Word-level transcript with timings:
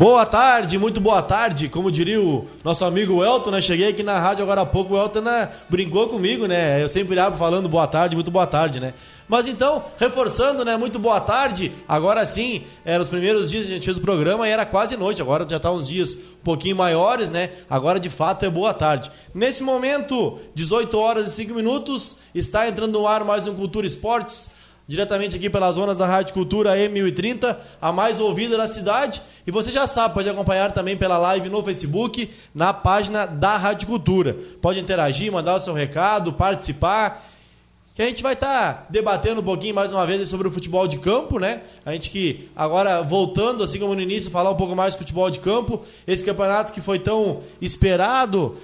Boa 0.00 0.24
tarde, 0.24 0.78
muito 0.78 0.98
boa 0.98 1.20
tarde. 1.20 1.68
Como 1.68 1.92
diria 1.92 2.18
o 2.18 2.48
nosso 2.64 2.86
amigo 2.86 3.22
Elton, 3.22 3.50
né? 3.50 3.60
Cheguei 3.60 3.90
aqui 3.90 4.02
na 4.02 4.18
rádio 4.18 4.42
agora 4.42 4.62
há 4.62 4.64
pouco, 4.64 4.94
o 4.94 4.98
Elton 4.98 5.20
né, 5.20 5.50
brincou 5.68 6.08
comigo, 6.08 6.46
né? 6.46 6.82
Eu 6.82 6.88
sempre 6.88 7.18
abro 7.18 7.38
falando 7.38 7.68
boa 7.68 7.86
tarde, 7.86 8.14
muito 8.14 8.30
boa 8.30 8.46
tarde, 8.46 8.80
né? 8.80 8.94
Mas 9.28 9.46
então, 9.46 9.84
reforçando, 9.98 10.64
né? 10.64 10.74
Muito 10.74 10.98
boa 10.98 11.20
tarde. 11.20 11.70
Agora 11.86 12.24
sim, 12.24 12.62
eram 12.82 13.02
os 13.02 13.10
primeiros 13.10 13.50
dias 13.50 13.66
que 13.66 13.72
a 13.72 13.74
gente 13.74 13.84
fez 13.84 13.98
o 13.98 14.00
programa 14.00 14.48
e 14.48 14.50
era 14.50 14.64
quase 14.64 14.96
noite. 14.96 15.20
Agora 15.20 15.46
já 15.46 15.58
está 15.58 15.70
uns 15.70 15.86
dias 15.86 16.14
um 16.14 16.44
pouquinho 16.44 16.76
maiores, 16.76 17.28
né? 17.28 17.50
Agora 17.68 18.00
de 18.00 18.08
fato 18.08 18.46
é 18.46 18.48
boa 18.48 18.72
tarde. 18.72 19.10
Nesse 19.34 19.62
momento, 19.62 20.38
18 20.54 20.96
horas 20.96 21.26
e 21.30 21.34
5 21.34 21.52
minutos, 21.52 22.16
está 22.34 22.66
entrando 22.66 22.98
no 22.98 23.06
ar 23.06 23.22
mais 23.22 23.46
um 23.46 23.54
Cultura 23.54 23.86
Esportes 23.86 24.50
diretamente 24.90 25.36
aqui 25.36 25.48
pelas 25.48 25.76
zonas 25.76 25.98
da 25.98 26.04
Rádio 26.04 26.34
Cultura 26.34 26.76
E1030, 26.76 27.56
a 27.80 27.92
mais 27.92 28.18
ouvida 28.18 28.56
da 28.56 28.66
cidade. 28.66 29.22
E 29.46 29.50
você 29.52 29.70
já 29.70 29.86
sabe, 29.86 30.14
pode 30.14 30.28
acompanhar 30.28 30.72
também 30.72 30.96
pela 30.96 31.16
live 31.16 31.48
no 31.48 31.62
Facebook, 31.62 32.28
na 32.52 32.74
página 32.74 33.24
da 33.24 33.56
Rádio 33.56 33.86
Cultura. 33.86 34.36
Pode 34.60 34.80
interagir, 34.80 35.30
mandar 35.30 35.54
o 35.54 35.60
seu 35.60 35.72
recado, 35.72 36.32
participar. 36.32 37.24
Que 37.94 38.02
a 38.02 38.06
gente 38.06 38.20
vai 38.20 38.32
estar 38.32 38.74
tá 38.74 38.86
debatendo 38.90 39.40
um 39.40 39.44
pouquinho 39.44 39.76
mais 39.76 39.92
uma 39.92 40.04
vez 40.04 40.28
sobre 40.28 40.48
o 40.48 40.50
futebol 40.50 40.88
de 40.88 40.98
campo, 40.98 41.38
né? 41.38 41.60
A 41.86 41.92
gente 41.92 42.10
que 42.10 42.50
agora 42.56 43.00
voltando, 43.00 43.62
assim 43.62 43.78
como 43.78 43.94
no 43.94 44.00
início, 44.00 44.28
falar 44.28 44.50
um 44.50 44.56
pouco 44.56 44.74
mais 44.74 44.94
de 44.94 44.98
futebol 44.98 45.30
de 45.30 45.38
campo. 45.38 45.84
Esse 46.04 46.24
campeonato 46.24 46.72
que 46.72 46.80
foi 46.80 46.98
tão 46.98 47.42
esperado 47.62 48.56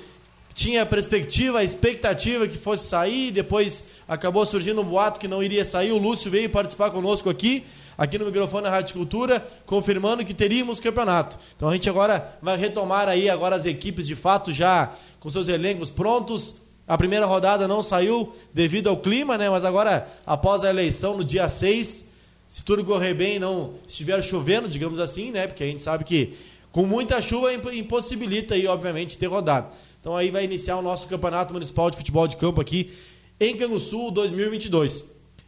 tinha 0.56 0.84
a 0.84 0.87
perspectiva, 0.87 1.59
a 1.59 1.65
expectativa 1.65 2.48
que 2.48 2.56
fosse 2.56 2.88
sair, 2.88 3.30
depois 3.30 3.84
acabou 4.09 4.47
surgindo 4.47 4.80
um 4.80 4.84
boato 4.84 5.20
que 5.20 5.28
não 5.28 5.42
iria 5.42 5.67
sair. 5.67 5.92
O 5.92 5.98
Lúcio 5.98 6.31
veio 6.31 6.48
participar 6.48 6.91
conosco 6.91 7.28
aqui, 7.28 7.62
aqui 7.97 8.19
no 8.19 8.25
microfone 8.25 8.62
da 8.62 8.70
Rádio 8.70 8.94
Cultura, 8.94 9.47
confirmando 9.66 10.25
que 10.25 10.33
teríamos 10.33 10.81
campeonato. 10.81 11.39
Então 11.55 11.69
a 11.69 11.72
gente 11.75 11.91
agora 11.91 12.39
vai 12.41 12.56
retomar 12.56 13.06
aí 13.06 13.28
agora 13.28 13.55
as 13.55 13.66
equipes 13.66 14.06
de 14.06 14.16
fato 14.16 14.50
já 14.50 14.94
com 15.20 15.28
seus 15.28 15.47
elencos 15.48 15.91
prontos. 15.91 16.55
A 16.88 16.97
primeira 16.97 17.27
rodada 17.27 17.69
não 17.69 17.83
saiu 17.83 18.34
devido 18.55 18.88
ao 18.88 18.97
clima, 18.97 19.36
né? 19.36 19.50
Mas 19.50 19.62
agora, 19.62 20.09
após 20.25 20.64
a 20.64 20.70
eleição, 20.70 21.19
no 21.19 21.25
dia 21.25 21.50
6, 21.50 22.12
se 22.48 22.64
tudo 22.64 22.83
correr 22.83 23.12
bem, 23.12 23.38
não 23.38 23.75
estiver 23.86 24.22
chovendo, 24.22 24.70
digamos 24.70 25.00
assim, 25.00 25.31
né? 25.31 25.47
Porque 25.47 25.64
a 25.64 25.66
gente 25.66 25.83
sabe 25.83 26.03
que 26.03 26.34
com 26.72 26.86
muita 26.86 27.20
chuva 27.20 27.53
impossibilita 27.53 28.55
aí, 28.55 28.66
obviamente, 28.66 29.19
ter 29.19 29.27
rodado. 29.27 29.69
Então 30.07 30.17
aí 30.17 30.31
vai 30.31 30.45
iniciar 30.45 30.77
o 30.77 30.83
nosso 30.83 31.09
Campeonato 31.09 31.53
Municipal 31.53 31.91
de 31.91 31.97
Futebol 31.97 32.29
de 32.29 32.37
Campo 32.37 32.61
aqui 32.61 32.93
em 33.41 33.57
Canguçu 33.57 34.09
2022. 34.12 35.05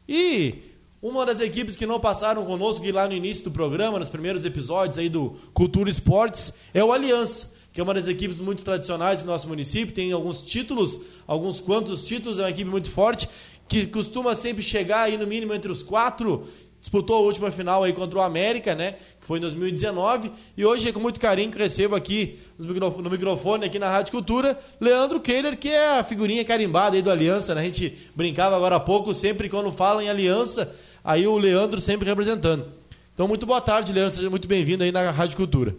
E 0.09 0.57
uma 1.01 1.25
das 1.25 1.39
equipes 1.39 1.77
que 1.77 1.87
não 1.87 2.01
passaram 2.01 2.45
conosco 2.45 2.85
lá 2.91 3.07
no 3.07 3.15
início 3.15 3.45
do 3.45 3.53
programa, 3.53 4.01
nos 4.01 4.09
primeiros 4.09 4.45
episódios 4.45 4.99
aí 4.99 5.09
do 5.09 5.37
Cultura 5.55 5.89
Esportes, 5.89 6.53
é 6.75 6.83
o 6.83 6.91
Aliança, 6.91 7.55
que 7.73 7.81
é 7.81 7.85
uma 7.85 7.95
das 7.95 8.09
equipes 8.09 8.41
muito 8.41 8.65
tradicionais 8.65 9.21
do 9.21 9.29
nosso 9.29 9.47
município, 9.47 9.95
tem 9.95 10.11
alguns 10.11 10.43
títulos, 10.43 10.99
alguns 11.25 11.61
quantos 11.61 12.05
títulos, 12.05 12.41
é 12.41 12.43
uma 12.43 12.51
equipe 12.51 12.69
muito 12.69 12.91
forte, 12.91 13.29
que 13.69 13.87
costuma 13.87 14.35
sempre 14.35 14.65
chegar 14.65 15.03
aí 15.03 15.17
no 15.17 15.25
mínimo 15.25 15.55
entre 15.55 15.71
os 15.71 15.85
quatro 15.85 16.49
disputou 16.81 17.17
a 17.17 17.21
última 17.21 17.51
final 17.51 17.83
aí 17.83 17.93
contra 17.93 18.19
o 18.19 18.23
América, 18.23 18.75
né? 18.75 18.93
Que 19.21 19.27
foi 19.27 19.39
em 19.39 19.41
2019. 19.41 20.31
E 20.57 20.65
hoje 20.65 20.89
é 20.89 20.93
com 20.93 21.01
muito 21.01 21.19
carinho 21.19 21.51
que 21.51 21.59
recebo 21.59 21.95
aqui 21.95 22.39
no 22.59 23.11
microfone, 23.11 23.65
aqui 23.65 23.79
na 23.79 23.91
Rádio 23.91 24.13
Cultura, 24.13 24.59
Leandro 24.81 25.21
Keiler, 25.21 25.59
que 25.59 25.69
é 25.69 25.99
a 25.99 26.05
figurinha 26.05 26.45
carimbada 26.45 26.97
aí 26.97 27.03
do 27.03 27.11
Aliança, 27.11 27.55
né? 27.55 27.63
A 27.63 27.65
gente 27.65 27.97
brincava 28.15 28.57
agora 28.57 28.77
há 28.77 28.81
pouco, 28.81 29.15
sempre 29.15 29.49
quando 29.49 29.73
fala 29.73 30.03
em 30.03 30.09
Aliança, 30.09 30.75
aí 31.03 31.27
o 31.27 31.37
Leandro 31.37 31.81
sempre 31.81 32.09
representando. 32.09 32.67
Então, 33.13 33.27
muito 33.27 33.45
boa 33.45 33.61
tarde, 33.61 33.93
Leandro. 33.93 34.15
Seja 34.15 34.31
muito 34.31 34.47
bem-vindo 34.47 34.85
aí 34.85 34.93
na 34.93 35.11
Rádio 35.11 35.37
Cultura. 35.37 35.75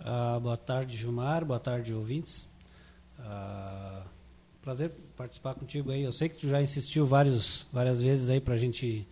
Uh, 0.00 0.38
boa 0.40 0.56
tarde, 0.56 0.96
Gilmar. 0.96 1.44
Boa 1.44 1.58
tarde, 1.58 1.94
ouvintes. 1.94 2.46
Uh, 3.18 4.02
prazer 4.60 4.92
participar 5.16 5.54
contigo 5.54 5.90
aí. 5.90 6.02
Eu 6.02 6.12
sei 6.12 6.28
que 6.28 6.36
tu 6.36 6.46
já 6.46 6.60
insistiu 6.60 7.06
vários, 7.06 7.66
várias 7.72 8.02
vezes 8.02 8.28
aí 8.28 8.38
para 8.38 8.54
a 8.54 8.58
gente 8.58 9.06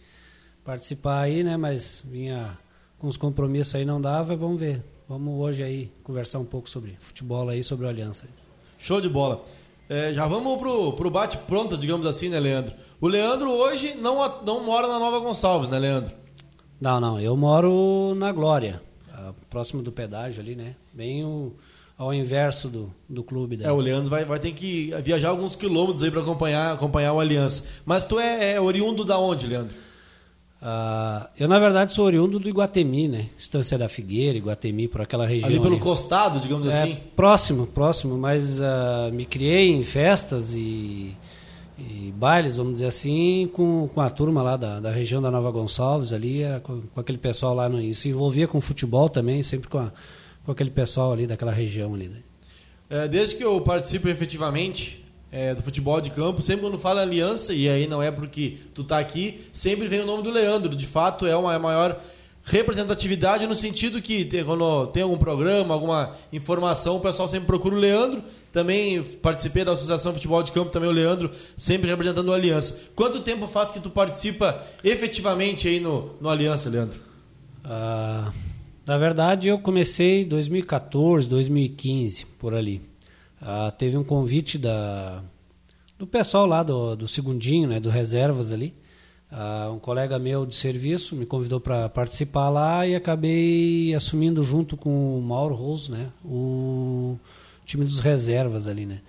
participar 0.66 1.20
aí, 1.20 1.44
né? 1.44 1.56
Mas 1.56 2.02
vinha 2.04 2.58
com 2.98 3.06
os 3.06 3.16
compromissos 3.16 3.76
aí 3.76 3.84
não 3.84 4.00
dava, 4.00 4.34
vamos 4.34 4.58
ver. 4.58 4.82
Vamos 5.08 5.40
hoje 5.40 5.62
aí 5.62 5.92
conversar 6.02 6.40
um 6.40 6.44
pouco 6.44 6.68
sobre 6.68 6.96
futebol 6.98 7.48
aí, 7.48 7.62
sobre 7.62 7.86
a 7.86 7.90
Aliança. 7.90 8.26
Show 8.76 9.00
de 9.00 9.08
bola. 9.08 9.44
É, 9.88 10.12
já 10.12 10.26
vamos 10.26 10.58
pro, 10.58 10.94
pro 10.94 11.08
bate 11.08 11.38
pronto, 11.38 11.78
digamos 11.78 12.04
assim, 12.06 12.28
né, 12.28 12.40
Leandro? 12.40 12.74
O 13.00 13.06
Leandro 13.06 13.48
hoje 13.50 13.94
não, 13.94 14.42
não 14.42 14.64
mora 14.64 14.88
na 14.88 14.98
Nova 14.98 15.20
Gonçalves, 15.20 15.70
né, 15.70 15.78
Leandro? 15.78 16.12
Não, 16.80 17.00
não. 17.00 17.20
Eu 17.20 17.36
moro 17.36 18.14
na 18.16 18.32
Glória, 18.32 18.82
próximo 19.48 19.82
do 19.82 19.92
pedágio 19.92 20.42
ali, 20.42 20.56
né? 20.56 20.74
Bem 20.92 21.24
o, 21.24 21.52
ao 21.96 22.12
inverso 22.12 22.68
do, 22.68 22.92
do 23.08 23.22
clube. 23.22 23.56
Daí. 23.56 23.68
É, 23.68 23.72
o 23.72 23.78
Leandro 23.78 24.10
vai, 24.10 24.24
vai 24.24 24.40
ter 24.40 24.52
que 24.52 24.92
viajar 25.04 25.28
alguns 25.28 25.54
quilômetros 25.54 26.02
aí 26.02 26.10
para 26.10 26.20
acompanhar, 26.20 26.74
acompanhar 26.74 27.12
o 27.12 27.20
Aliança. 27.20 27.64
Mas 27.84 28.04
tu 28.04 28.18
é, 28.18 28.54
é 28.54 28.60
oriundo 28.60 29.04
da 29.04 29.16
onde, 29.16 29.46
Leandro? 29.46 29.85
Uh, 30.66 31.28
eu, 31.38 31.46
na 31.46 31.60
verdade, 31.60 31.94
sou 31.94 32.06
oriundo 32.06 32.40
do 32.40 32.48
Iguatemi, 32.48 33.06
né? 33.06 33.26
Estância 33.38 33.78
da 33.78 33.88
Figueira, 33.88 34.36
Iguatemi, 34.36 34.88
por 34.88 35.00
aquela 35.00 35.24
região. 35.24 35.48
Ali 35.48 35.60
pelo 35.60 35.74
ali. 35.74 35.78
costado, 35.80 36.40
digamos 36.40 36.66
é, 36.66 36.82
assim? 36.82 36.98
Próximo, 37.14 37.68
próximo, 37.68 38.18
mas 38.18 38.58
uh, 38.58 39.12
me 39.12 39.24
criei 39.24 39.70
em 39.70 39.84
festas 39.84 40.54
e, 40.54 41.16
e, 41.78 42.12
bailes, 42.16 42.56
vamos 42.56 42.72
dizer 42.72 42.86
assim, 42.86 43.48
com, 43.52 43.88
com 43.94 44.00
a 44.00 44.10
turma 44.10 44.42
lá 44.42 44.56
da, 44.56 44.80
da 44.80 44.90
região 44.90 45.22
da 45.22 45.30
Nova 45.30 45.52
Gonçalves, 45.52 46.12
ali, 46.12 46.40
com, 46.64 46.80
com, 46.80 47.00
aquele 47.00 47.18
pessoal 47.18 47.54
lá. 47.54 47.68
No, 47.68 47.94
se 47.94 48.08
envolvia 48.08 48.48
com 48.48 48.60
futebol 48.60 49.08
também, 49.08 49.44
sempre 49.44 49.68
com, 49.68 49.78
a, 49.78 49.92
com 50.44 50.50
aquele 50.50 50.70
pessoal 50.70 51.12
ali 51.12 51.28
daquela 51.28 51.52
região 51.52 51.94
ali. 51.94 52.08
Né? 52.08 52.18
É, 52.90 53.06
desde 53.06 53.36
que 53.36 53.44
eu 53.44 53.60
participo 53.60 54.08
efetivamente 54.08 55.05
é, 55.36 55.54
do 55.54 55.62
futebol 55.62 56.00
de 56.00 56.10
campo, 56.10 56.40
sempre 56.40 56.62
quando 56.62 56.78
fala 56.78 57.02
aliança, 57.02 57.52
e 57.52 57.68
aí 57.68 57.86
não 57.86 58.02
é 58.02 58.10
porque 58.10 58.56
tu 58.72 58.82
tá 58.82 58.98
aqui, 58.98 59.38
sempre 59.52 59.86
vem 59.86 60.00
o 60.00 60.06
nome 60.06 60.22
do 60.22 60.30
Leandro. 60.30 60.74
De 60.74 60.86
fato, 60.86 61.26
é 61.26 61.36
uma 61.36 61.58
maior 61.58 62.00
representatividade 62.42 63.46
no 63.46 63.54
sentido 63.54 64.00
que 64.00 64.24
quando 64.44 64.86
tem 64.86 65.02
algum 65.02 65.18
programa, 65.18 65.74
alguma 65.74 66.12
informação, 66.32 66.96
o 66.96 67.00
pessoal 67.00 67.28
sempre 67.28 67.46
procura 67.46 67.74
o 67.74 67.78
Leandro. 67.78 68.22
Também 68.50 69.02
participei 69.02 69.62
da 69.62 69.72
Associação 69.72 70.14
Futebol 70.14 70.42
de 70.42 70.52
Campo, 70.52 70.70
também 70.70 70.88
o 70.88 70.92
Leandro, 70.92 71.30
sempre 71.54 71.90
representando 71.90 72.28
o 72.28 72.32
Aliança. 72.32 72.80
Quanto 72.94 73.20
tempo 73.20 73.46
faz 73.46 73.70
que 73.70 73.78
tu 73.78 73.90
participa 73.90 74.64
efetivamente 74.82 75.68
aí 75.68 75.80
no, 75.80 76.14
no 76.18 76.30
Aliança, 76.30 76.70
Leandro? 76.70 76.98
Ah, 77.62 78.32
na 78.86 78.96
verdade, 78.96 79.48
eu 79.48 79.58
comecei 79.58 80.22
em 80.22 80.28
2014, 80.28 81.28
2015, 81.28 82.24
por 82.38 82.54
ali. 82.54 82.95
Ah, 83.40 83.70
teve 83.70 83.96
um 83.96 84.04
convite 84.04 84.56
da, 84.58 85.22
do 85.98 86.06
pessoal 86.06 86.46
lá 86.46 86.62
do, 86.62 86.96
do 86.96 87.08
Segundinho, 87.08 87.68
né, 87.68 87.78
do 87.78 87.90
Reservas 87.90 88.52
ali. 88.52 88.74
Ah, 89.30 89.70
um 89.72 89.78
colega 89.78 90.18
meu 90.18 90.46
de 90.46 90.54
serviço 90.54 91.14
me 91.14 91.26
convidou 91.26 91.60
para 91.60 91.88
participar 91.88 92.48
lá 92.48 92.86
e 92.86 92.94
acabei 92.94 93.94
assumindo 93.94 94.42
junto 94.42 94.76
com 94.76 95.18
o 95.18 95.22
Mauro 95.22 95.54
Rose, 95.54 95.90
né, 95.90 96.10
o 96.24 97.18
time 97.64 97.84
dos 97.84 98.00
reservas 98.00 98.66
ali, 98.66 98.86
né. 98.86 99.00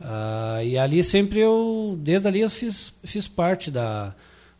Ah, 0.00 0.62
e 0.62 0.76
ali 0.76 1.02
sempre 1.02 1.40
eu, 1.40 1.98
desde 2.00 2.28
ali 2.28 2.40
eu 2.40 2.50
fiz, 2.50 2.92
fiz 3.02 3.26
parte 3.26 3.70
da, 3.70 4.14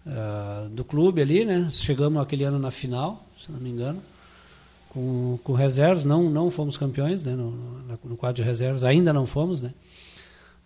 uh, 0.07 0.69
do 0.71 0.85
clube 0.85 1.21
ali, 1.21 1.45
né. 1.45 1.69
Chegamos 1.71 2.23
aquele 2.23 2.45
ano 2.45 2.59
na 2.59 2.71
final, 2.71 3.27
se 3.39 3.53
não 3.53 3.61
me 3.61 3.69
engano 3.69 4.01
com, 4.95 5.39
com 5.43 5.53
reservas, 5.53 6.05
não, 6.05 6.31
não 6.31 6.51
fomos 6.51 6.79
campeões, 6.79 7.25
né, 7.25 7.35
no, 7.35 7.51
no, 7.51 7.99
no 8.05 8.17
quadro 8.17 8.43
de 8.43 8.49
reservas, 8.49 8.85
ainda 8.85 9.13
não 9.13 9.27
fomos, 9.27 9.61
né. 9.61 9.75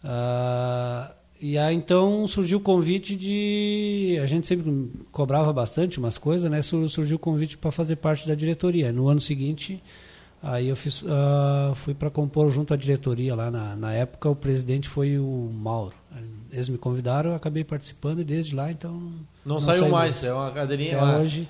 Ah, 0.05 1.11
e 1.41 1.57
aí 1.57 1.75
então 1.75 2.27
surgiu 2.27 2.59
o 2.59 2.61
convite 2.61 3.15
de. 3.15 4.19
A 4.23 4.27
gente 4.27 4.47
sempre 4.47 4.91
cobrava 5.13 5.53
bastante 5.53 5.99
umas 5.99 6.19
coisas, 6.19 6.51
né? 6.51 6.63
Surgiu 6.63 7.17
o 7.17 7.19
convite 7.19 7.57
para 7.57 7.71
fazer 7.71 7.97
parte 7.97 8.27
da 8.27 8.35
diretoria. 8.35 8.93
No 8.93 9.09
ano 9.09 9.21
seguinte, 9.21 9.81
aí 10.43 10.69
eu 10.69 10.75
fiz, 10.75 11.03
uh, 11.03 11.75
fui 11.77 11.95
para 11.95 12.11
compor 12.11 12.51
junto 12.51 12.75
à 12.75 12.77
diretoria 12.77 13.37
lá. 13.37 13.53
Na, 13.53 13.77
na 13.77 13.93
época, 13.93 14.29
o 14.29 14.35
presidente 14.35 14.89
foi 14.89 15.17
o 15.17 15.51
Mauro. 15.53 15.95
Eles 16.51 16.69
me 16.69 16.79
convidaram, 16.79 17.31
eu 17.31 17.37
acabei 17.37 17.63
participando 17.63 18.21
e 18.21 18.25
desde 18.25 18.55
lá, 18.55 18.73
então. 18.73 18.93
Não, 19.45 19.57
não 19.57 19.61
saiu 19.61 19.89
mais, 19.89 20.25
é 20.25 20.33
uma 20.33 20.51
cadeirinha. 20.51 21.01
Até 21.01 21.19
hoje. 21.19 21.49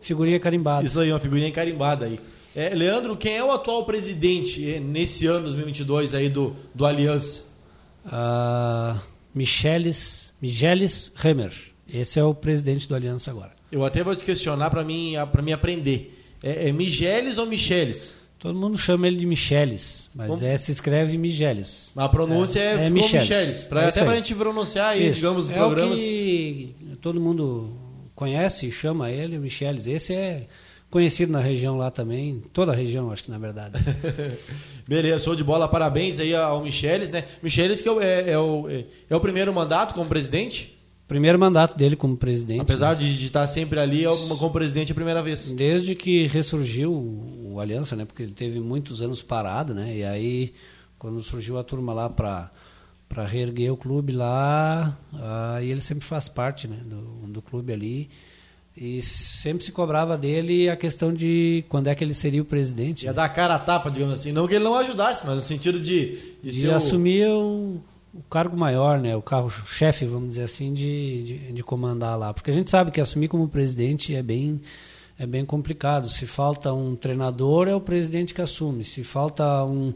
Figurinha 0.00 0.38
carimbada. 0.38 0.86
Isso 0.86 1.00
aí, 1.00 1.12
uma 1.12 1.20
figurinha 1.20 1.50
carimbada 1.50 2.06
aí. 2.06 2.18
É, 2.54 2.70
Leandro, 2.74 3.16
quem 3.16 3.36
é 3.36 3.44
o 3.44 3.50
atual 3.50 3.84
presidente 3.84 4.68
eh, 4.68 4.80
nesse 4.80 5.26
ano 5.26 5.44
2022 5.44 6.14
aí 6.14 6.28
do, 6.28 6.56
do 6.74 6.84
Aliança? 6.84 7.44
Uh, 8.04 8.98
Michelis, 9.34 10.32
Michelis 10.40 11.12
Hammer. 11.22 11.52
Esse 11.92 12.18
é 12.18 12.24
o 12.24 12.34
presidente 12.34 12.88
do 12.88 12.94
Aliança 12.94 13.30
agora. 13.30 13.52
Eu 13.70 13.84
até 13.84 14.02
vou 14.02 14.16
te 14.16 14.24
questionar 14.24 14.70
para 14.70 14.82
mim, 14.82 15.14
para 15.30 15.42
mim 15.42 15.52
aprender. 15.52 16.18
É, 16.42 16.68
é 16.68 16.72
Michelis 16.72 17.38
ou 17.38 17.46
Michelis? 17.46 18.14
Todo 18.38 18.56
mundo 18.56 18.78
chama 18.78 19.08
ele 19.08 19.16
de 19.16 19.26
Michelis, 19.26 20.08
mas 20.14 20.40
é, 20.42 20.56
se 20.56 20.70
escreve 20.70 21.18
Michelis. 21.18 21.90
A 21.96 22.08
pronúncia 22.08 22.60
é, 22.60 22.82
é, 22.82 22.86
é 22.86 22.90
Michelis. 22.90 23.28
Michelis 23.28 23.64
pra, 23.64 23.82
é 23.82 23.88
até 23.88 24.04
para 24.04 24.12
a 24.12 24.16
gente 24.16 24.34
pronunciar 24.34 24.90
aí, 24.90 25.08
Isso. 25.08 25.16
digamos, 25.16 25.44
os 25.46 25.50
é 25.50 25.54
programas. 25.54 25.98
O 25.98 26.02
que 26.02 26.74
todo 27.00 27.20
mundo 27.20 27.72
conhece 28.18 28.66
e 28.66 28.72
chama 28.72 29.12
ele, 29.12 29.38
o 29.38 29.40
Michelis. 29.40 29.86
Esse 29.86 30.12
é 30.12 30.48
conhecido 30.90 31.30
na 31.30 31.38
região 31.38 31.78
lá 31.78 31.88
também, 31.88 32.42
toda 32.52 32.72
a 32.72 32.74
região, 32.74 33.12
acho 33.12 33.22
que 33.22 33.30
na 33.30 33.38
verdade. 33.38 33.74
Beleza, 34.88 35.20
show 35.20 35.36
de 35.36 35.44
bola, 35.44 35.68
parabéns 35.68 36.18
aí 36.18 36.34
ao 36.34 36.60
Micheles, 36.60 37.12
né? 37.12 37.22
Micheles 37.40 37.80
que 37.80 37.88
é, 37.88 37.92
é, 37.92 38.30
é, 38.30 38.38
o, 38.38 38.66
é 39.08 39.14
o 39.14 39.20
primeiro 39.20 39.54
mandato 39.54 39.94
como 39.94 40.08
presidente? 40.08 40.76
Primeiro 41.06 41.38
mandato 41.38 41.78
dele 41.78 41.94
como 41.94 42.16
presidente. 42.16 42.60
Apesar 42.60 42.94
né? 42.94 43.02
de, 43.02 43.16
de, 43.16 43.26
estar 43.26 43.46
sempre 43.46 43.78
ali 43.78 44.04
é 44.04 44.08
como 44.08 44.50
presidente 44.50 44.90
a 44.90 44.94
primeira 44.96 45.22
vez. 45.22 45.52
Desde 45.52 45.94
que 45.94 46.26
ressurgiu 46.26 46.92
o, 46.92 47.52
o 47.54 47.60
Aliança, 47.60 47.94
né? 47.94 48.04
Porque 48.04 48.24
ele 48.24 48.32
teve 48.32 48.58
muitos 48.58 49.00
anos 49.00 49.22
parado, 49.22 49.72
né? 49.72 49.96
E 49.96 50.04
aí, 50.04 50.52
quando 50.98 51.22
surgiu 51.22 51.56
a 51.56 51.62
turma 51.62 51.92
lá 51.92 52.10
para 52.10 52.50
para 53.08 53.24
reerguer 53.24 53.72
o 53.72 53.76
clube 53.76 54.12
lá, 54.12 54.96
aí 55.56 55.70
ele 55.70 55.80
sempre 55.80 56.04
faz 56.04 56.28
parte 56.28 56.68
né, 56.68 56.76
do, 56.84 57.26
do 57.32 57.42
clube 57.42 57.72
ali. 57.72 58.10
E 58.80 59.02
sempre 59.02 59.64
se 59.64 59.72
cobrava 59.72 60.16
dele 60.16 60.70
a 60.70 60.76
questão 60.76 61.12
de 61.12 61.64
quando 61.68 61.88
é 61.88 61.94
que 61.96 62.04
ele 62.04 62.14
seria 62.14 62.40
o 62.40 62.44
presidente. 62.44 63.06
Ia 63.06 63.10
né? 63.10 63.16
dar 63.16 63.28
cara 63.28 63.56
a 63.56 63.58
tapa, 63.58 63.90
digamos 63.90 64.20
assim. 64.20 64.30
Não 64.30 64.46
que 64.46 64.54
ele 64.54 64.62
não 64.62 64.74
ajudasse, 64.76 65.26
mas 65.26 65.34
no 65.34 65.40
sentido 65.40 65.80
de, 65.80 66.16
de, 66.40 66.52
de 66.52 66.70
assumir 66.70 67.26
o... 67.26 67.80
o, 68.14 68.22
cargo 68.30 68.56
maior, 68.56 69.00
né? 69.00 69.16
o 69.16 69.22
carro-chefe, 69.22 70.04
vamos 70.04 70.28
dizer 70.28 70.44
assim, 70.44 70.72
de, 70.72 71.24
de, 71.24 71.52
de, 71.54 71.62
comandar 71.64 72.16
lá. 72.16 72.32
Porque 72.32 72.52
a 72.52 72.54
gente 72.54 72.70
sabe 72.70 72.92
que 72.92 73.00
assumir 73.00 73.26
como 73.26 73.48
presidente 73.48 74.14
é 74.14 74.22
bem, 74.22 74.60
é 75.18 75.26
bem 75.26 75.44
complicado. 75.44 76.08
Se 76.08 76.24
falta 76.24 76.72
um 76.72 76.94
treinador, 76.94 77.66
é 77.66 77.74
o 77.74 77.80
presidente 77.80 78.32
que 78.32 78.40
assume. 78.40 78.84
Se 78.84 79.02
falta 79.02 79.64
um 79.64 79.92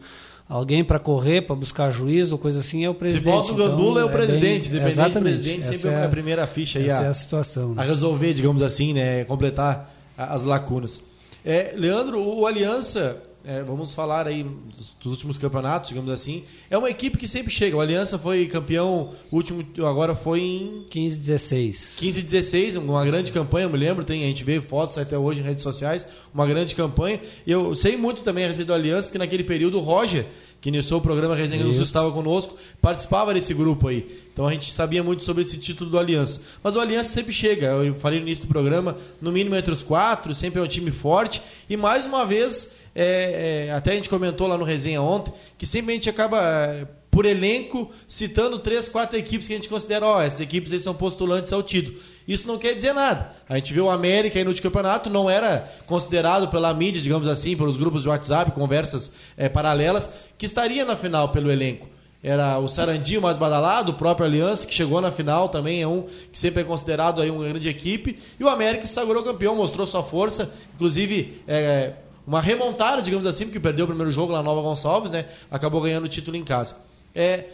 alguém 0.53 0.85
para 0.85 0.99
correr, 0.99 1.41
para 1.43 1.57
buscar 1.57 1.91
juízo, 1.91 2.37
coisa 2.37 2.61
assim, 2.61 2.85
é 2.85 2.91
o 2.91 2.95
presidente. 2.95 3.25
Se 3.25 3.31
volta 3.31 3.53
o 3.53 3.55
Gandula, 3.55 4.01
então, 4.01 4.03
é 4.03 4.05
o 4.05 4.11
presidente. 4.11 4.69
É 4.69 4.73
bem, 4.73 4.81
Dependente 4.81 5.15
do 5.15 5.21
presidente, 5.23 5.67
sempre 5.67 5.89
é, 5.89 6.05
a 6.05 6.09
primeira 6.09 6.47
ficha 6.47 6.79
aí 6.79 6.87
essa 6.87 7.01
a, 7.01 7.05
é 7.07 7.09
a, 7.09 7.15
situação, 7.15 7.75
né? 7.75 7.83
a 7.83 7.85
resolver, 7.87 8.35
digamos 8.35 8.61
assim, 8.61 8.93
né? 8.93 9.25
completar 9.25 9.91
as 10.17 10.43
lacunas. 10.43 11.03
É, 11.43 11.73
Leandro, 11.75 12.21
o 12.21 12.47
Aliança 12.47 13.23
é, 13.45 13.63
vamos 13.63 13.95
falar 13.95 14.27
aí 14.27 14.45
dos, 14.45 14.95
dos, 15.01 15.13
últimos 15.13 15.37
campeonatos, 15.37 15.89
digamos 15.89 16.11
assim. 16.11 16.45
É 16.71 16.79
uma 16.79 16.89
equipe 16.89 17.19
que 17.19 17.27
sempre 17.27 17.53
chega. 17.53 17.77
O 17.77 17.81
Aliança 17.81 18.19
foi 18.19 18.47
campeão, 18.47 19.11
último 19.33 19.67
agora 19.85 20.15
foi 20.15 20.41
em 20.41 20.87
15 20.89 21.19
16. 21.19 21.97
15 21.99 22.23
16, 22.23 22.77
uma 22.77 23.05
grande 23.05 23.33
campanha, 23.33 23.67
eu 23.67 23.71
me 23.71 23.79
lembro, 23.79 24.05
tem, 24.05 24.23
a 24.23 24.27
gente 24.27 24.45
vê 24.45 24.61
fotos 24.61 24.97
até 24.97 25.19
hoje 25.19 25.41
em 25.41 25.43
redes 25.43 25.63
sociais, 25.63 26.07
uma 26.33 26.47
grande 26.47 26.75
campanha. 26.75 27.21
E 27.47 27.51
eu 27.51 27.75
sei 27.75 27.97
muito 27.97 28.23
também 28.23 28.45
a 28.45 28.49
respeito 28.49 28.69
do 28.69 28.75
Aliança, 28.75 29.09
porque 29.09 29.19
naquele 29.19 29.43
período 29.43 29.79
o 29.79 29.81
Roger, 29.81 30.25
que 30.61 30.69
iniciou 30.69 31.01
o 31.01 31.03
programa 31.03 31.35
Resenha 31.35 31.65
do 31.65 31.75
Sul, 31.75 31.83
estava 31.83 32.13
conosco, 32.13 32.57
participava 32.81 33.35
desse 33.35 33.53
grupo 33.53 33.89
aí. 33.89 34.07
Então 34.33 34.47
a 34.47 34.53
gente 34.53 34.73
sabia 34.73 35.03
muito 35.03 35.25
sobre 35.25 35.43
esse 35.43 35.59
título 35.59 35.91
do 35.91 35.99
Aliança. 35.99 36.43
Mas 36.63 36.77
o 36.77 36.81
Aliança 36.81 37.11
sempre 37.11 37.33
chega, 37.33 37.67
eu 37.67 37.97
falei 37.97 38.21
no 38.21 38.27
início 38.27 38.47
do 38.47 38.49
programa, 38.49 38.97
no 39.21 39.33
mínimo 39.33 39.57
entre 39.57 39.73
os 39.73 39.83
quatro, 39.83 40.33
sempre 40.33 40.61
é 40.61 40.63
um 40.63 40.69
time 40.69 40.93
forte. 40.93 41.43
E 41.69 41.77
mais 41.77 42.07
uma 42.07 42.25
vez 42.25 42.82
é, 42.95 43.67
é, 43.69 43.73
até 43.73 43.93
a 43.93 43.95
gente 43.95 44.09
comentou 44.09 44.47
lá 44.47 44.57
no 44.57 44.65
resenha 44.65 45.01
ontem, 45.01 45.33
que 45.57 45.67
sempre 45.67 45.93
a 45.93 45.95
gente 45.95 46.11
acaba, 46.11 46.41
é, 46.43 46.87
por 47.11 47.27
elenco, 47.27 47.91
citando 48.07 48.59
três, 48.59 48.89
quatro 48.89 49.19
equipes 49.19 49.47
que 49.47 49.53
a 49.53 49.57
gente 49.57 49.69
considera, 49.69 50.07
ó, 50.07 50.23
essas 50.23 50.41
equipes 50.41 50.73
aí 50.73 50.81
são 50.81 50.95
postulantes 50.95 51.53
ao 51.53 51.63
título. 51.63 51.99
Isso 52.27 52.47
não 52.47 52.59
quer 52.59 52.75
dizer 52.75 52.93
nada. 52.93 53.33
A 53.49 53.57
gente 53.57 53.73
viu 53.73 53.87
o 53.87 53.91
América 53.91 54.39
aí 54.39 54.45
no 54.45 54.55
campeonato, 54.55 55.11
não 55.11 55.29
era 55.29 55.71
considerado 55.87 56.49
pela 56.49 56.73
mídia, 56.73 57.03
digamos 57.03 57.29
assim, 57.29 57.57
pelos 57.57 57.77
grupos 57.77 58.03
de 58.03 58.09
WhatsApp, 58.09 58.53
conversas 58.53 59.13
é, 59.37 59.49
paralelas, 59.49 60.11
que 60.39 60.47
estaria 60.47 60.85
na 60.85 60.97
final 60.97 61.29
pelo 61.31 61.51
elenco. 61.51 61.89
Era 62.23 62.57
o 62.61 62.69
Sarandinho 62.69 63.21
mais 63.21 63.37
badalado, 63.37 63.91
o 63.91 63.95
próprio 63.95 64.25
Aliança, 64.25 64.65
que 64.65 64.73
chegou 64.73 65.01
na 65.01 65.11
final 65.11 65.49
também, 65.49 65.83
é 65.83 65.89
um 65.89 66.03
que 66.31 66.39
sempre 66.39 66.63
é 66.63 66.65
considerado 66.65 67.21
aí 67.21 67.29
uma 67.29 67.45
grande 67.49 67.69
equipe. 67.69 68.17
E 68.39 68.45
o 68.45 68.49
América 68.49 68.87
se 68.87 68.93
sagrou 68.93 69.25
campeão, 69.25 69.57
mostrou 69.57 69.85
sua 69.89 70.05
força. 70.05 70.55
Inclusive, 70.77 71.43
é, 71.49 71.95
uma 72.27 72.41
remontada, 72.41 73.03
digamos 73.03 73.27
assim, 73.27 73.45
porque 73.45 73.61
perdeu 73.61 73.85
o 73.85 73.89
primeiro 73.89 74.13
jogo 74.13 74.33
lá 74.33 74.39
na 74.39 74.45
Nova 74.45 74.63
Gonçalves, 74.63 75.11
né? 75.11 75.27
Acabou 75.51 75.81
ganhando 75.81 76.05
o 76.05 76.09
título 76.09 76.37
em 76.37 76.45
casa. 76.45 76.77
É, 77.15 77.45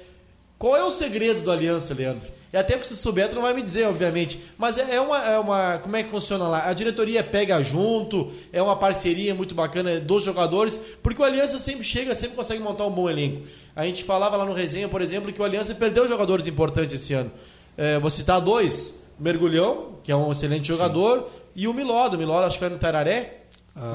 qual 0.59 0.76
é 0.76 0.85
o 0.85 0.91
segredo 0.91 1.43
do 1.43 1.50
Aliança, 1.50 1.94
Leandro? 1.94 2.29
E 2.53 2.56
até 2.56 2.75
porque 2.75 2.88
se 2.88 2.97
souber, 2.97 3.29
tu 3.29 3.35
não 3.35 3.43
vai 3.43 3.53
me 3.53 3.62
dizer, 3.62 3.87
obviamente. 3.87 4.41
Mas 4.56 4.79
é, 4.79 4.94
é, 4.94 5.00
uma, 5.00 5.19
é 5.23 5.38
uma. 5.38 5.79
Como 5.79 5.94
é 5.97 6.03
que 6.03 6.09
funciona 6.09 6.49
lá? 6.49 6.67
A 6.67 6.73
diretoria 6.73 7.23
pega 7.23 7.62
junto, 7.62 8.31
é 8.53 8.62
uma 8.62 8.75
parceria 8.75 9.35
muito 9.35 9.55
bacana 9.55 10.00
dos 10.00 10.25
jogadores, 10.25 10.79
porque 11.03 11.21
o 11.21 11.25
Aliança 11.25 11.61
sempre 11.61 11.85
chega, 11.85 12.14
sempre 12.14 12.37
consegue 12.37 12.62
montar 12.62 12.87
um 12.87 12.91
bom 12.91 13.09
elenco. 13.09 13.47
A 13.76 13.85
gente 13.85 14.03
falava 14.03 14.37
lá 14.37 14.47
no 14.47 14.55
resenha, 14.55 14.88
por 14.88 15.03
exemplo, 15.03 15.32
que 15.32 15.41
o 15.41 15.44
Aliança 15.44 15.75
perdeu 15.75 16.09
jogadores 16.09 16.47
importantes 16.47 16.94
esse 16.94 17.12
ano. 17.12 17.31
É, 17.76 17.99
vou 17.99 18.11
citar 18.11 18.41
dois: 18.41 19.05
Mergulhão, 19.19 19.99
que 20.03 20.11
é 20.11 20.17
um 20.17 20.32
excelente 20.32 20.67
jogador, 20.67 21.21
Sim. 21.21 21.26
e 21.55 21.69
o 21.69 21.75
Miló, 21.75 22.09
do 22.09 22.17
Miló, 22.17 22.43
acho 22.43 22.55
que 22.55 22.61
foi 22.61 22.71
no 22.71 22.79
Tararé, 22.79 23.38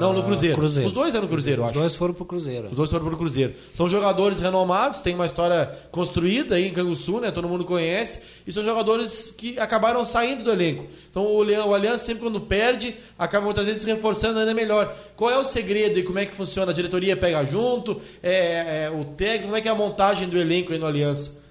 não, 0.00 0.12
no 0.12 0.22
Cruzeiro. 0.22 0.56
Cruzeiro. 0.56 0.86
Os 0.86 0.94
dois 0.94 1.14
é 1.14 1.20
no 1.20 1.28
Cruzeiro, 1.28 1.62
Os 1.62 1.68
acho. 1.68 1.76
Os 1.76 1.82
dois 1.82 1.94
foram 1.94 2.14
pro 2.14 2.24
Cruzeiro. 2.24 2.68
Os 2.70 2.76
dois 2.76 2.90
foram 2.90 3.04
pro 3.06 3.16
Cruzeiro. 3.16 3.54
São 3.74 3.88
jogadores 3.88 4.40
renomados, 4.40 5.00
tem 5.00 5.14
uma 5.14 5.26
história 5.26 5.66
construída 5.90 6.54
aí 6.54 6.68
em 6.68 6.72
Canguçu, 6.72 7.20
né? 7.20 7.30
Todo 7.30 7.48
mundo 7.48 7.64
conhece. 7.64 8.22
E 8.46 8.52
são 8.52 8.64
jogadores 8.64 9.30
que 9.30 9.58
acabaram 9.58 10.04
saindo 10.04 10.42
do 10.42 10.50
elenco. 10.50 10.86
Então 11.10 11.26
o, 11.26 11.42
Leão, 11.42 11.68
o 11.68 11.74
Aliança 11.74 12.06
sempre 12.06 12.22
quando 12.22 12.40
perde, 12.40 12.94
acaba 13.18 13.44
muitas 13.44 13.66
vezes 13.66 13.84
reforçando 13.84 14.38
ainda 14.38 14.54
melhor. 14.54 14.96
Qual 15.14 15.30
é 15.30 15.38
o 15.38 15.44
segredo 15.44 15.98
e 15.98 16.02
como 16.02 16.18
é 16.18 16.24
que 16.24 16.34
funciona? 16.34 16.72
A 16.72 16.74
diretoria 16.74 17.16
pega 17.16 17.44
junto? 17.44 18.00
É, 18.22 18.84
é, 18.84 18.90
o 18.90 19.04
técnico, 19.04 19.44
como 19.44 19.56
é 19.56 19.60
que 19.60 19.68
é 19.68 19.70
a 19.70 19.74
montagem 19.74 20.28
do 20.28 20.38
elenco 20.38 20.72
aí 20.72 20.78
no 20.78 20.86
Aliança? 20.86 21.42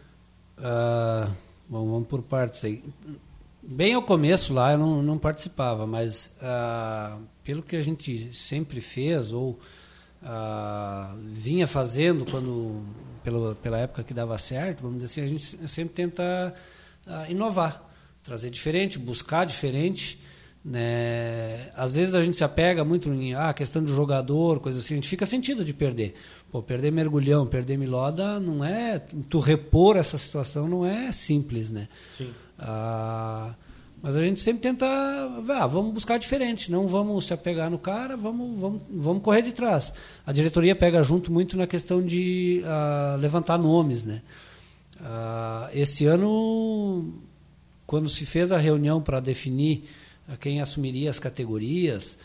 Uh, 0.57 1.31
bom, 1.68 1.85
vamos 1.91 2.07
por 2.07 2.21
partes 2.21 2.63
aí. 2.63 2.83
Bem 3.62 3.94
ao 3.94 4.01
começo 4.01 4.53
lá 4.53 4.74
eu 4.74 4.77
não, 4.77 5.01
não 5.01 5.18
participava, 5.18 5.88
mas 5.88 6.35
uh, 6.41 7.18
pelo 7.44 7.62
que 7.62 7.75
a 7.75 7.81
gente 7.81 8.34
sempre 8.34 8.80
fez 8.80 9.31
ou 9.31 9.60
uh, 10.22 11.18
vinha 11.34 11.68
fazendo 11.68 12.25
quando 12.30 12.84
pelo, 13.24 13.56
pela 13.56 13.78
época 13.78 14.04
que 14.04 14.13
dava 14.13 14.38
certo, 14.38 14.81
vamos 14.81 15.01
dizer 15.01 15.06
assim, 15.06 15.22
a 15.22 15.28
gente 15.28 15.69
sempre 15.69 15.94
tenta 15.94 16.54
uh, 17.06 17.31
inovar, 17.31 17.90
trazer 18.24 18.50
diferente, 18.50 18.98
buscar 18.98 19.45
diferente. 19.45 20.19
Né? 20.66 21.69
Às 21.75 21.94
vezes 21.94 22.16
a 22.16 22.24
gente 22.24 22.38
se 22.38 22.44
apega 22.44 22.86
muito 22.86 23.10
em 23.10 23.34
ah, 23.34 23.54
questão 23.54 23.84
do 23.84 23.94
jogador, 23.94 24.62
coisa 24.62 24.80
assim, 24.80 24.94
a 24.94 24.98
gente 24.98 25.10
fica 25.10 25.25
sentido 25.25 25.63
de 25.63 25.74
perder. 25.74 26.16
Pô, 26.50 26.63
perder 26.63 26.92
mergulhão, 26.92 27.45
perder 27.45 27.78
miloda, 27.78 28.40
não 28.40 28.63
é. 28.63 29.00
Tu 29.30 29.40
repor 29.40 29.98
essa 29.98 30.18
situação 30.18 30.68
não 30.68 30.86
é 30.86 31.12
simples, 31.12 31.69
né? 31.69 31.90
Sim. 32.12 32.31
Ah, 32.57 33.54
mas 34.04 34.18
a 34.18 34.22
gente 34.22 34.42
sempre 34.42 34.62
tenta, 34.62 34.86
ah, 34.86 35.66
vamos 35.66 35.94
buscar 35.94 36.18
diferente, 36.18 36.69
não 36.69 36.90
vamos 36.90 37.26
se 37.26 37.33
apegar 37.33 37.72
no 37.72 37.80
cara, 37.80 38.18
vamos, 38.18 38.60
vamos, 38.60 38.81
vamos 38.92 39.24
correr 39.24 39.42
de 39.42 39.54
trás. 39.54 39.94
A 40.28 40.33
diretoria 40.33 40.76
pega 40.76 41.02
junto 41.02 41.31
muito 41.31 41.56
na 41.56 41.66
questão 41.66 42.06
de 42.06 42.62
ah, 42.66 43.16
levantar 43.18 43.57
nomes, 43.57 44.04
né? 44.04 44.22
Ah, 45.00 45.69
esse 45.74 46.06
ano, 46.06 47.14
quando 47.88 48.10
se 48.10 48.26
fez 48.26 48.52
a 48.52 48.57
reunião 48.57 49.02
para 49.02 49.22
definir 49.22 49.86
quem 50.42 50.60
assumiria 50.60 51.10
as 51.10 51.18
categorias, 51.18 52.18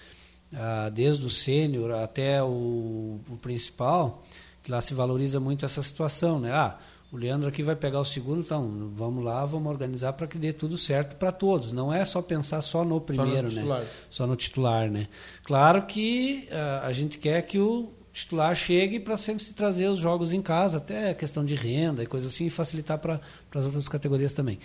desde 0.93 1.27
o 1.27 1.31
sênior 1.31 1.93
até 1.93 2.43
o, 2.43 3.21
o 3.29 3.37
principal, 3.41 4.25
que 4.65 4.71
lá 4.73 4.81
se 4.81 4.95
valoriza 4.95 5.39
muito 5.39 5.65
essa 5.65 5.83
situação, 5.83 6.41
né? 6.41 6.51
Ah, 6.53 6.77
o 7.11 7.17
Leandro 7.17 7.49
aqui 7.49 7.63
vai 7.63 7.75
pegar 7.75 8.01
o 8.01 8.05
segundo, 8.05 8.43
então 8.43 8.91
vamos 8.95 9.25
lá, 9.25 9.45
vamos 9.47 9.71
organizar 9.71 10.13
para 10.13 10.27
que 10.27 10.37
dê 10.37 10.53
tudo 10.53 10.77
certo 10.77 11.17
para 11.17 11.33
todos. 11.33 11.73
Não 11.73 11.93
é 11.93 12.05
só 12.05 12.21
pensar 12.21 12.61
só 12.61 12.85
no 12.85 13.01
primeiro, 13.01 13.51
só 13.51 13.61
no 13.61 13.67
né? 13.67 13.87
Só 14.11 14.27
no 14.27 14.37
titular, 14.37 14.91
né? 14.91 15.09
Claro 15.43 15.87
que 15.87 16.49
uh, 16.51 16.87
a 16.87 16.93
gente 16.93 17.19
quer 17.19 17.43
que 17.43 17.59
o 17.59 17.91
titular 18.13 18.55
chegue 18.55 19.01
para 19.01 19.17
sempre 19.17 19.43
se 19.43 19.55
trazer 19.55 19.89
os 19.89 19.99
jogos 19.99 20.35
em 20.35 20.43
casa, 20.43 20.77
até 20.77 21.15
questão 21.15 21.45
de 21.45 21.55
renda 21.55 22.03
e 22.03 22.07
coisa 22.07 22.29
assim, 22.29 22.47
e 22.47 22.51
facilitar 22.51 22.99
para 22.99 23.21
as 23.55 23.65
outras 23.65 23.89
categorias 23.89 24.35
também. 24.35 24.59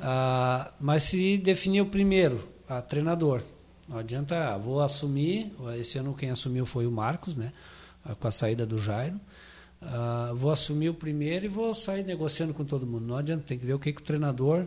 Uh, 0.00 0.72
mas 0.80 1.02
se 1.02 1.36
definir 1.36 1.82
o 1.82 1.86
primeiro, 1.86 2.48
a 2.66 2.80
treinador, 2.80 3.42
não 3.86 3.98
adianta, 3.98 4.54
ah, 4.54 4.56
vou 4.56 4.80
assumir, 4.80 5.52
esse 5.78 5.98
ano 5.98 6.14
quem 6.14 6.30
assumiu 6.30 6.64
foi 6.64 6.86
o 6.86 6.90
Marcos, 6.90 7.36
né? 7.36 7.52
Com 8.20 8.28
a 8.28 8.30
saída 8.30 8.64
do 8.64 8.78
Jairo. 8.78 9.20
Uh, 9.80 10.34
vou 10.34 10.50
assumir 10.50 10.88
o 10.88 10.94
primeiro 10.94 11.44
e 11.44 11.48
vou 11.48 11.74
sair 11.74 12.04
negociando 12.04 12.52
com 12.52 12.64
todo 12.64 12.86
mundo. 12.86 13.06
Não 13.06 13.16
adianta, 13.16 13.44
tem 13.46 13.58
que 13.58 13.64
ver 13.64 13.74
o 13.74 13.78
que, 13.78 13.92
que 13.92 14.00
o 14.00 14.04
treinador 14.04 14.66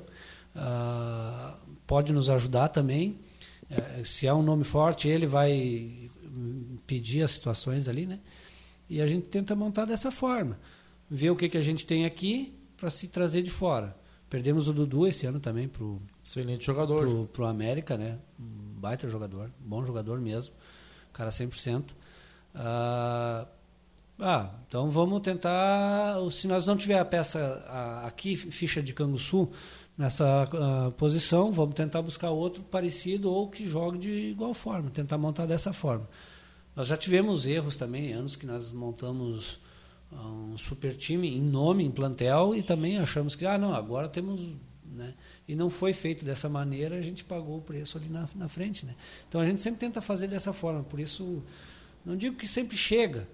uh, 0.56 1.58
pode 1.86 2.14
nos 2.14 2.30
ajudar 2.30 2.70
também. 2.70 3.20
Uh, 3.70 4.06
se 4.06 4.26
é 4.26 4.34
um 4.34 4.42
nome 4.42 4.64
forte, 4.64 5.08
ele 5.10 5.28
vai 5.28 6.10
pedir 6.88 7.24
as 7.24 7.32
situações 7.32 7.88
ali, 7.88 8.06
né? 8.06 8.20
E 8.90 9.02
a 9.02 9.08
gente 9.08 9.26
tenta 9.28 9.56
montar 9.56 9.86
dessa 9.86 10.12
forma. 10.12 10.58
Ver 11.10 11.30
o 11.30 11.36
que, 11.36 11.50
que 11.50 11.58
a 11.58 11.62
gente 11.62 11.86
tem 11.86 12.06
aqui 12.06 12.54
para 12.78 12.90
se 12.90 13.08
trazer 13.08 13.42
de 13.42 13.52
fora. 13.52 13.96
Perdemos 14.30 14.70
o 14.70 14.74
Dudu 14.74 15.06
esse 15.08 15.26
ano 15.26 15.42
também 15.42 15.68
pro 15.68 16.02
excelente 16.26 16.66
jogador 16.66 17.02
pro, 17.02 17.28
pro 17.28 17.46
América, 17.46 17.98
né? 17.98 18.18
Um 18.40 18.80
baita 18.80 19.10
jogador, 19.10 19.52
bom 19.60 19.86
jogador 19.86 20.22
mesmo, 20.22 20.56
cara 21.12 21.30
100%. 21.30 21.92
Uh, 22.56 23.48
Ah, 24.24 24.52
então 24.68 24.88
vamos 24.88 25.20
tentar. 25.22 26.16
Se 26.30 26.48
nós 26.48 26.68
não 26.68 26.78
tiver 26.78 27.00
a 27.00 27.04
peça 27.04 27.66
aqui, 28.06 28.38
ficha 28.38 28.82
de 28.82 28.94
Canguçu, 28.94 29.50
nessa 29.98 30.48
uh, 30.54 30.92
posição, 30.92 31.52
vamos 31.52 31.74
tentar 31.74 32.04
buscar 32.04 32.30
outro 32.30 32.62
parecido 32.62 33.32
ou 33.32 33.50
que 33.50 33.66
jogue 33.66 33.98
de 33.98 34.12
igual 34.12 34.54
forma, 34.54 34.92
tentar 34.92 35.18
montar 35.18 35.48
dessa 35.48 35.74
forma. 35.74 36.08
Nós 36.76 36.88
já 36.88 36.96
tivemos 36.96 37.48
erros 37.48 37.76
também, 37.76 38.14
anos 38.14 38.36
que 38.36 38.46
nós 38.46 38.72
montamos 38.72 39.60
ah, 40.12 40.22
um 40.24 40.58
super 40.58 40.96
time 40.96 41.28
em 41.28 41.42
nome, 41.42 41.84
em 41.84 41.92
plantel, 41.92 42.56
e 42.56 42.62
também 42.64 42.98
achamos 43.00 43.36
que, 43.36 43.46
ah, 43.46 43.58
não, 43.58 43.74
agora 43.74 44.08
temos. 44.08 44.42
Né? 44.86 45.14
E 45.48 45.56
não 45.56 45.70
foi 45.70 45.94
feito 45.94 46.24
dessa 46.24 46.48
maneira, 46.48 46.96
a 46.96 47.02
gente 47.02 47.24
pagou 47.24 47.58
o 47.58 47.62
preço 47.62 47.98
ali 47.98 48.08
na, 48.08 48.30
na 48.36 48.48
frente. 48.48 48.86
Né? 48.86 48.96
Então 49.28 49.42
a 49.42 49.46
gente 49.46 49.62
sempre 49.62 49.80
tenta 49.80 50.00
fazer 50.00 50.28
dessa 50.28 50.54
forma, 50.54 50.84
por 50.84 51.00
isso, 51.00 51.44
não 52.06 52.16
digo 52.16 52.36
que 52.36 52.48
sempre 52.48 52.78
chega, 52.78 53.28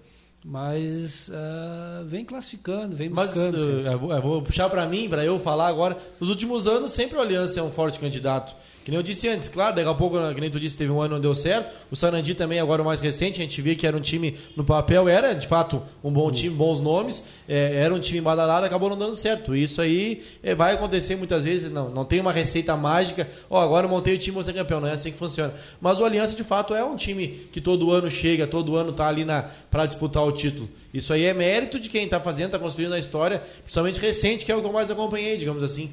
mas 0.44 1.28
uh, 1.28 2.04
vem 2.06 2.24
classificando, 2.24 2.96
vem 2.96 3.10
buscando. 3.10 3.58
Mas, 3.58 3.66
uh, 3.66 3.92
eu, 3.92 3.98
vou, 3.98 4.12
eu 4.12 4.22
vou 4.22 4.42
puxar 4.42 4.68
para 4.70 4.86
mim, 4.86 5.08
para 5.08 5.24
eu 5.24 5.38
falar 5.38 5.68
agora. 5.68 5.96
Nos 6.20 6.30
últimos 6.30 6.66
anos, 6.66 6.92
sempre 6.92 7.18
o 7.18 7.20
Aliança 7.20 7.60
é 7.60 7.62
um 7.62 7.70
forte 7.70 7.98
candidato. 7.98 8.54
Que 8.88 8.90
nem 8.90 8.96
eu 8.96 9.02
disse 9.02 9.28
antes, 9.28 9.50
claro, 9.50 9.76
daqui 9.76 9.86
a 9.86 9.92
pouco, 9.92 10.16
que 10.34 10.40
nem 10.40 10.50
tu 10.50 10.58
disse, 10.58 10.78
teve 10.78 10.90
um 10.90 10.98
ano 10.98 11.16
não 11.16 11.20
deu 11.20 11.34
certo. 11.34 11.74
O 11.90 11.94
Sarandi 11.94 12.34
também, 12.34 12.58
agora 12.58 12.80
o 12.80 12.84
mais 12.86 13.00
recente, 13.00 13.38
a 13.38 13.42
gente 13.42 13.60
via 13.60 13.76
que 13.76 13.86
era 13.86 13.94
um 13.94 14.00
time 14.00 14.34
no 14.56 14.64
papel, 14.64 15.06
era 15.06 15.34
de 15.34 15.46
fato 15.46 15.82
um 16.02 16.10
bom 16.10 16.32
time, 16.32 16.54
bons 16.54 16.80
nomes, 16.80 17.22
é, 17.46 17.82
era 17.82 17.94
um 17.94 18.00
time 18.00 18.18
badalado, 18.18 18.64
acabou 18.64 18.88
não 18.88 18.96
dando 18.96 19.14
certo. 19.14 19.54
Isso 19.54 19.82
aí 19.82 20.22
é, 20.42 20.54
vai 20.54 20.72
acontecer 20.72 21.16
muitas 21.16 21.44
vezes, 21.44 21.70
não, 21.70 21.90
não 21.90 22.02
tem 22.02 22.18
uma 22.18 22.32
receita 22.32 22.74
mágica, 22.78 23.28
ó, 23.50 23.58
oh, 23.58 23.60
agora 23.60 23.84
eu 23.84 23.90
montei 23.90 24.14
o 24.14 24.18
time, 24.18 24.32
vou 24.32 24.42
ser 24.42 24.54
campeão, 24.54 24.80
não 24.80 24.88
é 24.88 24.92
assim 24.92 25.12
que 25.12 25.18
funciona. 25.18 25.52
Mas 25.82 26.00
o 26.00 26.04
Aliança, 26.06 26.34
de 26.34 26.42
fato, 26.42 26.74
é 26.74 26.82
um 26.82 26.96
time 26.96 27.28
que 27.52 27.60
todo 27.60 27.92
ano 27.92 28.08
chega, 28.08 28.46
todo 28.46 28.74
ano 28.74 28.90
tá 28.94 29.06
ali 29.06 29.26
para 29.70 29.84
disputar 29.84 30.24
o 30.24 30.27
título. 30.32 30.68
Isso 30.92 31.12
aí 31.12 31.24
é 31.24 31.34
mérito 31.34 31.78
de 31.78 31.88
quem 31.88 32.04
está 32.04 32.20
fazendo, 32.20 32.46
está 32.46 32.58
construindo 32.58 32.92
a 32.92 32.98
história, 32.98 33.42
principalmente 33.62 34.00
recente, 34.00 34.44
que 34.44 34.52
é 34.52 34.56
o 34.56 34.60
que 34.60 34.66
eu 34.66 34.72
mais 34.72 34.90
acompanhei, 34.90 35.36
digamos 35.36 35.62
assim. 35.62 35.92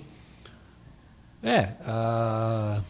É, 1.43 1.73
a... 1.85 2.81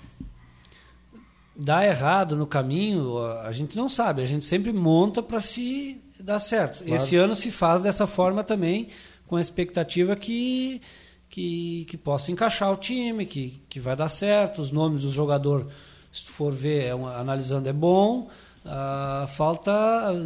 dá 1.56 1.86
errado 1.86 2.36
no 2.36 2.48
caminho, 2.48 3.20
a 3.42 3.52
gente 3.52 3.75
não 3.75 3.90
sabe, 3.90 4.22
a 4.22 4.25
gente 4.25 4.46
sempre 4.46 4.72
monta 4.72 5.22
para 5.22 5.42
se 5.42 6.02
dar 6.20 6.40
certo. 6.40 6.84
Claro. 6.84 6.96
Esse 6.96 7.16
ano 7.16 7.36
se 7.36 7.52
faz 7.52 7.82
dessa 7.82 8.08
forma 8.08 8.44
também, 8.44 8.88
com 9.28 9.36
a 9.36 9.42
expectativa 9.42 10.16
que, 10.16 10.82
que, 11.30 11.86
que 11.90 11.98
possa 11.98 12.32
encaixar 12.32 12.72
o 12.72 12.78
time, 12.78 13.25
que, 13.25 13.62
que 13.68 13.80
vai 13.80 13.96
dar 13.96 14.10
certo, 14.10 14.62
os 14.62 14.72
nomes 14.72 15.02
dos 15.02 15.12
jogadores, 15.12 15.68
se 16.12 16.24
tu 16.24 16.32
for 16.32 16.54
ver, 16.54 16.86
é 16.86 16.96
uma, 16.96 17.18
analisando, 17.18 17.68
é 17.68 17.74
bom, 17.74 18.30
uh, 18.66 19.28
falta 19.28 19.72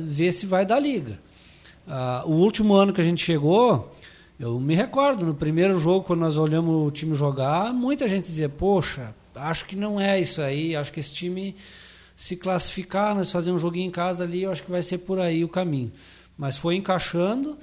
ver 0.08 0.32
se 0.32 0.46
vai 0.46 0.66
dar 0.66 0.80
liga. 0.80 1.20
Uh, 1.88 2.30
o 2.30 2.34
último 2.36 2.74
ano 2.74 2.94
que 2.94 3.02
a 3.02 3.04
gente 3.04 3.24
chegou, 3.24 3.94
eu 4.40 4.60
me 4.60 4.76
recordo, 4.76 5.26
no 5.26 5.34
primeiro 5.34 5.78
jogo, 5.80 6.06
quando 6.06 6.22
nós 6.22 6.38
olhamos 6.38 6.88
o 6.88 6.92
time 6.92 7.14
jogar, 7.16 7.74
muita 7.74 8.08
gente 8.08 8.26
dizia, 8.26 8.48
poxa, 8.48 9.14
acho 9.36 9.66
que 9.66 9.76
não 9.76 10.00
é 10.00 10.20
isso 10.20 10.42
aí, 10.42 10.76
acho 10.76 10.92
que 10.92 11.00
esse 11.00 11.12
time 11.12 11.56
se 12.16 12.36
classificar, 12.36 13.16
nós 13.16 13.32
fazer 13.32 13.52
um 13.52 13.60
joguinho 13.60 13.88
em 13.88 13.92
casa 13.92 14.24
ali, 14.24 14.44
eu 14.44 14.52
acho 14.52 14.64
que 14.64 14.72
vai 14.72 14.84
ser 14.84 15.00
por 15.00 15.20
aí 15.20 15.44
o 15.44 15.50
caminho. 15.50 15.92
Mas 16.38 16.58
foi 16.58 16.76
encaixando, 16.76 17.58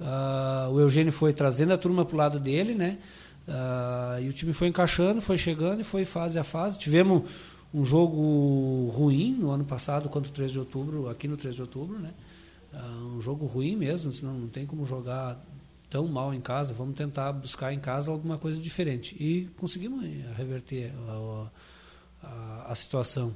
uh, 0.00 0.70
o 0.72 0.80
Eugênio 0.80 1.12
foi 1.12 1.32
trazendo 1.32 1.72
a 1.72 1.78
turma 1.78 2.04
para 2.04 2.14
o 2.14 2.18
lado 2.18 2.40
dele, 2.40 2.74
né? 2.74 2.98
E 4.20 4.28
o 4.28 4.32
time 4.32 4.52
foi 4.52 4.66
encaixando, 4.66 5.20
foi 5.20 5.38
chegando 5.38 5.80
e 5.80 5.84
foi 5.84 6.04
fase 6.04 6.36
a 6.36 6.42
fase. 6.42 6.76
Tivemos 6.76 7.30
um 7.72 7.84
jogo 7.84 8.88
ruim 8.94 9.34
no 9.34 9.50
ano 9.50 9.64
passado 9.64 10.08
contra 10.08 10.30
o 10.30 10.34
3 10.34 10.52
de 10.52 10.58
outubro, 10.58 11.08
aqui 11.08 11.28
no 11.28 11.36
3 11.36 11.54
de 11.54 11.62
outubro, 11.62 11.98
né? 11.98 12.12
Uh, 12.72 13.16
um 13.16 13.20
jogo 13.20 13.46
ruim 13.46 13.76
mesmo, 13.76 14.12
não, 14.22 14.34
não 14.34 14.48
tem 14.48 14.66
como 14.66 14.84
jogar 14.84 15.42
tão 15.88 16.06
mal 16.08 16.34
em 16.34 16.40
casa, 16.40 16.74
vamos 16.74 16.96
tentar 16.96 17.32
buscar 17.32 17.72
em 17.72 17.78
casa 17.78 18.10
alguma 18.10 18.38
coisa 18.38 18.60
diferente. 18.60 19.16
E 19.18 19.48
conseguimos 19.56 20.04
reverter 20.36 20.92
a, 21.08 21.50
a, 22.22 22.72
a 22.72 22.74
situação. 22.74 23.34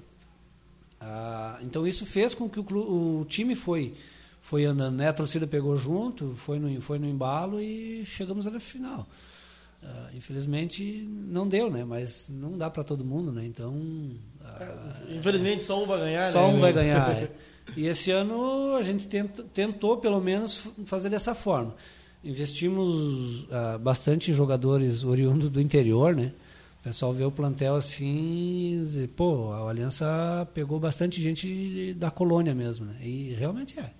Ah, 1.00 1.58
então 1.62 1.86
isso 1.86 2.04
fez 2.04 2.34
com 2.34 2.48
que 2.48 2.60
o, 2.60 3.20
o, 3.20 3.24
time 3.24 3.54
foi 3.54 3.94
foi 4.42 4.64
andando, 4.64 4.96
né? 4.96 5.08
A 5.08 5.12
torcida 5.12 5.46
pegou 5.46 5.76
junto, 5.76 6.34
foi 6.34 6.58
no, 6.58 6.80
foi 6.80 6.98
no 6.98 7.06
embalo 7.06 7.60
e 7.60 8.04
chegamos 8.04 8.46
a 8.46 8.60
final. 8.60 9.06
Ah, 9.82 10.10
infelizmente 10.14 11.08
não 11.08 11.48
deu, 11.48 11.70
né? 11.70 11.84
Mas 11.84 12.28
não 12.28 12.56
dá 12.56 12.68
para 12.68 12.84
todo 12.84 13.04
mundo, 13.04 13.32
né? 13.32 13.44
Então 13.44 14.14
ah, 14.44 14.92
infelizmente 15.08 15.64
só 15.64 15.82
um 15.82 15.86
vai 15.86 15.98
ganhar. 15.98 16.30
Só 16.30 16.48
né? 16.48 16.54
um 16.54 16.58
vai 16.58 16.72
ganhar. 16.72 17.10
É. 17.20 17.50
E 17.76 17.86
esse 17.86 18.10
ano 18.10 18.74
a 18.74 18.82
gente 18.82 19.06
tenta, 19.06 19.44
tentou 19.44 19.98
pelo 19.98 20.20
menos 20.20 20.66
fazer 20.86 21.08
dessa 21.08 21.36
forma. 21.36 21.76
Investimos 22.24 23.42
uh, 23.44 23.78
bastante 23.78 24.30
em 24.30 24.34
jogadores 24.34 25.04
oriundos 25.04 25.50
do 25.50 25.60
interior, 25.60 26.16
né? 26.16 26.32
O 26.80 26.82
pessoal 26.82 27.12
vê 27.12 27.24
o 27.24 27.30
plantel 27.30 27.76
assim, 27.76 28.82
e, 28.94 29.06
pô, 29.06 29.52
a 29.52 29.68
Aliança 29.68 30.48
pegou 30.54 30.80
bastante 30.80 31.22
gente 31.22 31.94
da 31.94 32.10
colônia 32.10 32.54
mesmo, 32.54 32.86
né? 32.86 32.96
E 33.02 33.34
realmente 33.38 33.78
é. 33.78 33.90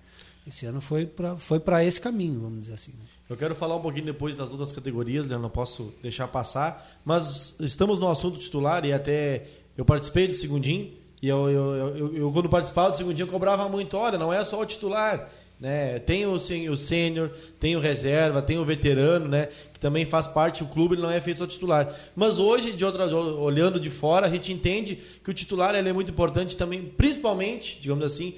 Esse 0.47 0.65
ano 0.65 0.81
foi 0.81 1.05
para 1.05 1.37
foi 1.37 1.61
esse 1.85 2.01
caminho, 2.01 2.41
vamos 2.41 2.61
dizer 2.61 2.73
assim. 2.73 2.91
Né? 2.93 3.05
Eu 3.31 3.37
quero 3.37 3.55
falar 3.55 3.77
um 3.77 3.81
pouquinho 3.81 4.07
depois 4.07 4.35
das 4.35 4.51
outras 4.51 4.73
categorias, 4.73 5.25
né? 5.25 5.37
não 5.37 5.49
posso 5.49 5.93
deixar 6.01 6.27
passar, 6.27 6.85
mas 7.05 7.55
estamos 7.61 7.97
no 7.97 8.09
assunto 8.09 8.37
titular 8.37 8.83
e 8.83 8.91
até 8.91 9.45
eu 9.77 9.85
participei 9.85 10.27
do 10.27 10.33
segundinho 10.33 10.91
e 11.21 11.29
eu, 11.29 11.49
eu, 11.49 11.75
eu, 11.95 12.13
eu 12.13 12.31
quando 12.33 12.49
participava 12.49 12.89
do 12.89 12.97
segundinho 12.97 13.25
eu 13.25 13.31
cobrava 13.31 13.69
muito, 13.69 13.95
olha, 13.95 14.17
não 14.17 14.33
é 14.33 14.43
só 14.43 14.59
o 14.59 14.65
titular, 14.65 15.29
né? 15.61 15.97
Tem 15.99 16.25
o, 16.25 16.33
o 16.33 16.77
sênior, 16.77 17.31
tem 17.57 17.73
o 17.77 17.79
reserva, 17.79 18.41
tem 18.41 18.57
o 18.57 18.65
veterano, 18.65 19.29
né? 19.29 19.47
Que 19.71 19.79
também 19.79 20.05
faz 20.05 20.27
parte, 20.27 20.61
o 20.61 20.67
clube 20.67 20.97
não 20.97 21.09
é 21.09 21.21
feito 21.21 21.37
só 21.37 21.47
titular. 21.47 21.95
Mas 22.13 22.37
hoje, 22.37 22.73
de 22.73 22.83
outra, 22.83 23.05
olhando 23.15 23.79
de 23.79 23.89
fora, 23.89 24.27
a 24.27 24.29
gente 24.29 24.51
entende 24.51 24.99
que 25.23 25.31
o 25.31 25.33
titular 25.33 25.73
ele 25.73 25.87
é 25.87 25.93
muito 25.93 26.11
importante 26.11 26.57
também, 26.57 26.83
principalmente, 26.83 27.79
digamos 27.79 28.03
assim, 28.03 28.35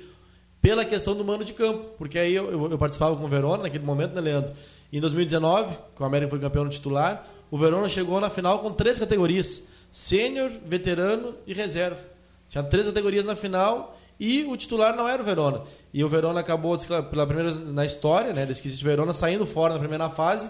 pela 0.62 0.86
questão 0.86 1.16
do 1.16 1.26
mano 1.26 1.44
de 1.44 1.54
campo. 1.54 1.96
Porque 1.98 2.20
aí 2.20 2.36
eu, 2.36 2.52
eu, 2.52 2.72
eu 2.72 2.78
participava 2.78 3.16
com 3.16 3.26
o 3.26 3.28
Verona 3.28 3.64
naquele 3.64 3.84
momento, 3.84 4.14
né, 4.14 4.22
Leandro? 4.22 4.54
Em 4.94 5.02
2019, 5.02 5.76
que 5.96 6.04
o 6.04 6.06
América 6.06 6.30
foi 6.30 6.40
campeão 6.40 6.66
no 6.66 6.70
titular, 6.70 7.26
o 7.50 7.58
Verona 7.58 7.90
chegou 7.90 8.22
na 8.22 8.30
final 8.30 8.60
com 8.60 8.72
três 8.72 9.00
categorias: 9.00 9.64
sênior, 9.92 10.52
veterano 10.64 11.34
e 11.48 11.54
reserva. 11.54 11.98
Tinha 12.48 12.64
três 12.64 12.86
categorias 12.86 13.26
na 13.26 13.36
final 13.36 13.98
e 14.20 14.44
o 14.44 14.56
titular 14.56 14.96
não 14.96 15.10
era 15.10 15.20
o 15.20 15.26
Verona. 15.26 15.64
E 15.92 16.04
o 16.04 16.08
Verona 16.08 16.42
acabou, 16.42 16.78
pela 17.10 17.26
primeira 17.26 17.56
na 17.56 17.84
história, 17.84 18.34
né, 18.34 18.46
desse 18.46 18.62
de 18.62 18.84
Verona, 18.84 19.14
saindo 19.14 19.48
fora 19.48 19.74
na 19.74 19.80
primeira 19.80 20.12
fase. 20.12 20.48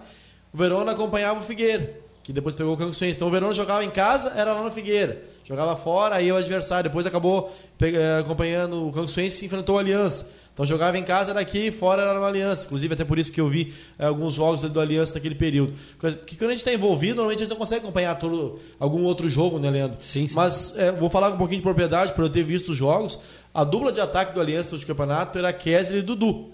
O 0.54 0.58
Verona 0.58 0.92
acompanhava 0.92 1.40
o 1.40 1.44
Figueira, 1.44 2.02
que 2.22 2.34
depois 2.34 2.54
pegou 2.54 2.74
o 2.74 2.78
Canguçuense. 2.78 3.16
Então 3.16 3.30
o 3.30 3.32
Verona 3.32 3.54
jogava 3.54 3.86
em 3.86 3.92
casa, 3.92 4.34
era 4.36 4.54
lá 4.54 4.62
no 4.62 4.72
Figueira. 4.72 5.24
Jogava 5.46 5.78
fora, 5.78 6.18
aí 6.18 6.30
o 6.30 6.36
adversário. 6.36 6.90
Depois 6.90 7.06
acabou 7.06 7.50
eh, 7.80 8.20
acompanhando 8.20 8.90
o 8.90 8.92
Canguçuense 8.92 9.46
e 9.46 9.46
enfrentou 9.46 9.78
a 9.78 9.80
Aliança. 9.80 10.30
Então 10.54 10.66
jogava 10.66 10.98
em 10.98 11.04
casa 11.04 11.32
era 11.32 11.40
aqui, 11.40 11.72
fora 11.72 12.04
era 12.04 12.14
no 12.14 12.24
Aliança. 12.24 12.66
Inclusive, 12.66 12.94
até 12.94 13.04
por 13.04 13.18
isso 13.18 13.32
que 13.32 13.42
eu 13.42 13.50
vi 13.50 13.74
é, 13.98 14.06
alguns 14.06 14.36
jogos 14.36 14.62
do 14.62 14.80
Aliança 14.80 15.16
naquele 15.16 15.34
período. 15.34 15.74
Porque 16.00 16.36
quando 16.36 16.50
a 16.50 16.54
gente 16.54 16.60
está 16.60 16.72
envolvido, 16.72 17.16
normalmente 17.16 17.40
a 17.40 17.46
gente 17.46 17.52
não 17.52 17.58
consegue 17.58 17.82
acompanhar 17.82 18.16
todo, 18.16 18.60
algum 18.80 19.04
outro 19.04 19.28
jogo, 19.28 19.58
né, 19.58 19.70
Leandro? 19.70 19.98
Sim, 20.02 20.28
sim. 20.28 20.36
Mas 20.36 20.78
é, 20.78 20.92
vou 20.92 21.10
falar 21.10 21.30
com 21.30 21.36
um 21.36 21.40
pouquinho 21.40 21.60
de 21.60 21.64
propriedade, 21.64 22.14
por 22.14 22.24
eu 22.24 22.30
ter 22.30 22.44
visto 22.44 22.70
os 22.70 22.78
jogos. 22.78 23.18
A 23.52 23.64
dupla 23.64 23.92
de 23.92 24.00
ataque 24.00 24.34
do 24.34 24.40
Aliança 24.40 24.78
de 24.78 24.86
campeonato 24.86 25.38
era 25.40 25.52
Kessler 25.52 26.00
e 26.00 26.06
Dudu. 26.06 26.52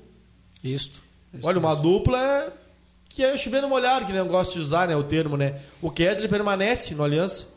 Isso. 0.64 0.92
Olha, 1.44 1.60
uma 1.60 1.76
dupla 1.76 2.54
que 3.10 3.22
é 3.24 3.38
chovendo 3.38 3.68
molhado, 3.68 4.06
que 4.06 4.14
não 4.14 4.28
gosto 4.28 4.54
de 4.54 4.60
usar 4.60 4.88
né, 4.88 4.96
o 4.96 5.04
termo, 5.04 5.36
né? 5.36 5.56
O 5.82 5.92
Kessler 5.92 6.30
permanece 6.30 6.96
no 6.96 7.04
Aliança. 7.04 7.48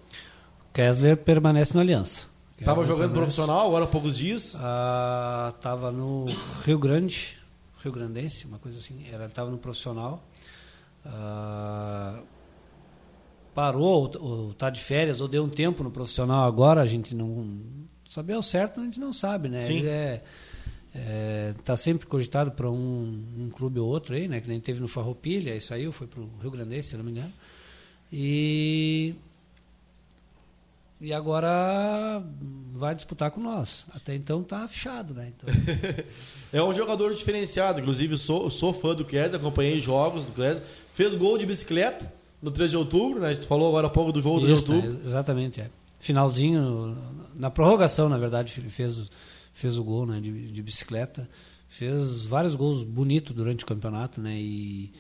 Kessler 0.75 1.17
permanece 1.17 1.73
no 1.75 1.81
Aliança. 1.81 2.32
Estava 2.62 2.87
jogando 2.87 3.12
profissional 3.12 3.66
agora 3.66 3.85
há 3.87 3.88
poucos 3.88 4.16
dias? 4.16 4.54
Estava 4.54 5.88
ah, 5.88 5.92
no 5.92 6.26
Rio 6.64 6.78
Grande, 6.78 7.37
Rio 7.83 7.90
Grandense, 7.90 8.47
uma 8.47 8.59
coisa 8.59 8.78
assim. 8.78 9.04
Ele 9.04 9.25
estava 9.25 9.50
no 9.50 9.59
profissional. 9.59 10.23
Ah, 11.04 12.21
parou, 13.52 14.12
ou 14.21 14.50
está 14.52 14.71
de 14.71 14.81
férias, 14.81 15.21
ou 15.21 15.26
deu 15.26 15.42
um 15.42 15.49
tempo 15.49 15.83
no 15.83 15.90
profissional 15.90 16.47
agora, 16.47 16.81
a 16.81 16.87
gente 16.87 17.16
não. 17.16 17.50
Saber 18.09 18.35
ao 18.35 18.42
certo 18.42 18.81
a 18.81 18.85
gente 18.85 19.00
não 19.00 19.12
sabe, 19.12 19.49
né? 19.49 19.66
Sim. 19.66 19.78
Ele 19.78 19.88
é, 19.88 20.23
é, 20.95 21.54
tá 21.64 21.76
sempre 21.76 22.07
cogitado 22.07 22.52
para 22.52 22.71
um, 22.71 23.25
um, 23.38 23.50
clube 23.50 23.81
ou 23.81 23.88
outro 23.88 24.14
aí, 24.14 24.28
né? 24.28 24.40
Que 24.40 24.47
nem 24.47 24.61
teve 24.61 24.78
no 24.78 24.87
Farroupilha, 24.87 25.52
aí 25.52 25.61
saiu, 25.61 25.90
foi 25.90 26.07
para 26.07 26.21
o 26.21 26.31
Rio 26.40 26.50
Grandense, 26.52 26.90
se 26.90 26.97
não 26.97 27.02
me 27.02 27.11
engano. 27.11 27.33
E 28.12 29.16
e 31.02 31.12
agora 31.12 32.23
vai 32.73 32.94
disputar 32.94 33.30
com 33.32 33.40
nós. 33.40 33.85
Até 33.92 34.14
então 34.14 34.42
tá 34.42 34.66
fechado, 34.68 35.12
né? 35.12 35.32
Então... 35.37 35.52
é 36.52 36.62
um 36.62 36.73
jogador 36.73 37.12
diferenciado, 37.12 37.80
inclusive 37.80 38.16
sou, 38.16 38.49
sou 38.49 38.73
fã 38.73 38.94
do 38.94 39.04
Kessler, 39.04 39.40
acompanhei 39.40 39.80
jogos 39.80 40.25
do 40.25 40.32
Kessler. 40.32 40.62
Fez 40.94 41.14
gol 41.16 41.37
de 41.37 41.44
bicicleta 41.44 42.11
no 42.40 42.50
3 42.50 42.71
de 42.71 42.76
outubro, 42.76 43.21
né? 43.21 43.28
A 43.30 43.35
gente 43.35 43.49
falou 43.49 43.68
agora 43.68 43.88
há 43.88 43.90
pouco 43.90 44.12
do 44.12 44.23
jogo 44.23 44.40
do 44.40 44.47
3 44.47 44.62
de 44.62 44.73
outubro. 44.73 45.00
É, 45.02 45.06
exatamente, 45.06 45.61
é. 45.61 45.68
Finalzinho, 45.99 46.97
na 47.35 47.50
prorrogação, 47.50 48.09
na 48.09 48.18
verdade, 48.18 48.52
fez, 48.52 49.11
fez 49.52 49.78
o 49.78 49.85
gol 49.85 50.06
né, 50.06 50.21
de, 50.21 50.50
de 50.50 50.62
bicicleta. 50.62 51.28
fez 51.68 52.23
vários 52.23 52.54
gols 52.54 52.82
bonitos 52.82 53.35
durante 53.35 53.64
o 53.64 53.66
campeonato, 53.66 54.21
né? 54.21 54.37
E, 54.37 54.92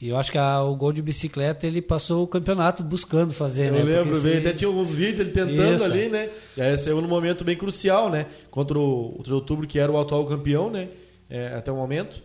e 0.00 0.08
eu 0.08 0.16
acho 0.16 0.30
que 0.30 0.38
a, 0.38 0.62
o 0.62 0.74
gol 0.74 0.92
de 0.92 1.00
bicicleta 1.00 1.66
ele 1.66 1.80
passou 1.80 2.24
o 2.24 2.26
campeonato 2.26 2.82
buscando 2.82 3.32
fazer, 3.32 3.68
eu 3.68 3.72
né? 3.72 3.80
Eu 3.80 3.86
lembro 3.86 4.16
se... 4.16 4.22
bem, 4.22 4.38
até 4.38 4.52
tinha 4.52 4.68
alguns 4.68 4.92
vídeos 4.92 5.20
ele 5.20 5.30
tentando 5.30 5.74
Isso, 5.74 5.84
ali, 5.84 6.08
né? 6.08 6.28
E 6.56 6.60
aí 6.60 6.76
saiu 6.76 7.00
num 7.00 7.08
momento 7.08 7.44
bem 7.44 7.56
crucial, 7.56 8.10
né? 8.10 8.26
Contra 8.50 8.78
o, 8.78 9.18
o 9.18 9.22
de 9.22 9.32
outubro, 9.32 9.66
que 9.66 9.78
era 9.78 9.90
o 9.90 9.98
atual 9.98 10.26
campeão, 10.26 10.70
né? 10.70 10.88
É, 11.30 11.54
até 11.54 11.70
o 11.70 11.76
momento. 11.76 12.22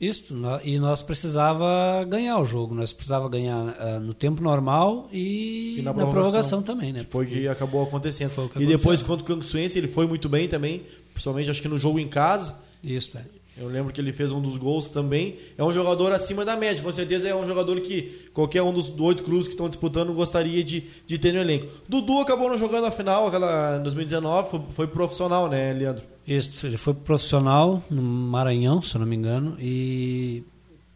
Isso, 0.00 0.34
e 0.64 0.78
nós 0.78 1.02
precisava 1.02 2.04
ganhar 2.04 2.38
o 2.38 2.44
jogo, 2.44 2.74
nós 2.74 2.92
precisava 2.92 3.28
ganhar 3.28 3.56
uh, 3.56 4.00
no 4.00 4.12
tempo 4.12 4.42
normal 4.42 5.08
e, 5.12 5.78
e 5.78 5.82
na, 5.82 5.94
prorrogação, 5.94 6.06
na, 6.06 6.12
prorrogação, 6.12 6.62
também, 6.62 6.92
né? 6.92 7.06
Foi 7.08 7.24
o 7.24 7.28
que 7.28 7.48
acabou 7.48 7.82
acontecendo. 7.82 8.30
Que 8.50 8.62
e 8.62 8.66
depois, 8.66 9.02
contra 9.02 9.22
o 9.22 9.26
Canguçuense, 9.26 9.78
ele 9.78 9.88
foi 9.88 10.06
muito 10.06 10.28
bem 10.28 10.48
também, 10.48 10.82
principalmente 11.12 11.48
acho 11.48 11.62
que 11.62 11.68
no 11.68 11.78
jogo 11.78 11.98
em 11.98 12.08
casa. 12.08 12.56
Isso, 12.82 13.16
é. 13.16 13.24
Eu 13.56 13.68
lembro 13.68 13.92
que 13.92 14.00
ele 14.00 14.12
fez 14.12 14.32
um 14.32 14.40
dos 14.40 14.56
gols 14.56 14.90
também. 14.90 15.36
É 15.56 15.62
um 15.62 15.72
jogador 15.72 16.10
acima 16.10 16.44
da 16.44 16.56
média. 16.56 16.82
Com 16.82 16.90
certeza 16.90 17.28
é 17.28 17.34
um 17.34 17.46
jogador 17.46 17.80
que 17.80 18.28
qualquer 18.32 18.62
um 18.62 18.72
dos 18.72 18.92
oito 18.98 19.22
clubes 19.22 19.46
que 19.46 19.54
estão 19.54 19.68
disputando 19.68 20.12
gostaria 20.12 20.62
de, 20.64 20.84
de 21.06 21.18
ter 21.18 21.32
no 21.32 21.40
elenco. 21.40 21.66
Dudu 21.88 22.18
acabou 22.18 22.48
não 22.48 22.58
jogando 22.58 22.86
a 22.86 22.90
final 22.90 23.28
aquela, 23.28 23.78
em 23.78 23.82
2019, 23.82 24.50
foi, 24.50 24.60
foi 24.72 24.86
profissional, 24.88 25.48
né, 25.48 25.72
Leandro? 25.72 26.04
Isso, 26.26 26.66
ele 26.66 26.76
foi 26.76 26.94
profissional 26.94 27.82
no 27.88 28.02
Maranhão, 28.02 28.82
se 28.82 28.96
eu 28.96 29.00
não 29.00 29.06
me 29.06 29.14
engano. 29.14 29.56
E 29.60 30.42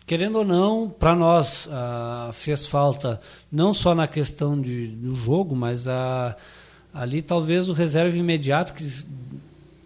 querendo 0.04 0.38
ou 0.38 0.44
não, 0.44 0.88
para 0.88 1.14
nós 1.14 1.68
fez 2.32 2.66
falta 2.66 3.20
não 3.52 3.72
só 3.72 3.94
na 3.94 4.08
questão 4.08 4.60
de, 4.60 4.88
do 4.88 5.14
jogo, 5.14 5.54
mas 5.54 5.86
a, 5.86 6.34
ali 6.92 7.22
talvez 7.22 7.68
o 7.68 7.72
reserva 7.72 8.16
imediato 8.16 8.72
que 8.72 8.82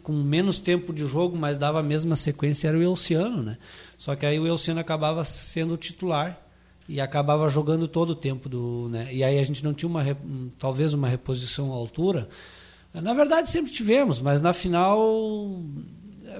com 0.03 0.13
menos 0.13 0.59
tempo 0.59 0.93
de 0.93 1.07
jogo, 1.07 1.37
mas 1.37 1.59
dava 1.59 1.81
a 1.81 1.83
mesma 1.83 2.17
sequência, 2.17 2.69
era 2.69 2.77
o 2.77 2.83
Elciano, 2.83 3.43
né? 3.43 3.59
Só 3.97 4.17
que 4.17 4.27
aí 4.27 4.39
o 4.39 4.47
Elciano 4.47 4.81
acabava 4.81 5.23
sendo 5.25 5.77
titular 5.77 6.41
e 6.89 7.01
acabava 7.01 7.49
jogando 7.49 7.87
todo 7.87 8.11
o 8.11 8.17
tempo 8.17 8.49
do, 8.49 8.89
né? 8.91 9.09
E 9.13 9.23
aí 9.23 9.39
a 9.39 9.45
gente 9.45 9.65
não 9.65 9.73
tinha 9.73 9.89
uma 9.89 10.05
talvez 10.59 10.93
uma 10.95 11.09
reposição 11.09 11.73
à 11.73 11.77
altura. 11.77 12.29
Na 12.93 13.15
verdade 13.15 13.51
sempre 13.51 13.73
tivemos, 13.73 14.21
mas 14.21 14.43
na 14.43 14.53
final 14.53 15.63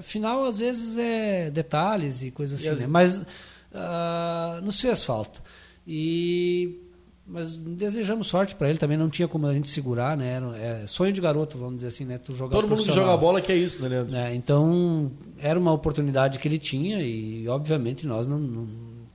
final 0.01 0.45
às 0.45 0.57
vezes 0.57 0.97
é 0.97 1.49
detalhes 1.49 2.21
e 2.21 2.31
coisas 2.31 2.59
assim, 2.59 2.75
e 2.75 2.81
né? 2.81 2.87
Mas 2.87 3.17
uh, 3.19 4.61
nos 4.61 4.79
fez 4.79 5.03
falta. 5.03 5.41
E 5.87 6.79
mas 7.25 7.55
desejamos 7.57 8.27
sorte 8.27 8.53
para 8.53 8.69
ele 8.69 8.77
também, 8.77 8.97
não 8.97 9.09
tinha 9.09 9.27
como 9.27 9.47
a 9.47 9.53
gente 9.53 9.67
segurar, 9.67 10.17
né? 10.17 10.41
É 10.59 10.87
sonho 10.87 11.13
de 11.13 11.21
garoto, 11.21 11.57
vamos 11.57 11.75
dizer 11.75 11.87
assim, 11.87 12.05
né? 12.05 12.17
Tu 12.17 12.35
jogar 12.35 12.51
Todo 12.51 12.67
mundo 12.67 12.83
que 12.83 12.91
joga 12.91 13.15
bola 13.15 13.41
que 13.41 13.51
é 13.51 13.55
isso, 13.55 13.81
né, 13.81 13.87
Leandro? 13.87 14.15
É, 14.15 14.35
então, 14.35 15.11
era 15.37 15.57
uma 15.57 15.71
oportunidade 15.71 16.37
que 16.37 16.47
ele 16.47 16.59
tinha 16.59 17.01
e, 17.01 17.47
obviamente, 17.47 18.05
nós 18.05 18.27
não, 18.27 18.39
não 18.39 18.67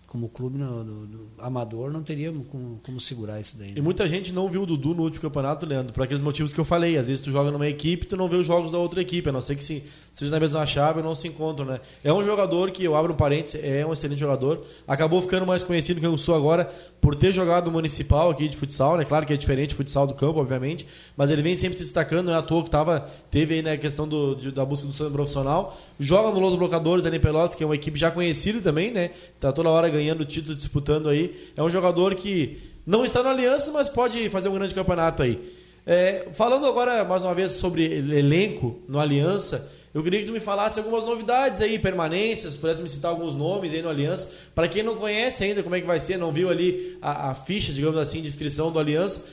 como 0.07 0.29
clube 0.29 0.59
no, 0.59 0.83
amador 1.41 1.91
não 1.91 2.03
teríamos 2.03 2.47
como, 2.47 2.81
como 2.85 2.99
segurar 3.01 3.41
isso 3.41 3.57
daí. 3.57 3.69
Né? 3.69 3.75
E 3.77 3.81
muita 3.81 4.09
gente 4.09 4.33
não 4.33 4.49
viu 4.49 4.63
o 4.63 4.67
Dudu 4.67 4.95
no 4.95 5.03
último 5.03 5.23
campeonato, 5.23 5.65
Leandro, 5.65 5.93
por 5.93 6.03
aqueles 6.03 6.23
motivos 6.23 6.53
que 6.53 6.61
eu 6.61 6.65
falei. 6.65 6.97
Às 6.97 7.07
vezes 7.07 7.21
tu 7.21 7.31
joga 7.31 7.51
numa 7.51 7.67
equipe 7.69 8.09
tu 8.09 8.17
não 8.17 8.29
vê 8.29 8.37
os 8.37 8.47
jogos 8.47 8.73
da 8.73 8.79
outra 8.79 9.01
equipe, 9.01 9.29
a 9.29 9.33
não 9.33 9.41
ser 9.41 9.55
que 9.55 9.65
se, 9.65 9.85
seja 10.13 10.31
na 10.31 10.41
mesma 10.41 10.67
chave 10.67 11.03
não 11.03 11.15
se 11.15 11.29
encontram, 11.29 11.67
né? 11.67 11.81
É 12.03 12.13
um 12.13 12.25
jogador 12.25 12.71
que, 12.71 12.83
eu 12.83 12.97
abro 12.97 13.13
um 13.13 13.17
parênteses, 13.17 13.61
é 13.63 13.87
um 13.87 13.93
excelente 13.93 14.19
jogador. 14.19 14.65
Acabou 14.87 15.21
ficando 15.21 15.47
mais 15.47 15.63
conhecido 15.63 16.01
que 16.01 16.07
eu 16.07 16.17
sou 16.19 16.35
agora 16.35 16.71
por 17.01 17.15
ter 17.15 17.33
jogado 17.33 17.71
municipal 17.71 18.31
aqui 18.31 18.49
de 18.49 18.57
futsal, 18.57 18.97
né? 18.97 19.05
Claro 19.05 19.27
que 19.27 19.33
é 19.33 19.37
diferente 19.37 19.75
o 19.75 19.77
futsal 19.77 20.07
do 20.07 20.15
campo, 20.15 20.41
obviamente, 20.41 20.87
mas 21.17 21.31
ele 21.31 21.43
vem 21.43 21.57
sempre 21.57 21.79
se 21.79 21.85
destacando, 21.85 22.27
não 22.27 22.35
é 22.35 22.37
à 22.37 22.43
toa 22.43 22.65
que 22.65 22.71
tava, 22.71 23.09
teve 23.31 23.55
aí 23.55 23.63
né, 23.63 23.73
a 23.73 23.79
questão 23.79 24.09
do, 24.09 24.35
de, 24.35 24.51
da 24.51 24.65
busca 24.65 24.87
do 24.87 24.93
sonho 24.93 25.11
profissional. 25.11 25.77
Joga 26.01 26.31
no 26.33 26.41
Los 26.41 26.57
Blocadores 26.57 27.05
ali 27.05 27.17
em 27.17 27.21
Pelotas, 27.21 27.55
que 27.55 27.63
é 27.63 27.67
uma 27.67 27.75
equipe 27.75 27.99
já 27.99 28.11
conhecida 28.11 28.61
também, 28.61 28.91
né? 28.91 29.11
Tá 29.39 29.53
toda 29.53 29.69
hora 29.69 29.89
ganhando 29.89 30.25
título 30.25 30.57
disputando 30.57 31.09
aí. 31.09 31.28
É 31.57 31.63
um 31.63 31.71
jogador 31.71 32.15
que 32.15 32.59
não 32.87 33.05
está 33.05 33.23
no 33.23 33.29
Aliança, 33.29 33.71
mas 33.71 33.89
pode 33.89 34.31
fazer 34.31 34.49
um 34.49 34.55
grande 34.55 34.75
campeonato 34.75 35.23
aí. 35.23 35.39
É, 35.87 36.29
falando 36.33 36.67
agora 36.67 37.05
mais 37.05 37.23
uma 37.23 37.35
vez 37.35 37.53
sobre 37.53 37.85
elenco 37.85 38.79
no 38.87 38.99
Aliança, 38.99 39.71
eu 39.95 40.03
queria 40.03 40.21
que 40.21 40.27
tu 40.27 40.33
me 40.33 40.41
falasse 40.41 40.79
algumas 40.79 41.05
novidades 41.05 41.61
aí, 41.61 41.79
permanências, 41.79 42.57
pudesse 42.57 42.83
me 42.83 42.89
citar 42.89 43.11
alguns 43.11 43.35
nomes 43.35 43.73
aí 43.73 43.81
no 43.81 43.89
Aliança. 43.89 44.31
Para 44.55 44.69
quem 44.69 44.83
não 44.83 44.97
conhece 44.97 45.45
ainda 45.45 45.63
como 45.63 45.75
é 45.75 45.81
que 45.81 45.87
vai 45.87 45.99
ser, 45.99 46.19
não 46.19 46.31
viu 46.31 46.51
ali 46.51 46.99
a, 47.01 47.31
a, 47.31 47.35
ficha, 47.35 47.73
digamos 47.73 47.99
assim, 47.99 48.21
de 48.21 48.29
inscrição 48.29 48.71
do 48.71 48.79
Aliança, 48.79 49.25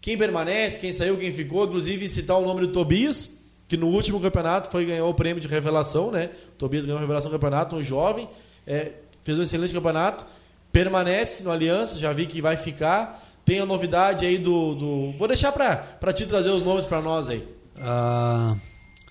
quem 0.00 0.18
permanece, 0.18 0.78
quem 0.78 0.92
saiu, 0.92 1.16
quem 1.16 1.32
ficou, 1.32 1.64
inclusive 1.64 2.06
citar 2.06 2.38
o 2.38 2.44
nome 2.44 2.60
do 2.60 2.68
Tobias, 2.68 3.38
que 3.66 3.76
no 3.76 3.88
último 3.88 4.20
campeonato 4.20 4.70
foi 4.70 4.84
ganhou 4.84 5.10
o 5.10 5.14
prêmio 5.14 5.40
de 5.40 5.48
revelação, 5.48 6.10
né? 6.10 6.28
O 6.54 6.58
Tobias 6.58 6.84
ganhou 6.84 6.98
a 6.98 7.00
revelação 7.00 7.30
do 7.30 7.34
campeonato, 7.34 7.76
um 7.76 7.82
jovem, 7.82 8.28
é, 8.66 8.92
fez 9.22 9.38
um 9.38 9.42
excelente 9.42 9.72
campeonato 9.72 10.26
permanece 10.74 11.44
no 11.44 11.52
Aliança, 11.52 11.96
já 11.96 12.12
vi 12.12 12.26
que 12.26 12.42
vai 12.42 12.56
ficar. 12.56 13.22
Tem 13.44 13.60
a 13.60 13.66
novidade 13.66 14.26
aí 14.26 14.36
do. 14.36 14.74
do... 14.74 15.12
Vou 15.16 15.28
deixar 15.28 15.52
para 15.52 16.12
te 16.12 16.26
trazer 16.26 16.50
os 16.50 16.64
nomes 16.64 16.84
para 16.84 17.00
nós 17.00 17.28
aí. 17.28 17.46
Uh, 17.76 18.58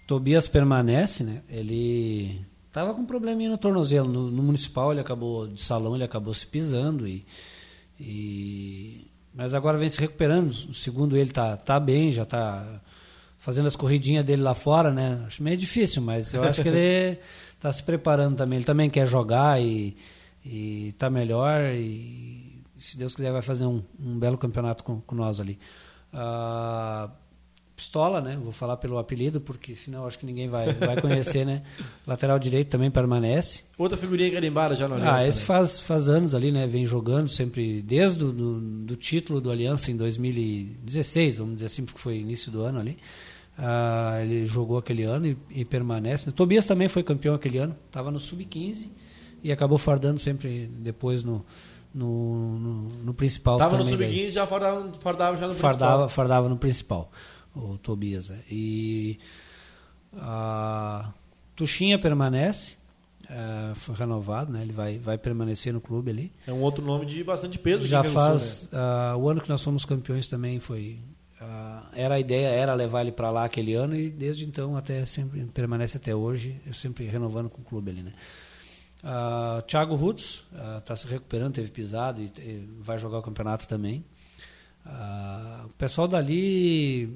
Tobias 0.06 0.48
permanece, 0.50 1.24
né? 1.24 1.42
Ele 1.50 2.42
tava 2.72 2.94
com 2.94 3.02
um 3.02 3.06
probleminha 3.06 3.50
no 3.50 3.58
tornozelo. 3.58 4.12
No, 4.12 4.30
no, 4.30 4.44
municipal 4.44 4.92
ele 4.92 5.00
acabou, 5.00 5.48
de 5.48 5.62
salão, 5.62 5.96
ele 5.96 6.04
acabou 6.04 6.34
se 6.34 6.46
pisando 6.46 7.08
e. 7.08 7.26
e... 7.98 9.08
Mas 9.34 9.54
agora 9.54 9.78
vem 9.78 9.90
se 9.90 10.00
recuperando. 10.00 10.54
Segundo 10.74 11.16
ele, 11.16 11.32
tá, 11.32 11.56
tá 11.56 11.80
bem, 11.80 12.12
já 12.12 12.26
tá 12.26 12.82
fazendo 13.38 13.68
as 13.68 13.76
corridinhas 13.76 14.26
dele 14.26 14.42
lá 14.42 14.54
fora, 14.54 14.92
né? 14.92 15.24
Acho 15.26 15.42
meio 15.42 15.56
difícil, 15.56 16.02
mas 16.02 16.34
eu 16.34 16.44
acho 16.44 16.62
que 16.62 16.68
ele 16.68 17.20
está 17.56 17.72
se 17.72 17.82
preparando 17.82 18.36
também. 18.36 18.58
Ele 18.58 18.66
também 18.66 18.90
quer 18.90 19.08
jogar 19.08 19.62
e 19.62 19.96
e 20.46 20.90
está 20.90 21.10
melhor 21.10 21.74
e 21.74 22.62
se 22.78 22.98
Deus 22.98 23.16
quiser 23.16 23.32
vai 23.32 23.42
fazer 23.42 23.66
um, 23.66 23.82
um 24.00 24.20
belo 24.20 24.38
campeonato 24.38 24.84
com, 24.84 25.00
com 25.02 25.16
nós 25.16 25.40
ali. 25.40 25.58
Uh, 26.14 27.10
Pistola, 27.76 28.22
né? 28.22 28.38
Vou 28.42 28.52
falar 28.52 28.78
pelo 28.78 29.00
apelido, 29.00 29.42
porque 29.42 29.76
senão 29.76 30.06
acho 30.06 30.20
que 30.20 30.28
ninguém 30.28 30.48
vai, 30.48 30.72
vai 30.74 31.02
conhecer, 31.02 31.44
né? 31.44 31.64
Lateral 32.06 32.38
direito 32.38 32.70
também 32.70 32.92
permanece. 32.92 33.64
Outra 33.78 33.98
figurinha 33.98 34.30
carimbada 34.32 34.76
já 34.76 34.88
no 34.88 34.96
Aliança. 34.96 35.16
Ah, 35.16 35.28
esse 35.28 35.40
né? 35.40 35.46
faz, 35.46 35.80
faz 35.80 36.08
anos 36.08 36.36
ali, 36.36 36.52
né? 36.52 36.68
Vem 36.68 36.86
jogando 36.86 37.28
sempre, 37.28 37.82
desde 37.82 38.24
o 38.24 38.32
do, 38.32 38.60
do 38.60 38.96
título 38.96 39.42
do 39.42 39.50
Aliança 39.50 39.90
em 39.90 39.98
2016, 39.98 41.38
vamos 41.38 41.56
dizer 41.56 41.66
assim, 41.66 41.84
porque 41.84 42.00
foi 42.00 42.18
início 42.18 42.52
do 42.52 42.62
ano 42.62 42.80
ali. 42.80 42.98
Uh, 43.58 44.22
ele 44.22 44.46
jogou 44.46 44.78
aquele 44.78 45.04
ano 45.04 45.28
e, 45.28 45.38
e 45.50 45.66
permanece. 45.66 46.32
Tobias 46.32 46.68
também 46.68 46.88
foi 46.88 47.02
campeão 47.02 47.34
aquele 47.34 47.58
ano, 47.58 47.76
estava 47.88 48.12
no 48.12 48.20
Sub-15 48.20 48.90
e 49.44 49.52
acabou 49.52 49.78
fardando 49.78 50.20
sempre 50.20 50.68
depois 50.80 51.24
no, 51.24 51.46
no, 51.94 52.58
no, 52.58 52.90
no 53.04 53.14
principal. 53.14 53.56
Estava 53.58 53.78
no 53.78 53.84
sub-15 53.84 54.30
já 54.30 54.48
fardava, 54.48 54.92
fardava 55.00 55.38
já 55.38 55.48
no 55.48 55.54
fardava, 55.54 55.92
principal. 55.92 56.10
Fardava 56.10 56.50
no 56.50 56.58
principal, 56.58 57.12
o 57.54 57.78
Tobias. 57.78 58.30
Né? 58.30 58.40
E 58.50 59.20
a 60.16 61.12
Tuxinha 61.56 62.00
permanece, 62.00 62.78
é, 63.30 63.76
foi 63.76 63.96
renovado, 63.96 64.52
né? 64.52 64.62
ele 64.62 64.74
vai, 64.74 64.98
vai 64.98 65.18
permanecer 65.18 65.74
no 65.74 65.82
clube 65.82 66.10
ali. 66.10 66.32
É 66.48 66.54
um 66.54 66.62
outro 66.62 66.84
nome 66.84 67.06
de 67.06 67.24
bastante 67.24 67.60
peso. 67.60 67.86
Já 67.86 68.04
faz, 68.04 68.70
né? 68.72 68.80
uh, 69.14 69.18
o 69.18 69.30
ano 69.30 69.42
que 69.42 69.50
nós 69.50 69.62
fomos 69.62 69.86
campeões 69.86 70.28
também 70.28 70.60
foi... 70.60 71.00
Uh, 71.42 71.86
era 71.94 72.16
a 72.16 72.20
ideia, 72.20 72.48
era 72.48 72.74
levar 72.74 73.02
ele 73.02 73.12
para 73.12 73.30
lá 73.30 73.44
aquele 73.44 73.74
ano 73.74 73.94
e 73.94 74.10
desde 74.10 74.46
então 74.46 74.78
até 74.78 75.06
sempre 75.06 75.44
permanece 75.54 75.98
até 75.98 76.16
hoje, 76.16 76.56
sempre 76.72 77.06
renovando 77.06 77.50
com 77.50 77.62
o 77.62 77.66
clube 77.66 77.92
ali, 77.92 78.02
né? 78.02 78.14
Uh, 79.04 79.62
Thiago 79.64 79.96
Rutz 79.96 80.46
está 80.80 80.94
uh, 80.94 80.98
se 80.98 81.08
recuperando, 81.08 81.56
teve 81.56 81.70
pisado 81.70 82.22
e, 82.22 82.32
e, 82.40 82.70
vai 82.80 82.98
jogar 82.98 83.18
o 83.18 83.22
campeonato 83.22 83.68
também. 83.68 84.06
Uh, 84.86 85.66
o 85.66 85.70
pessoal 85.72 86.08
dali 86.08 87.10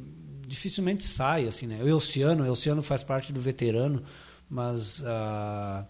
dificilmente 0.45 1.03
sai, 1.03 1.47
assim, 1.47 1.65
né? 1.65 1.81
O 1.81 1.87
Elciano, 1.87 2.43
o 2.43 2.47
Elciano 2.47 2.83
faz 2.83 3.03
parte 3.03 3.31
do 3.31 3.39
veterano, 3.39 4.03
mas 4.49 4.99
uh, 4.99 5.85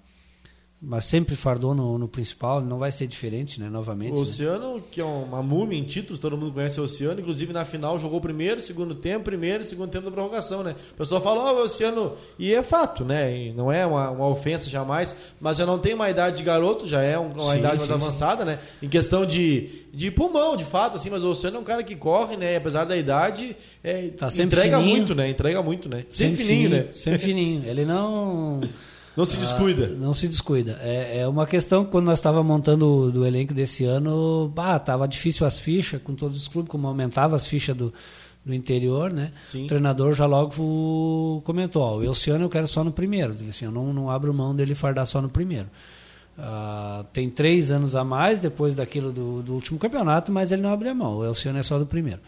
mas 0.80 1.06
sempre 1.06 1.36
fardou 1.36 1.74
no, 1.74 1.98
no, 1.98 2.08
principal, 2.08 2.62
não 2.62 2.78
vai 2.78 2.92
ser 2.92 3.08
diferente, 3.08 3.60
né? 3.60 3.68
Novamente. 3.68 4.12
O 4.12 4.18
né? 4.18 4.22
Oceano, 4.22 4.76
né? 4.76 4.84
que 4.92 5.02
é 5.02 5.04
uma 5.04 5.42
múmia 5.42 5.78
em 5.78 5.84
títulos, 5.84 6.20
todo 6.20 6.38
mundo 6.38 6.54
conhece 6.54 6.80
o 6.80 6.84
Oceano, 6.84 7.20
inclusive 7.20 7.52
na 7.52 7.66
final 7.66 7.98
jogou 7.98 8.22
primeiro, 8.22 8.62
segundo 8.62 8.94
tempo, 8.94 9.26
primeiro 9.26 9.63
e 9.63 9.66
segundo 9.66 9.90
tempo 9.90 10.06
da 10.06 10.12
prorrogação, 10.12 10.62
né? 10.62 10.76
O 10.92 10.96
pessoal 10.96 11.20
fala, 11.20 11.46
ó, 11.46 11.56
oh, 11.56 11.62
o 11.62 11.63
Oceano. 11.63 12.13
E 12.38 12.54
é 12.54 12.62
fato, 12.62 13.04
né? 13.04 13.36
E 13.36 13.54
não 13.54 13.72
é 13.72 13.88
uma, 13.88 14.12
uma, 14.12 14.28
ofensa 14.28 14.70
jamais, 14.70 15.34
mas 15.42 15.58
já 15.58 15.66
não 15.66 15.80
tem 15.80 15.96
uma 15.96 16.12
idade 16.12 16.38
de 16.38 16.44
garoto, 16.44 16.88
já 16.88 17.02
é 17.02 17.18
uma 17.18 17.54
sim, 17.54 17.58
idade 17.58 17.82
sim, 17.82 17.90
mais 17.90 18.02
sim. 18.02 18.08
avançada, 18.08 18.46
né? 18.46 18.60
Em 18.80 18.88
questão 18.88 19.26
de, 19.26 19.70
de 19.92 20.12
pulmão, 20.12 20.56
de 20.56 20.63
fato, 20.63 20.96
assim, 20.96 21.10
mas 21.10 21.24
o 21.24 21.30
Oceano 21.32 21.58
é 21.58 21.60
um 21.60 21.63
cara 21.63 21.82
que 21.82 21.96
corre, 21.96 22.38
né? 22.38 22.54
E 22.54 22.56
apesar 22.56 22.84
da 22.84 22.96
idade, 22.96 23.56
é, 23.84 24.10
tá 24.10 24.28
entrega 24.28 24.78
fininho. 24.78 24.96
muito, 24.96 25.16
né? 25.16 25.28
Entrega 25.28 25.63
muito, 25.63 25.90
né? 25.90 26.06
Sempre, 26.08 26.36
sempre 26.38 26.44
fininho, 26.44 26.70
fininho, 26.70 26.86
né? 26.86 26.94
Sempre 26.94 27.20
fininho. 27.20 27.63
Ele 27.66 27.84
não. 27.84 28.62
Não 29.17 29.25
se 29.25 29.36
descuida. 29.38 29.86
Ah, 29.86 29.95
não 29.97 30.13
se 30.13 30.27
descuida. 30.27 30.77
É, 30.80 31.21
é 31.21 31.27
uma 31.27 31.47
questão 31.47 31.84
que 31.84 31.89
quando 31.89 32.06
nós 32.06 32.19
estávamos 32.19 32.45
montando 32.45 32.86
o 32.86 33.12
do 33.12 33.25
elenco 33.25 33.51
desse 33.51 33.84
ano, 33.84 34.47
bah, 34.53 34.77
tava 34.77 35.08
difícil 35.08 35.47
as 35.47 35.58
fichas 35.58 35.99
com 35.99 36.13
todos 36.13 36.38
os 36.38 36.47
clubes, 36.47 36.69
como 36.69 36.88
aumentava 36.88 37.36
as 37.36 37.47
fichas 37.47 37.75
do, 37.75 37.91
do 38.45 38.53
interior, 38.53 39.12
né? 39.12 39.32
Sim. 39.43 39.65
O 39.65 39.67
treinador 39.67 40.13
já 40.13 40.27
logo 40.27 41.41
comentou, 41.43 41.82
ó, 41.82 41.97
o 41.97 42.03
Elciano 42.03 42.45
eu 42.45 42.49
quero 42.49 42.67
só 42.67 42.84
no 42.84 42.91
primeiro. 42.91 43.36
Assim, 43.49 43.65
eu 43.65 43.71
não, 43.71 43.91
não 43.91 44.12
abro 44.12 44.32
mão 44.32 44.56
dele 44.56 44.75
fardar 44.75 45.08
só 45.08 45.19
no 45.19 45.30
primeiro. 45.30 45.67
Uh, 46.38 47.03
tem 47.12 47.27
três 47.27 47.71
anos 47.71 47.95
a 47.95 48.03
mais 48.03 48.38
depois 48.39 48.75
daquilo 48.75 49.12
do, 49.12 49.41
do, 49.41 49.56
último 49.56 49.80
campeonato, 49.80 50.32
mas 50.32 50.51
ele 50.51 50.62
não 50.62 50.71
abre 50.71 50.89
a 50.89 50.93
mão. 50.93 51.17
O 51.17 51.25
Elciano 51.25 51.58
é 51.58 51.63
só 51.63 51.80
do 51.80 51.88
primeiro. 51.88 52.19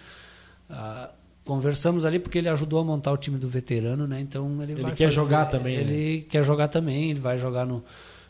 Uh, 0.68 1.19
conversamos 1.50 2.06
ali 2.06 2.20
porque 2.20 2.38
ele 2.38 2.48
ajudou 2.48 2.80
a 2.80 2.84
montar 2.84 3.12
o 3.12 3.18
time 3.18 3.40
do 3.40 3.50
veterano, 3.50 4.06
né? 4.06 4.22
Então 4.22 4.62
ele, 4.62 4.74
ele 4.74 4.84
quer 4.84 5.06
fazer, 5.06 5.12
jogar 5.12 5.46
também. 5.48 5.76
Ele 5.76 6.18
né? 6.18 6.26
quer 6.30 6.44
jogar 6.44 6.68
também. 6.68 7.10
Ele 7.10 7.20
vai 7.20 7.40
jogar 7.40 7.66
no, 7.66 7.84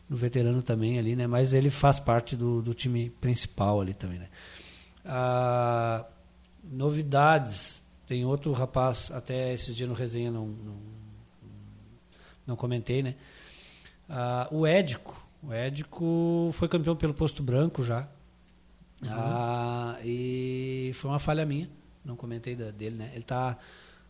no 0.09 0.15
veterano 0.15 0.61
também 0.61 0.97
ali, 0.97 1.17
né? 1.17 1.27
Mas 1.27 1.51
ele 1.51 1.69
faz 1.69 1.99
parte 1.99 2.37
do, 2.37 2.61
do 2.61 2.73
time 2.73 3.09
principal 3.19 3.81
ali 3.81 3.93
também, 3.93 4.19
né? 4.19 4.29
Uh, 5.05 6.05
novidades. 6.63 7.83
Tem 8.07 8.23
outro 8.23 8.53
rapaz, 8.53 9.11
até 9.13 9.53
esses 9.53 9.75
dias 9.75 9.89
no 9.89 9.93
resenha 9.93 10.31
não, 10.31 10.47
não, 10.47 10.75
não 12.47 12.55
comentei, 12.55 13.03
né? 13.03 13.15
o 14.49 14.65
Édico 14.65 15.29
o 15.41 15.53
Édico 15.53 16.49
foi 16.53 16.67
campeão 16.67 16.95
pelo 16.95 17.13
posto 17.13 17.41
branco 17.41 17.83
já. 17.83 18.07
Uhum. 19.01 19.09
Ah, 19.11 19.97
e 20.03 20.91
foi 20.95 21.11
uma 21.11 21.19
falha 21.19 21.45
minha. 21.45 21.69
Não 22.09 22.15
comentei 22.15 22.55
da, 22.55 22.71
dele, 22.71 22.95
né? 22.95 23.09
Ele 23.13 23.21
está 23.21 23.55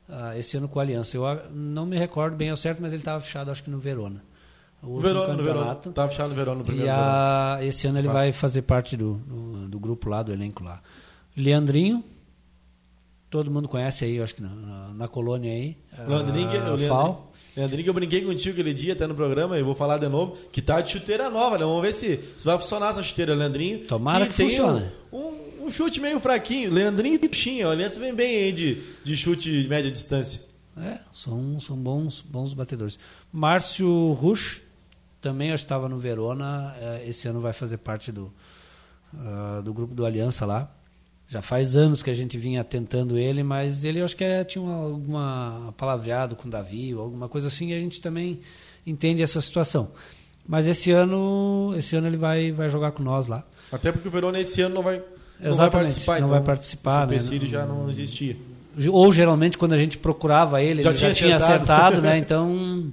ah, 0.07 0.38
esse 0.38 0.55
ano 0.55 0.69
com 0.69 0.79
a 0.79 0.81
Aliança. 0.81 1.17
Eu 1.17 1.27
ah, 1.27 1.43
não 1.51 1.85
me 1.85 1.97
recordo 1.97 2.38
bem 2.38 2.49
ao 2.49 2.55
certo, 2.55 2.81
mas 2.81 2.93
ele 2.93 3.01
estava 3.01 3.19
fechado, 3.19 3.51
acho 3.51 3.62
que 3.62 3.69
no 3.69 3.77
Verona. 3.77 4.23
O 4.81 5.01
Verona, 5.01 5.33
no 5.33 5.43
Verona. 5.43 5.73
Estava 5.73 6.07
fechado 6.07 6.29
no 6.29 6.35
Verona 6.35 6.59
no 6.59 6.63
primeiro 6.63 6.88
E 6.88 6.89
a, 6.89 7.59
esse 7.62 7.85
ano 7.85 7.99
ele 7.99 8.07
vai 8.07 8.31
fazer 8.31 8.62
parte 8.62 8.95
do, 8.95 9.15
do, 9.15 9.67
do, 9.67 9.79
grupo 9.79 10.09
lá, 10.09 10.23
do 10.23 10.31
elenco 10.31 10.63
lá. 10.63 10.81
Leandrinho, 11.35 12.01
todo 13.29 13.51
mundo 13.51 13.67
conhece 13.67 14.05
aí, 14.05 14.21
acho 14.21 14.35
que 14.35 14.41
na, 14.41 14.91
na 14.93 15.07
colônia 15.07 15.51
aí. 15.51 15.77
Leandrinho, 16.07 16.49
ah, 16.49 16.71
o 16.71 16.75
Leandrinho. 16.75 17.17
Leandrinho, 17.55 17.83
que 17.83 17.89
eu 17.89 17.93
brinquei 17.93 18.21
contigo 18.21 18.53
aquele 18.53 18.73
dia, 18.73 18.93
até 18.93 19.05
no 19.05 19.13
programa, 19.13 19.59
e 19.59 19.63
vou 19.63 19.75
falar 19.75 19.97
de 19.97 20.07
novo, 20.07 20.35
que 20.51 20.61
tá 20.61 20.81
de 20.81 20.91
chuteira 20.91 21.29
nova, 21.29 21.57
né? 21.57 21.65
Vamos 21.65 21.81
ver 21.81 21.93
se, 21.93 22.19
se 22.37 22.45
vai 22.45 22.57
funcionar 22.57 22.91
essa 22.91 23.03
chuteira, 23.03 23.35
Leandrinho. 23.35 23.85
Tomara 23.85 24.25
que, 24.25 24.31
que 24.31 24.37
tem 24.37 24.49
funcione. 24.49 24.85
Um, 25.11 25.65
um, 25.65 25.69
chute 25.69 25.99
meio 25.99 26.19
fraquinho. 26.19 26.71
Leandrinho 26.71 27.15
e 27.15 27.19
Pichinha, 27.19 27.67
a 27.67 27.71
Aliança 27.71 27.99
vem 27.99 28.13
bem 28.13 28.43
aí 28.43 28.51
de, 28.51 28.81
de 29.03 29.17
chute 29.17 29.61
de 29.61 29.67
média 29.67 29.91
distância. 29.91 30.41
É, 30.77 30.99
são, 31.13 31.59
são 31.59 31.75
bons, 31.75 32.21
bons 32.21 32.53
batedores. 32.53 32.97
Márcio 33.31 34.13
Rusch, 34.13 34.61
também 35.21 35.49
eu 35.49 35.55
estava 35.55 35.89
no 35.89 35.99
Verona, 35.99 36.73
é, 36.79 37.03
esse 37.07 37.27
ano 37.27 37.41
vai 37.41 37.51
fazer 37.51 37.77
parte 37.77 38.11
do, 38.11 38.33
uh, 39.13 39.61
do 39.61 39.73
grupo 39.73 39.93
do 39.93 40.05
Aliança 40.05 40.45
lá. 40.45 40.71
Já 41.29 41.43
faz 41.43 41.75
anos 41.75 42.01
que 42.01 42.09
a 42.09 42.13
gente 42.13 42.39
vinha 42.39 42.63
tentando 42.63 43.15
ele, 43.15 43.43
mas 43.43 43.85
ele 43.85 44.01
acho 44.01 44.17
que 44.17 44.23
é, 44.23 44.43
tinha 44.43 44.63
uma, 44.63 44.73
alguma 44.73 45.73
palavreado 45.77 46.35
com 46.35 46.47
o 46.47 46.51
Davi 46.51 46.95
ou 46.95 47.01
alguma 47.03 47.29
coisa 47.29 47.49
assim, 47.49 47.69
e 47.69 47.75
a 47.75 47.79
gente 47.79 48.01
também 48.01 48.39
entende 48.83 49.21
essa 49.21 49.39
situação. 49.39 49.91
Mas 50.47 50.67
esse 50.67 50.89
ano, 50.89 51.71
esse 51.77 51.95
ano 51.95 52.07
ele 52.07 52.17
vai, 52.17 52.51
vai 52.51 52.67
jogar 52.67 52.93
com 52.93 53.03
nós 53.03 53.27
lá. 53.27 53.45
Até 53.71 53.91
porque 53.91 54.07
o 54.07 54.11
Verona 54.11 54.39
esse 54.39 54.59
ano 54.63 54.73
não 54.73 54.81
vai, 54.81 55.03
não 55.39 55.53
vai 55.53 55.69
participar. 55.69 56.13
Não 56.13 56.17
então, 56.17 56.29
vai 56.29 56.41
participar, 56.41 57.13
esse 57.13 57.37
né? 57.37 57.45
já 57.45 57.63
não 57.63 57.87
existia. 57.91 58.35
Ou 58.91 59.13
geralmente 59.13 59.55
quando 59.55 59.73
a 59.73 59.77
gente 59.77 59.99
procurava 59.99 60.63
ele, 60.63 60.81
já 60.81 60.89
ele 60.89 60.97
tinha 60.97 61.13
já 61.13 61.15
tinha 61.15 61.35
acertado, 61.35 61.97
acertado 61.97 62.01
né? 62.01 62.17
Então 62.19 62.91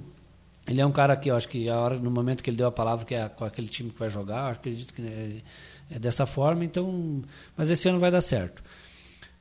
ele 0.67 0.79
é 0.79 0.85
um 0.85 0.91
cara 0.91 1.15
que 1.15 1.31
eu 1.31 1.35
acho 1.35 1.49
que 1.49 1.67
a 1.67 1.79
hora 1.79 1.97
no 1.97 2.11
momento 2.11 2.43
que 2.43 2.51
ele 2.51 2.57
deu 2.57 2.67
a 2.67 2.71
palavra 2.71 3.03
que 3.03 3.15
é 3.15 3.27
com 3.27 3.45
aquele 3.45 3.67
time 3.67 3.89
que 3.89 3.97
vai 3.97 4.09
jogar, 4.09 4.51
acredito 4.51 4.93
que 4.93 5.01
né, 5.01 5.41
é 5.89 5.97
dessa 5.97 6.25
forma, 6.25 6.65
então, 6.65 7.21
mas 7.55 7.69
esse 7.69 7.87
ano 7.87 7.99
vai 7.99 8.11
dar 8.11 8.21
certo. 8.21 8.61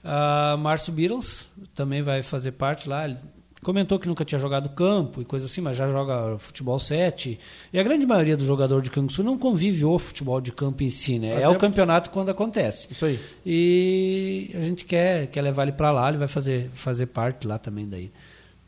Uh, 0.05 0.57
Márcio 0.59 0.93
Beatles 0.93 1.51
também 1.75 2.03
vai 2.03 2.23
fazer 2.23 2.53
parte 2.53 2.89
lá. 2.89 3.05
Ele 3.05 3.17
comentou 3.63 3.99
que 3.99 4.07
nunca 4.07 4.25
tinha 4.25 4.39
jogado 4.39 4.69
campo 4.69 5.21
e 5.21 5.25
coisa 5.25 5.47
assim, 5.47 5.61
mas 5.61 5.77
já 5.77 5.89
joga 5.89 6.39
futebol 6.39 6.79
7. 6.79 7.39
E 7.73 7.79
a 7.79 7.83
grande 7.83 8.07
maioria 8.07 8.37
do 8.37 8.47
jogador 8.47 8.81
de 8.81 8.91
Canguçu 8.91 9.25
não 9.25 9.37
convive 9.37 9.85
o 9.85 9.99
futebol 9.99 10.41
de 10.41 10.53
campo 10.53 10.85
em 10.85 10.91
si, 10.91 11.19
né? 11.19 11.35
Até 11.35 11.43
é 11.43 11.49
o 11.49 11.59
campeonato 11.59 12.11
quando 12.11 12.31
acontece. 12.31 12.93
Isso 12.93 13.05
aí. 13.05 13.19
E 13.45 14.53
a 14.55 14.61
gente 14.61 14.85
quer, 14.85 15.27
quer 15.27 15.43
levar 15.43 15.65
ele 15.65 15.73
para 15.73 15.91
lá, 15.91 16.09
ele 16.09 16.19
vai 16.19 16.29
fazer, 16.29 16.71
fazer 16.73 17.07
parte 17.07 17.45
lá 17.45 17.59
também 17.59 17.89
daí. 17.89 18.13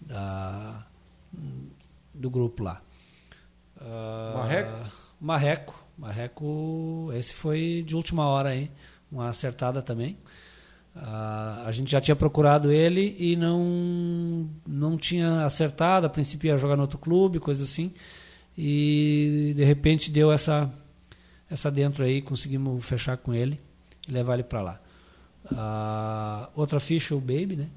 Da, 0.01 0.85
do 2.13 2.29
grupo 2.29 2.65
lá. 2.65 2.81
Uh, 3.81 4.37
Marreco? 4.37 4.73
Marreco 5.21 5.78
Marreco, 5.99 7.11
esse 7.15 7.35
foi 7.35 7.83
de 7.85 7.97
última 7.97 8.25
hora 8.27 8.51
aí, 8.51 8.71
uma 9.11 9.29
acertada 9.29 9.83
também. 9.83 10.17
Uh, 10.95 11.67
a 11.67 11.71
gente 11.71 11.91
já 11.91 12.01
tinha 12.01 12.17
procurado 12.17 12.73
ele 12.73 13.17
e 13.19 13.37
não 13.37 14.49
não 14.67 14.97
tinha 14.97 15.45
acertado. 15.45 16.07
A 16.07 16.11
princípio 16.11 16.49
ia 16.49 16.59
jogar 16.59 16.77
no 16.77 16.83
outro 16.83 16.99
clube, 16.99 17.39
coisa 17.39 17.65
assim. 17.65 17.93
E 18.57 19.53
de 19.57 19.65
repente 19.65 20.11
deu 20.11 20.33
essa 20.33 20.71
essa 21.51 21.71
dentro 21.71 22.05
aí, 22.05 22.23
conseguimos 22.23 22.85
fechar 22.85 23.17
com 23.17 23.35
ele 23.35 23.61
e 24.09 24.13
levar 24.13 24.35
ele 24.35 24.43
para 24.43 24.61
lá. 24.61 24.81
Uh, 25.51 26.49
outra 26.55 26.79
ficha, 26.79 27.15
o 27.15 27.21
Baby, 27.21 27.57
né? 27.57 27.69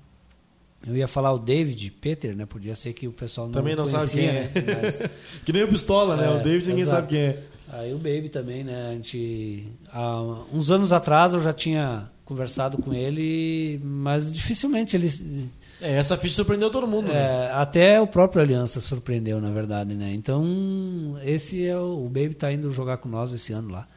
Eu 0.85 0.95
ia 0.95 1.07
falar 1.07 1.31
o 1.31 1.37
David 1.37 1.91
Peter, 1.91 2.35
né? 2.35 2.45
Podia 2.45 2.73
ser 2.73 2.93
que 2.93 3.07
o 3.07 3.11
pessoal 3.11 3.47
não 3.47 3.53
Também 3.53 3.75
não 3.75 3.83
conhecia, 3.83 3.99
sabe 4.07 4.11
quem 4.11 4.27
é. 4.27 4.33
Né? 4.41 4.81
Mas, 4.81 5.01
que 5.45 5.53
nem 5.53 5.63
o 5.63 5.67
Pistola, 5.67 6.15
né? 6.15 6.25
É, 6.25 6.29
o 6.29 6.43
David 6.43 6.67
ninguém 6.67 6.81
exato. 6.81 7.01
sabe 7.01 7.07
quem 7.09 7.19
é. 7.19 7.43
Aí 7.71 7.93
o 7.93 7.97
Baby 7.97 8.27
também, 8.27 8.65
né? 8.65 8.89
A 8.89 8.93
gente, 8.95 9.65
há 9.93 10.21
uns 10.51 10.69
anos 10.69 10.91
atrás 10.91 11.33
eu 11.33 11.41
já 11.41 11.53
tinha 11.53 12.09
conversado 12.25 12.77
com 12.77 12.93
ele, 12.93 13.79
mas 13.81 14.29
dificilmente 14.29 14.97
ele. 14.97 15.49
É, 15.79 15.95
essa 15.95 16.17
ficha 16.17 16.35
surpreendeu 16.35 16.69
todo 16.69 16.85
mundo. 16.85 17.09
É, 17.09 17.13
né? 17.13 17.51
Até 17.53 17.99
o 18.01 18.05
próprio 18.05 18.41
Aliança 18.41 18.81
surpreendeu, 18.81 19.39
na 19.39 19.51
verdade, 19.51 19.95
né? 19.95 20.13
Então, 20.13 21.17
esse 21.23 21.65
é 21.65 21.77
o, 21.77 22.05
o 22.05 22.09
Baby 22.09 22.33
tá 22.33 22.51
indo 22.51 22.69
jogar 22.71 22.97
com 22.97 23.07
nós 23.07 23.31
esse 23.31 23.53
ano 23.53 23.71
lá. 23.71 23.87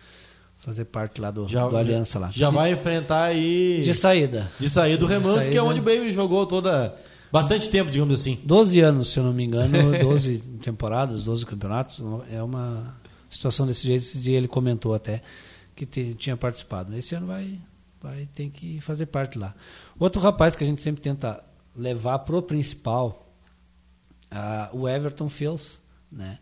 Fazer 0.61 0.85
parte 0.85 1.21
lá 1.21 1.33
do, 1.33 1.49
já, 1.49 1.67
do 1.69 1.77
Aliança 1.77 2.19
lá. 2.19 2.31
Já 2.31 2.51
vai 2.51 2.73
enfrentar 2.73 3.25
aí. 3.25 3.81
De 3.83 3.93
saída. 3.93 4.51
De 4.59 4.71
saída 4.71 4.99
do 4.99 5.07
Remanso, 5.07 5.51
que 5.51 5.57
é 5.57 5.63
onde 5.63 5.81
o 5.81 5.83
Baby 5.83 6.13
jogou 6.13 6.47
toda. 6.47 6.95
Bastante 7.31 7.69
tempo, 7.69 7.91
digamos 7.91 8.21
assim. 8.21 8.39
12 8.45 8.81
anos, 8.81 9.09
se 9.13 9.19
eu 9.19 9.25
não 9.25 9.33
me 9.33 9.43
engano, 9.45 9.99
12 9.99 10.39
temporadas, 10.63 11.25
12 11.25 11.45
campeonatos. 11.45 12.01
É 12.33 12.41
uma 12.41 12.95
situação 13.35 13.67
desse 13.67 13.87
jeito. 13.87 14.03
Esse 14.03 14.19
dia 14.19 14.37
ele 14.37 14.49
comentou 14.49 14.95
até 14.95 15.23
que 15.75 15.85
te, 15.85 16.15
tinha 16.15 16.37
participado. 16.37 16.97
Esse 16.97 17.15
ano 17.15 17.27
vai, 17.27 17.59
vai 18.01 18.29
ter 18.35 18.49
que 18.51 18.81
fazer 18.81 19.07
parte 19.07 19.39
lá. 19.39 19.55
Outro 19.99 20.21
rapaz 20.21 20.55
que 20.55 20.65
a 20.65 20.67
gente 20.67 20.83
sempre 20.83 21.03
tenta 21.03 21.43
levar 21.77 22.21
pro 22.21 22.43
principal, 22.43 23.29
uh, 24.33 24.77
o 24.77 24.89
Everton 24.89 25.29
Fields, 25.29 25.81
né? 26.11 26.39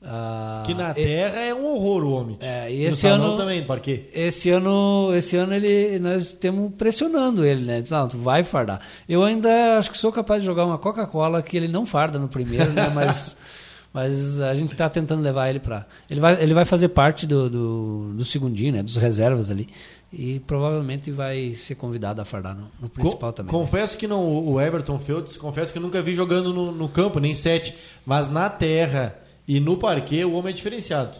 Uh, 0.00 0.62
que 0.64 0.74
na 0.74 0.94
terra 0.94 1.40
é 1.40 1.52
um 1.52 1.66
horror 1.66 2.04
o 2.04 2.12
homem. 2.12 2.36
É, 2.40 2.70
e 2.70 2.84
esse 2.84 3.04
ano 3.08 3.36
também, 3.36 3.64
por 3.64 3.80
quê? 3.80 4.08
Esse 4.12 4.48
ano, 4.48 5.12
esse 5.12 5.36
ano 5.36 5.52
ele 5.52 5.98
nós 5.98 6.32
temos 6.32 6.72
pressionando 6.74 7.44
ele, 7.44 7.64
né? 7.64 7.82
Diz, 7.82 7.90
não, 7.90 8.06
tu 8.06 8.16
vai 8.16 8.44
fardar. 8.44 8.80
Eu 9.08 9.24
ainda 9.24 9.76
acho 9.76 9.90
que 9.90 9.98
sou 9.98 10.12
capaz 10.12 10.40
de 10.40 10.46
jogar 10.46 10.66
uma 10.66 10.78
Coca-Cola 10.78 11.42
que 11.42 11.56
ele 11.56 11.66
não 11.66 11.84
farda 11.84 12.16
no 12.16 12.28
primeiro, 12.28 12.70
né? 12.70 12.88
Mas 12.94 13.36
Mas 13.92 14.40
a 14.40 14.54
gente 14.54 14.72
está 14.72 14.88
tentando 14.88 15.22
levar 15.22 15.48
ele 15.48 15.58
para. 15.58 15.86
Ele 16.10 16.20
vai, 16.20 16.42
ele 16.42 16.52
vai 16.52 16.64
fazer 16.64 16.88
parte 16.88 17.26
do, 17.26 17.48
do, 17.48 18.12
do, 18.14 18.24
segundinho, 18.24 18.72
né? 18.72 18.82
Dos 18.82 18.96
reservas 18.96 19.50
ali. 19.50 19.68
E 20.12 20.40
provavelmente 20.40 21.10
vai 21.10 21.54
ser 21.54 21.74
convidado 21.74 22.20
a 22.20 22.24
fardar 22.24 22.54
no, 22.54 22.68
no 22.80 22.88
principal 22.88 23.32
também. 23.32 23.52
Né? 23.52 23.58
Confesso 23.58 23.94
né? 23.94 24.00
que 24.00 24.06
não, 24.06 24.46
o 24.46 24.60
Everton 24.60 24.98
Fields, 24.98 25.36
confesso 25.36 25.72
que 25.72 25.80
nunca 25.80 26.02
vi 26.02 26.14
jogando 26.14 26.52
no, 26.52 26.70
no 26.70 26.88
campo, 26.88 27.18
nem 27.18 27.34
sete. 27.34 27.74
Mas 28.04 28.28
na 28.28 28.50
terra 28.50 29.16
e 29.46 29.58
no 29.58 29.76
parquet 29.78 30.24
o 30.24 30.32
homem 30.34 30.50
é 30.52 30.54
diferenciado. 30.54 31.16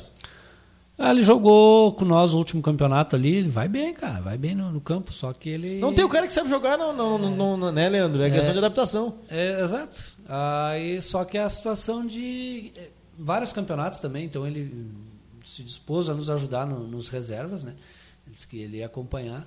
Ah, 0.98 1.12
ele 1.12 1.22
jogou 1.22 1.92
com 1.92 2.04
nós 2.04 2.34
o 2.34 2.38
último 2.38 2.61
campeonato 2.61 3.14
ali, 3.14 3.37
ele 3.37 3.48
vai 3.48 3.68
bem, 3.68 3.94
cara, 3.94 4.20
vai 4.20 4.37
bem 4.37 4.52
no, 4.52 4.72
no 4.72 4.80
campo, 4.80 5.12
só 5.12 5.32
que 5.32 5.48
ele. 5.48 5.78
Não 5.78 5.94
tem 5.94 6.04
o 6.04 6.08
cara 6.08 6.26
que 6.26 6.32
sabe 6.32 6.50
jogar, 6.50 6.76
não, 6.76 6.92
não, 6.92 7.16
não, 7.16 7.56
não 7.56 7.70
né, 7.70 7.88
Leandro? 7.88 8.20
É 8.20 8.28
questão 8.28 8.50
é, 8.50 8.52
de 8.52 8.58
adaptação. 8.58 9.14
É, 9.30 9.61
exato. 9.62 10.12
Aí, 10.28 11.00
só 11.00 11.24
que 11.24 11.38
é 11.38 11.42
a 11.44 11.48
situação 11.48 12.04
de 12.04 12.72
é, 12.76 12.88
vários 13.16 13.52
campeonatos 13.52 14.00
também, 14.00 14.24
então 14.24 14.44
ele 14.44 14.90
se 15.46 15.62
dispôs 15.62 16.08
a 16.08 16.14
nos 16.14 16.28
ajudar 16.28 16.66
no, 16.66 16.88
nos 16.88 17.08
reservas, 17.08 17.62
né? 17.62 17.74
Ele 18.26 18.34
disse 18.34 18.48
que 18.48 18.58
ele 18.58 18.78
ia 18.78 18.87
acompanhar. 18.87 19.46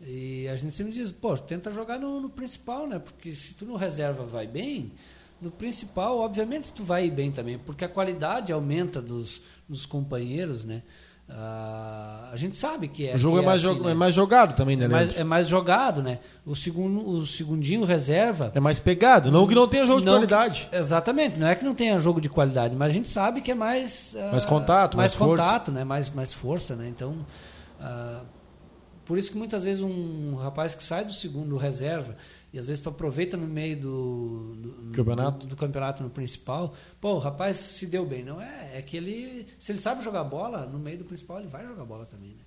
E 0.00 0.48
a 0.48 0.56
gente 0.56 0.74
sempre 0.74 0.92
diz, 0.92 1.12
pô, 1.12 1.36
tenta 1.36 1.72
jogar 1.72 1.98
no, 1.98 2.20
no 2.20 2.28
principal, 2.28 2.88
né? 2.88 2.98
Porque 2.98 3.32
se 3.32 3.54
tu 3.54 3.64
no 3.64 3.76
reserva 3.76 4.24
vai 4.24 4.46
bem, 4.48 4.92
no 5.40 5.50
principal, 5.50 6.18
obviamente, 6.18 6.72
tu 6.72 6.82
vai 6.82 7.06
ir 7.06 7.10
bem 7.10 7.30
também, 7.30 7.58
porque 7.58 7.84
a 7.84 7.88
qualidade 7.88 8.52
aumenta 8.52 9.00
dos, 9.00 9.40
dos 9.68 9.86
companheiros, 9.86 10.64
né? 10.64 10.82
Uh, 11.28 12.32
a 12.32 12.36
gente 12.36 12.56
sabe 12.56 12.88
que 12.88 13.06
é. 13.06 13.14
O 13.14 13.18
jogo 13.18 13.38
é, 13.38 13.42
é, 13.42 13.44
mais, 13.44 13.62
assim, 13.62 13.74
jo 13.76 13.84
né? 13.84 13.90
é 13.90 13.94
mais 13.94 14.14
jogado 14.14 14.56
também, 14.56 14.76
né? 14.76 14.86
É 14.86 14.88
mais, 14.88 15.18
é 15.18 15.24
mais, 15.24 15.46
jogado, 15.46 16.02
né? 16.02 16.20
O, 16.44 16.56
segundo, 16.56 17.06
o 17.06 17.26
segundinho 17.26 17.84
reserva. 17.84 18.50
É 18.54 18.60
mais 18.60 18.80
pegado. 18.80 19.30
Não 19.30 19.46
que 19.46 19.54
não 19.54 19.68
tenha 19.68 19.84
jogo 19.84 20.00
de 20.00 20.06
qualidade. 20.06 20.68
Que, 20.70 20.76
exatamente. 20.76 21.38
Não 21.38 21.46
é 21.46 21.54
que 21.54 21.66
não 21.66 21.74
tenha 21.74 21.98
jogo 21.98 22.18
de 22.18 22.30
qualidade, 22.30 22.74
mas 22.74 22.92
a 22.92 22.94
gente 22.94 23.08
sabe 23.08 23.42
que 23.42 23.50
é 23.50 23.54
mais. 23.54 24.14
Uh, 24.14 24.30
mais 24.30 24.46
contato, 24.46 24.96
mais, 24.96 25.14
mais 25.14 25.30
contato, 25.30 25.66
força. 25.66 25.72
né? 25.72 25.84
Mais, 25.84 26.08
mais 26.08 26.32
força, 26.32 26.74
né? 26.74 26.88
Então. 26.88 27.14
Uh, 27.78 28.24
por 29.04 29.18
isso 29.18 29.30
que 29.30 29.38
muitas 29.38 29.64
vezes 29.64 29.82
um 29.82 30.34
rapaz 30.36 30.74
que 30.74 30.84
sai 30.84 31.04
do 31.04 31.12
segundo 31.12 31.56
reserva 31.56 32.16
e 32.52 32.58
às 32.58 32.66
vezes 32.66 32.82
tu 32.82 32.88
aproveita 32.88 33.36
no 33.36 33.46
meio 33.46 33.78
do, 33.78 34.54
do 34.56 34.92
campeonato. 34.92 35.38
Do, 35.40 35.46
do, 35.48 35.56
campeonato 35.56 36.02
no 36.02 36.10
principal, 36.10 36.74
pô, 37.00 37.14
o 37.14 37.18
rapaz 37.18 37.56
se 37.56 37.86
deu 37.86 38.06
bem. 38.06 38.24
Não 38.24 38.40
é, 38.40 38.78
é 38.78 38.82
que 38.82 38.96
ele, 38.96 39.46
se 39.58 39.70
ele 39.70 39.78
sabe 39.78 40.02
jogar 40.02 40.24
bola, 40.24 40.66
no 40.66 40.78
meio 40.78 40.98
do 40.98 41.04
principal 41.04 41.40
ele 41.40 41.48
vai 41.48 41.66
jogar 41.66 41.84
bola 41.84 42.06
também, 42.06 42.30
né? 42.30 42.42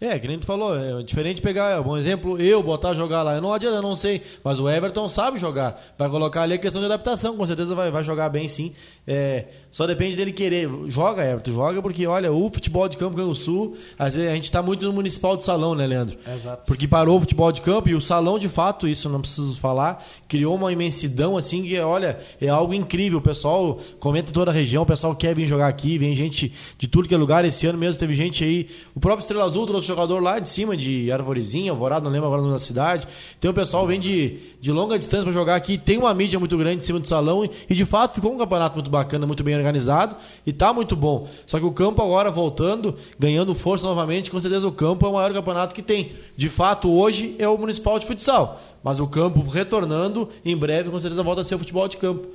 É, 0.00 0.18
que 0.18 0.26
nem 0.26 0.38
tu 0.38 0.46
falou, 0.46 0.74
é 0.74 1.02
diferente 1.02 1.42
pegar, 1.42 1.86
um 1.86 1.94
exemplo, 1.94 2.40
eu 2.40 2.62
botar 2.62 2.94
jogar 2.94 3.22
lá. 3.22 3.34
Eu 3.34 3.42
não 3.42 3.52
adianta, 3.52 3.76
eu 3.76 3.82
não 3.82 3.94
sei, 3.94 4.22
mas 4.42 4.58
o 4.58 4.66
Everton 4.66 5.06
sabe 5.10 5.38
jogar. 5.38 5.78
Vai 5.98 6.08
colocar 6.08 6.40
ali 6.40 6.54
a 6.54 6.58
questão 6.58 6.80
de 6.80 6.86
adaptação, 6.86 7.36
com 7.36 7.46
certeza 7.46 7.74
vai, 7.74 7.90
vai 7.90 8.02
jogar 8.02 8.30
bem 8.30 8.48
sim. 8.48 8.72
É, 9.06 9.44
só 9.70 9.86
depende 9.86 10.16
dele 10.16 10.32
querer. 10.32 10.70
Joga, 10.88 11.22
Everton, 11.22 11.52
joga, 11.52 11.82
porque 11.82 12.06
olha, 12.06 12.32
o 12.32 12.48
futebol 12.48 12.88
de 12.88 12.96
campo 12.96 13.20
no 13.20 13.34
Sul, 13.34 13.76
às 13.98 14.14
vezes 14.14 14.30
a 14.30 14.34
gente 14.34 14.44
está 14.44 14.62
muito 14.62 14.86
no 14.86 14.92
municipal 14.92 15.36
de 15.36 15.44
salão, 15.44 15.74
né, 15.74 15.86
Leandro? 15.86 16.16
Exato. 16.26 16.62
Porque 16.64 16.88
parou 16.88 17.18
o 17.18 17.20
futebol 17.20 17.52
de 17.52 17.60
campo 17.60 17.90
e 17.90 17.94
o 17.94 18.00
salão, 18.00 18.38
de 18.38 18.48
fato, 18.48 18.88
isso 18.88 19.06
não 19.06 19.20
preciso 19.20 19.54
falar, 19.60 20.02
criou 20.26 20.54
uma 20.54 20.72
imensidão 20.72 21.36
assim 21.36 21.62
que, 21.62 21.78
olha, 21.78 22.18
é 22.40 22.48
algo 22.48 22.72
incrível. 22.72 23.18
O 23.18 23.22
pessoal 23.22 23.78
comenta 23.98 24.30
em 24.30 24.32
toda 24.32 24.50
a 24.50 24.54
região, 24.54 24.82
o 24.82 24.86
pessoal 24.86 25.14
quer 25.14 25.34
vir 25.34 25.46
jogar 25.46 25.68
aqui, 25.68 25.98
vem 25.98 26.14
gente 26.14 26.54
de 26.78 26.88
tudo 26.88 27.06
que 27.06 27.14
é 27.14 27.18
lugar. 27.18 27.44
Esse 27.44 27.66
ano 27.66 27.78
mesmo 27.78 28.00
teve 28.00 28.14
gente 28.14 28.42
aí, 28.42 28.66
o 28.94 29.00
próprio 29.00 29.22
Estrela 29.22 29.44
Azul 29.44 29.66
trouxe 29.66 29.89
jogador 29.90 30.20
lá 30.20 30.38
de 30.38 30.48
cima, 30.48 30.76
de 30.76 31.10
Arvorezinha, 31.10 31.70
Alvorada, 31.70 32.04
não 32.04 32.10
lembro 32.10 32.26
agora 32.26 32.42
na 32.42 32.58
cidade. 32.58 33.06
Tem 33.40 33.50
o 33.50 33.54
pessoal 33.54 33.86
vem 33.86 34.00
de, 34.00 34.38
de 34.60 34.72
longa 34.72 34.98
distância 34.98 35.24
para 35.24 35.32
jogar 35.32 35.56
aqui, 35.56 35.76
tem 35.76 35.98
uma 35.98 36.12
mídia 36.14 36.38
muito 36.38 36.56
grande 36.56 36.78
em 36.78 36.86
cima 36.86 37.00
do 37.00 37.06
salão 37.06 37.44
e, 37.44 37.50
e, 37.68 37.74
de 37.74 37.84
fato 37.84 38.14
ficou 38.14 38.32
um 38.32 38.38
campeonato 38.38 38.74
muito 38.74 38.90
bacana, 38.90 39.26
muito 39.26 39.42
bem 39.42 39.56
organizado 39.56 40.16
e 40.46 40.52
tá 40.52 40.72
muito 40.72 40.94
bom. 40.96 41.28
Só 41.46 41.58
que 41.58 41.64
o 41.64 41.72
campo 41.72 42.02
agora 42.02 42.30
voltando, 42.30 42.96
ganhando 43.18 43.54
força 43.54 43.86
novamente, 43.86 44.30
com 44.30 44.40
certeza 44.40 44.66
o 44.66 44.72
campo 44.72 45.06
é 45.06 45.08
o 45.08 45.14
maior 45.14 45.32
campeonato 45.32 45.74
que 45.74 45.82
tem. 45.82 46.12
De 46.36 46.48
fato, 46.48 46.90
hoje 46.90 47.34
é 47.38 47.48
o 47.48 47.58
Municipal 47.58 47.98
de 47.98 48.06
Futsal, 48.06 48.60
mas 48.82 49.00
o 49.00 49.06
campo 49.06 49.42
retornando, 49.42 50.28
em 50.44 50.56
breve 50.56 50.90
com 50.90 50.98
certeza 51.00 51.22
volta 51.22 51.42
a 51.42 51.44
ser 51.44 51.54
o 51.54 51.58
futebol 51.58 51.88
de 51.88 51.96
campo. 51.96 52.28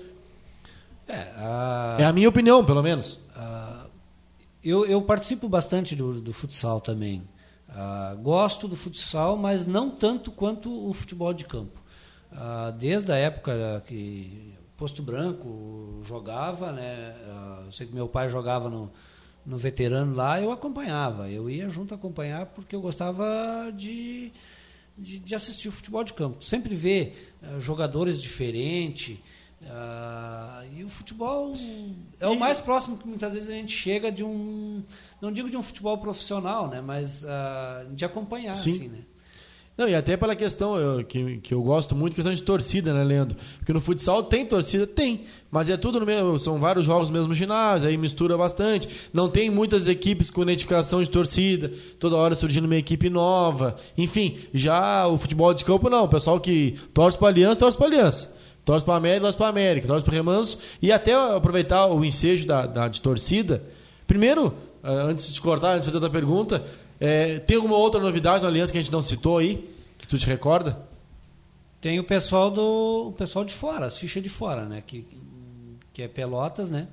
É 1.07 1.27
a, 1.37 1.97
é 1.99 2.05
a 2.05 2.13
minha 2.13 2.27
opinião, 2.27 2.63
pelo 2.65 2.81
menos. 2.81 3.19
A, 3.35 3.85
eu, 4.63 4.85
eu 4.85 5.01
participo 5.01 5.47
bastante 5.47 5.95
do, 5.95 6.19
do 6.19 6.33
futsal 6.33 6.81
também. 6.81 7.21
Uh, 7.75 8.15
gosto 8.21 8.69
do 8.69 8.75
futsal, 8.77 9.35
mas 9.35 9.65
não 9.65 9.91
tanto 9.91 10.31
quanto 10.31 10.89
o 10.89 10.93
futebol 10.93 11.33
de 11.33 11.43
campo. 11.43 11.77
Uh, 12.31 12.71
desde 12.71 13.11
a 13.11 13.17
época 13.17 13.83
que 13.85 14.53
Posto 14.77 15.03
Branco 15.03 15.99
jogava, 16.05 16.71
né? 16.71 17.13
Uh, 17.27 17.65
eu 17.65 17.71
sei 17.73 17.85
que 17.85 17.93
meu 17.93 18.07
pai 18.07 18.29
jogava 18.29 18.69
no, 18.69 18.89
no 19.45 19.57
veterano 19.57 20.15
lá, 20.15 20.39
eu 20.41 20.53
acompanhava. 20.53 21.29
Eu 21.29 21.49
ia 21.49 21.67
junto 21.67 21.93
acompanhar 21.93 22.45
porque 22.45 22.73
eu 22.73 22.79
gostava 22.79 23.69
de, 23.75 24.31
de, 24.97 25.19
de 25.19 25.35
assistir 25.35 25.67
o 25.67 25.73
futebol 25.73 26.03
de 26.05 26.13
campo. 26.13 26.41
Sempre 26.45 26.75
ver 26.75 27.35
jogadores 27.59 28.21
diferentes. 28.21 29.19
Uh, 29.65 30.77
e 30.77 30.83
o 30.83 30.89
futebol 30.89 31.51
é 32.19 32.27
o 32.27 32.39
mais 32.39 32.61
próximo 32.61 32.97
que 32.97 33.07
muitas 33.07 33.33
vezes 33.33 33.49
a 33.49 33.53
gente 33.53 33.71
chega 33.71 34.11
de 34.11 34.23
um, 34.23 34.83
não 35.19 35.31
digo 35.31 35.49
de 35.49 35.57
um 35.57 35.63
futebol 35.63 35.97
profissional, 35.97 36.67
né, 36.67 36.81
mas 36.81 37.23
uh, 37.23 37.91
de 37.91 38.05
acompanhar, 38.05 38.53
Sim. 38.53 38.75
assim, 38.75 38.87
né. 38.89 38.99
Não, 39.77 39.89
e 39.89 39.95
até 39.95 40.15
pela 40.15 40.37
questão 40.37 40.77
eu, 40.77 41.03
que, 41.03 41.37
que 41.39 41.53
eu 41.53 41.61
gosto 41.61 41.93
muito, 41.93 42.15
questão 42.15 42.33
de 42.33 42.41
torcida, 42.41 42.93
né, 42.93 43.03
Leandro? 43.03 43.35
Porque 43.57 43.73
no 43.73 43.81
futsal 43.81 44.23
tem 44.23 44.45
torcida? 44.45 44.87
Tem. 44.87 45.25
Mas 45.51 45.69
é 45.69 45.75
tudo 45.75 45.99
no 45.99 46.05
mesmo. 46.05 46.39
São 46.39 46.57
vários 46.59 46.85
jogos 46.85 47.09
no 47.09 47.17
mesmo 47.17 47.33
ginásio, 47.33 47.89
aí 47.89 47.97
mistura 47.97 48.37
bastante. 48.37 48.87
Não 49.11 49.27
tem 49.27 49.49
muitas 49.49 49.89
equipes 49.89 50.29
com 50.29 50.43
identificação 50.43 51.03
de 51.03 51.09
torcida, 51.09 51.69
toda 51.99 52.15
hora 52.15 52.35
surgindo 52.35 52.65
uma 52.65 52.77
equipe 52.77 53.09
nova. 53.09 53.75
Enfim, 53.97 54.37
já 54.53 55.07
o 55.07 55.17
futebol 55.17 55.53
de 55.53 55.65
campo 55.65 55.89
não. 55.89 56.05
O 56.05 56.09
pessoal 56.09 56.39
que 56.39 56.79
torce 56.93 57.17
para 57.17 57.27
Aliança, 57.27 57.59
torce 57.59 57.77
para 57.77 57.87
Aliança. 57.87 58.34
Torce 58.65 58.83
para 58.83 58.95
América, 58.95 59.21
torce 59.21 59.37
para 59.37 59.47
América, 59.47 59.87
torce 59.87 60.03
para 60.03 60.13
Remanso. 60.13 60.59
E 60.81 60.91
até 60.91 61.13
aproveitar 61.13 61.85
o 61.85 62.03
ensejo 62.03 62.47
da, 62.47 62.65
da, 62.65 62.87
de 62.87 62.99
torcida. 62.99 63.63
Primeiro, 64.07 64.55
eh, 64.83 64.89
antes 64.89 65.31
de 65.31 65.39
cortar, 65.39 65.73
antes 65.73 65.81
de 65.81 65.85
fazer 65.85 65.97
outra 65.97 66.09
pergunta, 66.09 66.65
é, 66.99 67.37
tem 67.39 67.57
alguma 67.57 67.77
outra 67.77 68.01
novidade 68.01 68.41
na 68.41 68.49
Aliança 68.49 68.71
que 68.71 68.79
a 68.79 68.81
gente 68.81 68.91
não 68.91 69.03
citou 69.03 69.37
aí? 69.37 69.69
Que 69.99 70.07
tu 70.07 70.17
te 70.17 70.25
recorda? 70.25 70.79
Tem 71.79 71.99
o 71.99 72.03
pessoal 72.03 72.49
do 72.49 73.09
o 73.09 73.11
pessoal 73.11 73.45
de 73.45 73.53
fora, 73.53 73.85
as 73.85 73.97
fichas 73.97 74.23
de 74.23 74.29
fora, 74.29 74.65
né? 74.65 74.81
Que, 74.85 75.05
que 75.93 76.01
é 76.01 76.07
Pelotas, 76.07 76.71
né? 76.71 76.87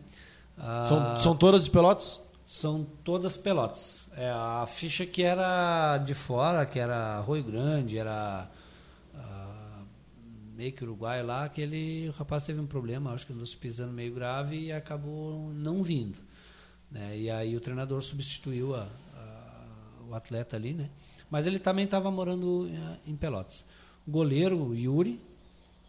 São, 0.87 0.99
ah, 0.99 1.19
são 1.19 1.35
todas 1.35 1.65
de 1.65 1.71
Pelotas? 1.71 2.23
São 2.45 2.87
todas 3.03 3.35
Pelotas. 3.37 4.09
É, 4.15 4.29
a 4.29 4.67
ficha 4.67 5.07
que 5.07 5.23
era 5.23 5.97
de 5.97 6.13
fora, 6.13 6.67
que 6.67 6.79
era 6.79 7.23
Rio 7.23 7.43
Grande, 7.43 7.97
era 7.97 8.51
meio 10.63 10.73
que 10.73 10.85
Uruguai 10.85 11.25
lá, 11.25 11.45
aquele 11.45 12.11
rapaz 12.17 12.45
teve 12.45 12.61
um 12.61 12.67
problema, 12.67 13.13
acho 13.13 13.27
que 13.27 13.33
andou 13.33 13.45
se 13.45 13.57
pisando 13.57 13.93
meio 13.93 14.15
grave 14.15 14.67
e 14.67 14.73
acabou 14.73 15.53
não 15.53 15.83
vindo. 15.83 16.19
Né? 16.89 17.19
E 17.19 17.31
aí 17.31 17.57
o 17.57 17.61
treinador 17.61 18.01
substituiu 18.01 18.77
a, 18.77 18.87
a, 19.17 20.09
o 20.09 20.15
atleta 20.15 20.55
ali, 20.55 20.73
né? 20.73 20.89
Mas 21.29 21.49
ele 21.49 21.59
também 21.59 21.85
estava 21.85 22.11
morando 22.11 22.69
eh, 22.69 22.99
em 23.07 23.17
Pelotas. 23.17 23.65
O 24.07 24.11
goleiro, 24.11 24.57
o 24.57 24.75
Yuri, 24.75 25.19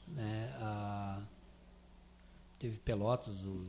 né? 0.07 0.55
A, 0.59 1.19
teve 2.57 2.77
Pelotas, 2.77 3.43
o, 3.43 3.63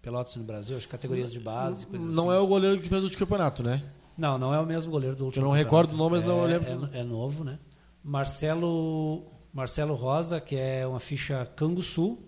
Pelotas 0.00 0.36
no 0.36 0.44
Brasil, 0.44 0.76
as 0.76 0.86
categorias 0.86 1.32
de 1.32 1.40
base, 1.40 1.86
coisas 1.86 2.14
Não 2.14 2.30
assim. 2.30 2.38
é 2.38 2.40
o 2.40 2.46
goleiro 2.46 2.80
que 2.80 2.88
fez 2.88 3.02
o 3.02 3.18
campeonato, 3.18 3.64
né? 3.64 3.82
Não, 4.16 4.38
não 4.38 4.54
é 4.54 4.60
o 4.60 4.66
mesmo 4.66 4.92
goleiro 4.92 5.16
do 5.16 5.24
último 5.24 5.44
Eu 5.44 5.48
não 5.48 5.56
recordo 5.56 5.94
o 5.94 5.96
nome, 5.96 6.12
mas 6.12 6.22
é, 6.22 6.26
não 6.26 6.44
lembro. 6.44 6.88
É, 6.92 7.00
é 7.00 7.02
novo, 7.02 7.42
né? 7.42 7.58
Marcelo 8.04 9.24
Marcelo 9.56 9.94
Rosa, 9.94 10.38
que 10.38 10.54
é 10.54 10.86
uma 10.86 11.00
ficha 11.00 11.46
Canguçu, 11.56 12.18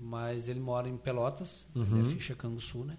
mas 0.00 0.48
ele 0.48 0.58
mora 0.58 0.88
em 0.88 0.96
Pelotas, 0.96 1.66
uhum. 1.74 2.00
é 2.00 2.04
ficha 2.06 2.34
Canguçu, 2.34 2.84
né? 2.84 2.96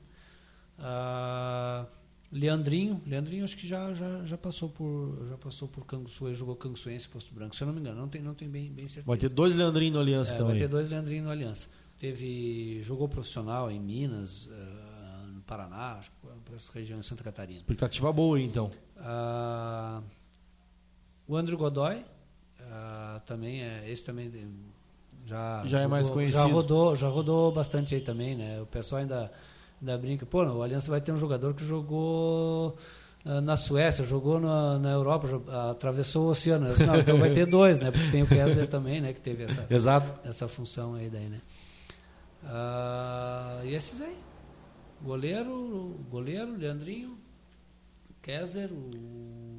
Uh, 0.78 1.88
Leandrinho, 2.32 3.02
Leandrinho 3.08 3.44
acho 3.44 3.58
que 3.58 3.66
já, 3.66 3.92
já, 3.96 4.24
já 4.24 4.38
passou 4.38 4.70
por 4.70 5.18
já 5.28 5.36
passou 5.36 5.68
por 5.68 5.84
Canguçu, 5.84 6.28
ele 6.28 6.36
jogou 6.36 6.56
Canguçuense 6.56 7.10
Posto 7.10 7.34
Branco, 7.34 7.56
se 7.56 7.64
eu 7.64 7.66
não 7.66 7.74
me 7.74 7.80
engano, 7.80 8.00
não 8.00 8.08
tem 8.08 8.22
não 8.22 8.36
tem 8.36 8.48
bem 8.48 8.72
bem 8.72 8.86
certeza. 8.86 9.08
Vai 9.08 9.18
ter 9.18 9.30
dois 9.30 9.56
Leandrinho 9.56 9.94
no 9.94 10.00
Aliança 10.00 10.34
é, 10.34 10.36
também. 10.36 10.52
Vai 10.52 10.60
ter 10.60 10.68
dois 10.68 10.88
Leandrinho 10.88 11.24
no 11.24 11.32
Aliança. 11.32 11.70
Teve 11.98 12.84
jogou 12.84 13.10
profissional 13.10 13.72
em 13.72 13.80
Minas, 13.80 14.46
uh, 14.46 15.28
no 15.34 15.42
Paraná, 15.42 15.94
acho 15.94 16.12
que 16.12 16.18
por 16.46 16.56
essa 16.56 16.72
região 16.72 17.00
em 17.00 17.02
Santa 17.02 17.24
Catarina. 17.24 17.58
Expectativa 17.58 18.14
boa 18.14 18.40
então. 18.40 18.70
Uh, 18.96 20.04
o 21.28 21.36
Andrew 21.36 21.58
Godoy, 21.58 22.06
Uh, 22.68 23.20
também 23.22 23.64
é 23.64 23.90
esse 23.90 24.04
também 24.04 24.30
já 25.26 25.64
já 25.66 25.80
é 25.80 25.88
mais 25.88 26.10
conhecido. 26.10 26.42
Já 26.42 26.46
rodou, 26.46 26.96
já 26.96 27.08
rodou 27.08 27.52
bastante 27.52 27.96
aí 27.96 28.02
também, 28.02 28.36
né? 28.36 28.62
O 28.62 28.66
pessoal 28.66 29.02
ainda 29.02 29.32
ainda 29.82 29.98
brinca, 29.98 30.26
pô, 30.26 30.44
o 30.44 30.62
Aliança 30.62 30.92
vai 30.92 31.00
ter 31.00 31.12
um 31.12 31.18
jogador 31.18 31.54
que 31.54 31.64
jogou 31.64 32.76
uh, 33.26 33.42
na 33.42 33.56
Suécia, 33.56 34.04
jogou 34.04 34.40
na, 34.40 34.78
na 34.80 34.92
Europa, 34.92 35.28
atravessou 35.72 36.28
o 36.28 36.30
oceano. 36.30 36.70
Disse, 36.70 36.86
não, 36.86 36.98
então 36.98 37.18
vai 37.18 37.32
ter 37.32 37.46
dois, 37.46 37.80
né? 37.80 37.90
Porque 37.90 38.12
tem 38.12 38.24
o 38.24 38.28
Kessler 38.28 38.68
também, 38.68 39.00
né? 39.00 39.14
Que 39.14 39.22
teve 39.22 39.44
essa, 39.44 39.66
Exato. 39.74 40.14
essa 40.28 40.48
função 40.48 40.96
aí 40.96 41.10
daí, 41.10 41.30
né? 41.30 41.42
Uh, 42.44 43.66
e 43.66 43.76
esses 43.76 44.02
aí. 44.02 44.18
Goleiro, 45.02 45.96
goleiro, 46.10 46.58
Leandrinho, 46.58 47.18
Kessler, 48.22 48.72
o 48.74 49.57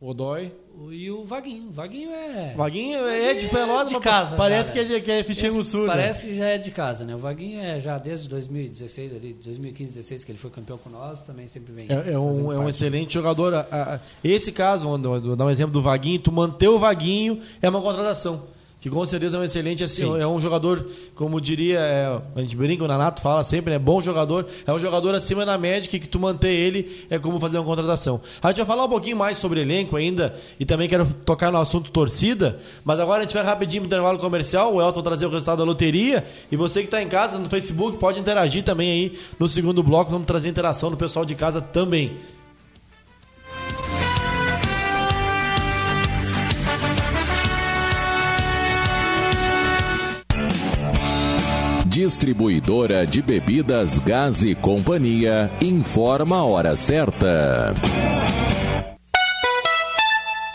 Odói. 0.00 0.52
E 0.92 1.10
o 1.10 1.24
Vaguinho. 1.24 1.72
Vaguinho 1.72 2.10
é. 2.12 2.54
Vaguinho 2.56 3.04
é 3.08 3.34
de 3.34 3.48
Pelotas, 3.48 3.90
de 3.90 3.98
casa. 3.98 4.36
Parece 4.36 4.68
já, 4.68 4.84
que, 4.84 4.94
é, 4.94 5.00
que 5.00 5.10
é 5.10 5.24
Fichinho 5.24 5.64
Sul. 5.64 5.86
Parece 5.86 6.26
né? 6.26 6.32
que 6.32 6.38
já 6.38 6.46
é 6.46 6.58
de 6.58 6.70
casa, 6.70 7.04
né? 7.04 7.16
O 7.16 7.18
Vaguinho 7.18 7.60
é 7.60 7.80
já 7.80 7.98
desde 7.98 8.28
2016, 8.28 9.16
ali, 9.16 9.32
2015, 9.32 9.94
2016, 9.94 10.24
que 10.24 10.30
ele 10.30 10.38
foi 10.38 10.50
campeão 10.50 10.78
com 10.78 10.88
nós, 10.88 11.22
também 11.22 11.48
sempre 11.48 11.72
vem. 11.72 11.86
É, 11.88 12.12
é 12.12 12.18
um, 12.18 12.52
é 12.52 12.58
um 12.58 12.68
excelente 12.68 13.12
jogador. 13.12 13.52
Esse 14.22 14.52
caso, 14.52 14.86
vou 14.86 15.36
dar 15.36 15.44
um 15.46 15.50
exemplo 15.50 15.72
do 15.72 15.82
Vaguinho, 15.82 16.20
tu 16.20 16.30
manter 16.30 16.68
o 16.68 16.78
Vaguinho 16.78 17.40
é 17.60 17.68
uma 17.68 17.82
contratação 17.82 18.44
que 18.80 18.88
com 18.88 19.04
certeza 19.04 19.36
é 19.36 19.40
um 19.40 19.44
excelente, 19.44 19.82
assim, 19.82 20.02
Sim. 20.02 20.20
é 20.20 20.26
um 20.26 20.40
jogador, 20.40 20.86
como 21.14 21.40
diria, 21.40 21.80
é, 21.80 22.20
a 22.36 22.40
gente 22.40 22.56
brinca, 22.56 22.84
o 22.84 22.88
Nanato 22.88 23.20
fala 23.20 23.42
sempre, 23.42 23.74
é 23.74 23.78
bom 23.78 24.00
jogador, 24.00 24.46
é 24.64 24.72
um 24.72 24.78
jogador 24.78 25.14
acima 25.14 25.44
da 25.44 25.58
média 25.58 25.90
que, 25.90 25.98
que 25.98 26.08
tu 26.08 26.18
manter 26.20 26.52
ele 26.52 27.06
é 27.10 27.18
como 27.18 27.40
fazer 27.40 27.58
uma 27.58 27.64
contratação. 27.64 28.20
A 28.40 28.48
gente 28.48 28.58
vai 28.58 28.66
falar 28.66 28.84
um 28.84 28.88
pouquinho 28.88 29.16
mais 29.16 29.36
sobre 29.36 29.60
elenco 29.60 29.96
ainda 29.96 30.34
e 30.60 30.64
também 30.64 30.88
quero 30.88 31.06
tocar 31.24 31.50
no 31.50 31.58
assunto 31.58 31.90
torcida, 31.90 32.58
mas 32.84 33.00
agora 33.00 33.18
a 33.18 33.22
gente 33.22 33.34
vai 33.34 33.42
rapidinho 33.42 33.82
pro 33.82 33.88
intervalo 33.88 34.18
comercial, 34.18 34.74
o 34.74 34.80
Elton 34.80 35.02
trazer 35.02 35.26
o 35.26 35.30
resultado 35.30 35.58
da 35.58 35.64
loteria 35.64 36.24
e 36.50 36.56
você 36.56 36.80
que 36.80 36.86
está 36.86 37.02
em 37.02 37.08
casa 37.08 37.36
no 37.36 37.48
Facebook 37.48 37.98
pode 37.98 38.20
interagir 38.20 38.62
também 38.62 38.90
aí 38.90 39.18
no 39.40 39.48
segundo 39.48 39.82
bloco, 39.82 40.12
vamos 40.12 40.26
trazer 40.26 40.48
interação 40.48 40.88
do 40.88 40.96
pessoal 40.96 41.24
de 41.24 41.34
casa 41.34 41.60
também. 41.60 42.16
Distribuidora 51.98 53.04
de 53.04 53.20
bebidas 53.20 53.98
Gás 53.98 54.44
e 54.44 54.54
Companhia 54.54 55.50
informa 55.60 56.36
a 56.36 56.44
hora 56.44 56.76
certa. 56.76 57.74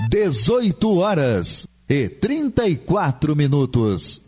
18 0.09 0.97
horas 0.99 1.67
e 1.89 2.07
34 2.07 3.35
minutos. 3.35 4.21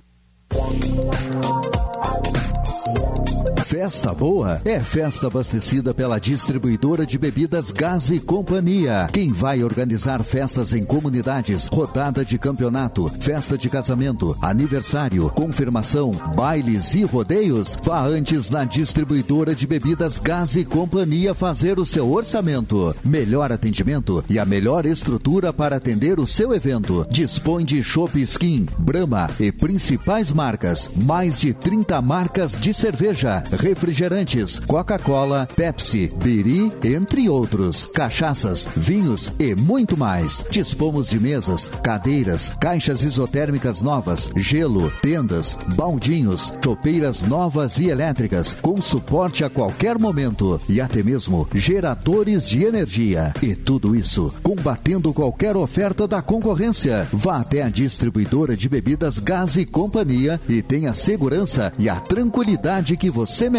Festa 3.78 4.14
boa 4.14 4.62
é 4.64 4.80
festa 4.80 5.28
abastecida 5.28 5.94
pela 5.94 6.18
distribuidora 6.18 7.06
de 7.06 7.18
bebidas 7.18 7.72
Gás 7.72 8.10
e 8.10 8.22
Companhia. 8.22 9.10
Quem 9.12 9.34
vai 9.34 9.66
organizar 9.66 10.24
festas 10.24 10.72
em 10.72 10.82
comunidades, 10.82 11.68
rodada 11.68 12.24
de 12.24 12.38
campeonato, 12.38 13.12
festa 13.20 13.58
de 13.58 13.70
casamento, 13.70 14.34
aniversário, 14.42 15.30
confirmação, 15.32 16.12
bailes 16.38 16.96
e 16.96 17.04
rodeios, 17.04 17.78
vá 17.84 18.02
antes 18.06 18.50
na 18.50 18.64
distribuidora 18.64 19.54
de 19.54 19.68
bebidas 19.68 20.20
Gás 20.20 20.56
e 20.56 20.64
Companhia 20.64 21.34
fazer 21.34 21.78
o 21.78 21.86
seu 21.86 22.10
orçamento. 22.10 22.96
Melhor 23.06 23.52
atendimento 23.52 24.24
e 24.30 24.40
a 24.40 24.46
melhor 24.46 24.86
estrutura 24.86 25.52
para 25.52 25.76
atender 25.76 26.18
o 26.18 26.26
seu 26.26 26.54
evento. 26.54 27.06
Dispõe 27.10 27.66
de 27.66 27.84
Shop 27.84 28.18
Skin, 28.22 28.68
Brahma 28.80 29.30
e 29.38 29.52
principais 29.52 30.32
marcas. 30.32 30.90
Mais 30.96 31.42
de 31.42 31.54
30 31.54 32.02
marcas 32.02 32.58
de 32.58 32.74
cerveja 32.74 33.44
refrigerantes, 33.66 34.60
Coca-Cola, 34.60 35.48
Pepsi, 35.56 36.08
Biri, 36.24 36.70
entre 36.84 37.28
outros, 37.28 37.88
cachaças, 37.88 38.70
vinhos 38.78 39.32
e 39.40 39.56
muito 39.56 39.98
mais. 39.98 40.46
Dispomos 40.52 41.10
de 41.10 41.20
mesas, 41.20 41.72
cadeiras, 41.82 42.52
caixas 42.62 43.04
isotérmicas 43.04 43.82
novas, 43.82 44.30
gelo, 44.36 44.92
tendas, 45.02 45.58
baldinhos, 45.76 46.54
chopeiras 46.64 47.24
novas 47.24 47.80
e 47.80 47.90
elétricas, 47.90 48.54
com 48.54 48.80
suporte 48.80 49.44
a 49.44 49.50
qualquer 49.50 49.98
momento 49.98 50.62
e 50.70 50.80
até 50.80 51.02
mesmo 51.02 51.48
geradores 51.56 52.48
de 52.48 52.64
energia. 52.64 53.34
E 53.42 53.56
tudo 53.56 53.96
isso 53.96 54.32
combatendo 54.44 55.12
qualquer 55.12 55.58
oferta 55.58 56.08
da 56.08 56.22
concorrência. 56.22 57.08
Vá 57.12 57.38
até 57.38 57.64
a 57.64 57.70
distribuidora 57.70 58.56
de 58.56 58.70
bebidas 58.70 59.18
Gás 59.18 59.58
e 59.58 59.66
Companhia 59.66 60.40
e 60.48 60.62
tenha 60.62 60.94
segurança 60.94 61.74
e 61.80 61.90
a 61.90 61.96
tranquilidade 61.96 62.96
que 62.96 63.10
você 63.10 63.50
merece. 63.50 63.55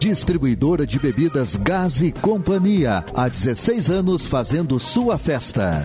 Distribuidora 0.00 0.86
de 0.86 0.98
bebidas 0.98 1.56
Gás 1.56 2.00
e 2.00 2.10
Companhia. 2.10 3.04
Há 3.14 3.28
16 3.28 3.90
anos 3.90 4.26
fazendo 4.26 4.80
sua 4.80 5.18
festa. 5.18 5.84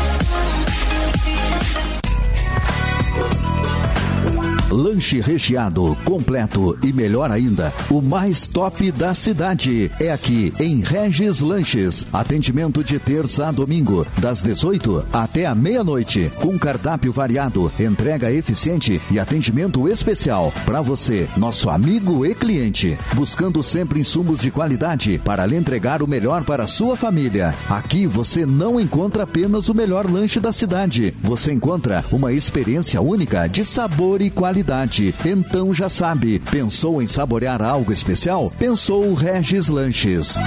Lanche 4.71 5.19
recheado, 5.19 5.97
completo 6.05 6.77
e 6.81 6.93
melhor 6.93 7.29
ainda, 7.29 7.73
o 7.89 8.01
mais 8.01 8.47
top 8.47 8.89
da 8.89 9.13
cidade. 9.13 9.91
É 9.99 10.11
aqui 10.11 10.53
em 10.61 10.79
Regis 10.79 11.41
Lanches. 11.41 12.07
Atendimento 12.13 12.81
de 12.81 12.97
terça 12.97 13.49
a 13.49 13.51
domingo, 13.51 14.07
das 14.17 14.41
18 14.41 15.05
até 15.11 15.45
a 15.45 15.53
meia-noite, 15.53 16.31
com 16.37 16.57
cardápio 16.57 17.11
variado, 17.11 17.69
entrega 17.77 18.31
eficiente 18.31 19.01
e 19.11 19.19
atendimento 19.19 19.89
especial 19.89 20.53
para 20.65 20.79
você, 20.79 21.27
nosso 21.35 21.69
amigo 21.69 22.25
e 22.25 22.33
cliente, 22.33 22.97
buscando 23.13 23.61
sempre 23.61 23.99
insumos 23.99 24.39
de 24.39 24.51
qualidade 24.51 25.19
para 25.25 25.45
lhe 25.45 25.57
entregar 25.57 26.01
o 26.01 26.07
melhor 26.07 26.45
para 26.45 26.63
a 26.63 26.67
sua 26.67 26.95
família. 26.95 27.53
Aqui 27.69 28.07
você 28.07 28.45
não 28.45 28.79
encontra 28.79 29.23
apenas 29.23 29.67
o 29.67 29.75
melhor 29.75 30.09
lanche 30.09 30.39
da 30.39 30.53
cidade, 30.53 31.13
você 31.21 31.51
encontra 31.51 32.05
uma 32.09 32.31
experiência 32.31 33.01
única 33.01 33.47
de 33.47 33.65
sabor 33.65 34.21
e 34.21 34.29
qualidade 34.29 34.60
qualidade. 34.61 35.13
Então 35.25 35.73
já 35.73 35.89
sabe, 35.89 36.39
pensou 36.51 37.01
em 37.01 37.07
saborear 37.07 37.61
algo 37.61 37.91
especial? 37.91 38.51
Pensou 38.57 39.13
Regis 39.13 39.67
Lanches. 39.67 40.37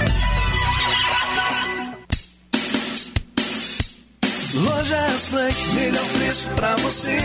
Lojas 4.55 5.27
Frank, 5.27 5.55
melhor 5.73 6.05
preço 6.17 6.47
pra 6.55 6.75
você. 6.77 7.17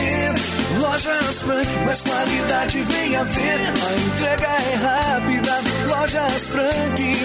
Lojas 0.81 1.41
Frank, 1.43 1.69
mais 1.85 2.03
qualidade 2.03 2.83
vem 2.83 3.15
a 3.15 3.23
ver. 3.23 3.41
A 3.41 4.15
entrega 4.15 4.47
é 4.47 4.75
rápida. 4.75 5.61
Lojas 5.87 6.49
Frank, 6.49 7.17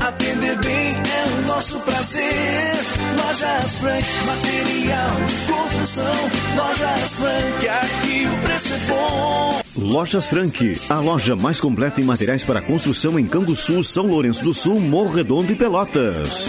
atender 0.00 0.56
bem 0.56 0.94
é 0.94 1.38
o 1.38 1.46
nosso 1.48 1.78
prazer. 1.80 2.74
Lojas 3.22 3.76
Frank, 3.76 4.06
material 4.26 5.16
de 5.26 5.52
construção. 5.52 6.14
Lojas 6.56 7.14
Frank, 7.16 7.68
aqui 7.68 8.26
o 8.26 8.46
preço 8.46 8.72
é 8.72 8.78
bom. 8.88 9.60
Lojas 9.76 10.26
Frank, 10.28 10.80
a 10.88 10.98
loja 11.00 11.36
mais 11.36 11.60
completa 11.60 12.00
em 12.00 12.04
materiais 12.04 12.42
para 12.42 12.62
construção 12.62 13.18
em 13.18 13.26
Canguçu, 13.26 13.82
São 13.82 14.06
Lourenço 14.06 14.42
do 14.44 14.54
Sul, 14.54 14.80
Morro 14.80 15.12
Redondo 15.12 15.52
e 15.52 15.54
Pelotas. 15.54 16.48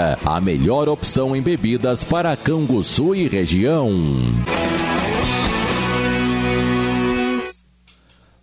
a 0.25 0.41
melhor 0.41 0.89
opção 0.89 1.35
em 1.35 1.41
bebidas 1.41 2.03
para 2.03 2.35
Canguçu 2.35 3.13
e 3.13 3.27
região. 3.27 3.91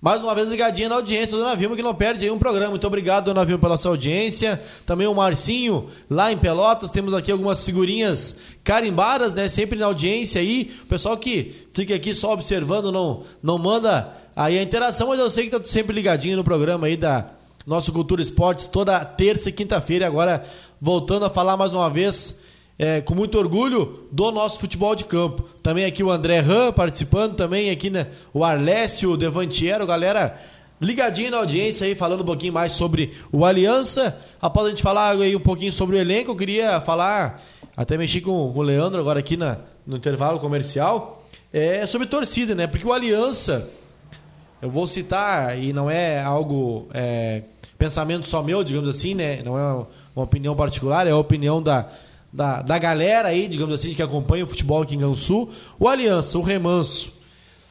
Mais 0.00 0.22
uma 0.22 0.36
vez 0.36 0.48
ligadinha 0.48 0.88
na 0.88 0.94
audiência, 0.94 1.36
dona 1.36 1.56
Vilma, 1.56 1.74
que 1.74 1.82
não 1.82 1.92
perde 1.92 2.24
aí 2.24 2.30
um 2.30 2.38
programa. 2.38 2.70
Muito 2.70 2.86
obrigado, 2.86 3.24
dona 3.24 3.44
Vilma, 3.44 3.60
pela 3.60 3.76
sua 3.76 3.90
audiência. 3.90 4.62
Também 4.86 5.08
o 5.08 5.14
Marcinho, 5.14 5.88
lá 6.08 6.30
em 6.30 6.36
Pelotas. 6.36 6.92
Temos 6.92 7.12
aqui 7.12 7.32
algumas 7.32 7.64
figurinhas 7.64 8.40
carimbadas, 8.62 9.34
né? 9.34 9.48
Sempre 9.48 9.76
na 9.76 9.86
audiência 9.86 10.40
aí. 10.40 10.70
O 10.84 10.86
pessoal 10.86 11.16
que 11.16 11.66
fica 11.72 11.92
aqui 11.92 12.14
só 12.14 12.32
observando, 12.32 12.92
não, 12.92 13.24
não 13.42 13.58
manda 13.58 14.14
aí 14.36 14.60
a 14.60 14.62
interação, 14.62 15.08
mas 15.08 15.18
eu 15.18 15.28
sei 15.28 15.48
que 15.48 15.58
tá 15.58 15.64
sempre 15.64 15.92
ligadinho 15.92 16.36
no 16.36 16.44
programa 16.44 16.86
aí 16.86 16.96
da 16.96 17.30
nosso 17.66 17.92
Cultura 17.92 18.22
Esportes, 18.22 18.68
toda 18.68 19.04
terça 19.04 19.48
e 19.48 19.52
quinta-feira. 19.52 20.06
Agora, 20.06 20.44
voltando 20.80 21.24
a 21.24 21.30
falar 21.30 21.56
mais 21.56 21.72
uma 21.72 21.90
vez 21.90 22.44
é, 22.78 23.00
com 23.00 23.14
muito 23.14 23.38
orgulho 23.38 24.06
do 24.10 24.30
nosso 24.32 24.58
futebol 24.58 24.94
de 24.94 25.04
campo. 25.04 25.44
Também 25.62 25.84
aqui 25.84 26.02
o 26.02 26.10
André 26.10 26.40
Ram 26.40 26.72
participando, 26.72 27.34
também 27.34 27.70
aqui 27.70 27.90
né, 27.90 28.08
o 28.32 28.44
Arlécio, 28.44 29.10
o 29.12 29.16
Devantiero, 29.16 29.86
galera 29.86 30.38
ligadinho 30.80 31.30
na 31.30 31.38
audiência 31.38 31.86
aí, 31.86 31.94
falando 31.94 32.22
um 32.22 32.26
pouquinho 32.26 32.52
mais 32.52 32.72
sobre 32.72 33.12
o 33.32 33.44
Aliança. 33.44 34.18
Após 34.40 34.66
a 34.66 34.70
gente 34.70 34.82
falar 34.82 35.12
aí 35.12 35.34
um 35.34 35.40
pouquinho 35.40 35.72
sobre 35.72 35.96
o 35.96 35.98
elenco, 35.98 36.30
eu 36.30 36.36
queria 36.36 36.80
falar, 36.80 37.42
até 37.76 37.96
mexi 37.96 38.20
com, 38.20 38.52
com 38.52 38.58
o 38.58 38.62
Leandro 38.62 39.00
agora 39.00 39.18
aqui 39.20 39.36
na, 39.36 39.58
no 39.86 39.96
intervalo 39.96 40.38
comercial, 40.38 41.24
é 41.52 41.86
sobre 41.86 42.06
torcida, 42.06 42.54
né? 42.54 42.66
Porque 42.66 42.86
o 42.86 42.92
Aliança, 42.92 43.70
eu 44.60 44.68
vou 44.68 44.86
citar, 44.86 45.58
e 45.58 45.72
não 45.72 45.88
é 45.88 46.22
algo, 46.22 46.88
é, 46.92 47.42
pensamento 47.78 48.26
só 48.26 48.42
meu, 48.42 48.64
digamos 48.64 48.88
assim, 48.88 49.14
né? 49.14 49.40
Não 49.44 49.58
é 49.58 49.86
uma 50.14 50.24
opinião 50.24 50.56
particular, 50.56 51.06
é 51.06 51.10
a 51.10 51.16
opinião 51.16 51.62
da 51.62 51.88
da, 52.34 52.62
da 52.62 52.76
galera 52.78 53.28
aí, 53.28 53.46
digamos 53.46 53.74
assim, 53.74 53.94
que 53.94 54.02
acompanha 54.02 54.44
o 54.44 54.48
futebol 54.48 54.82
aqui 54.82 54.96
em 54.96 54.98
Gansu, 54.98 55.48
o 55.78 55.86
Aliança, 55.86 56.36
o 56.36 56.42
Remanso, 56.42 57.12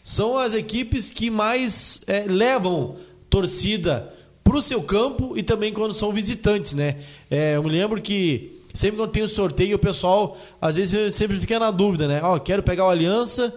são 0.02 0.38
as 0.38 0.54
equipes 0.54 1.10
que 1.10 1.30
mais 1.30 2.02
é, 2.08 2.24
levam 2.26 2.96
torcida 3.30 4.10
para 4.42 4.56
o 4.56 4.62
seu 4.62 4.82
campo 4.82 5.38
e 5.38 5.44
também 5.44 5.74
quando 5.74 5.94
são 5.94 6.14
visitantes, 6.14 6.76
né? 6.76 6.96
É, 7.30 7.58
eu 7.58 7.64
me 7.64 7.70
lembro 7.70 8.02
que 8.02 8.62
sempre 8.74 8.98
quando 8.98 9.12
tem 9.12 9.24
o 9.24 9.26
um 9.26 9.30
sorteio, 9.30 9.76
o 9.76 9.80
pessoal 9.80 10.38
às 10.62 10.78
vezes 10.78 11.14
sempre 11.14 11.38
fica 11.42 11.60
na 11.60 11.70
dúvida, 11.70 12.08
né? 12.08 12.22
Ó, 12.24 12.36
oh, 12.36 12.40
quero 12.40 12.64
pegar 12.64 12.86
o 12.86 12.90
Aliança 12.90 13.54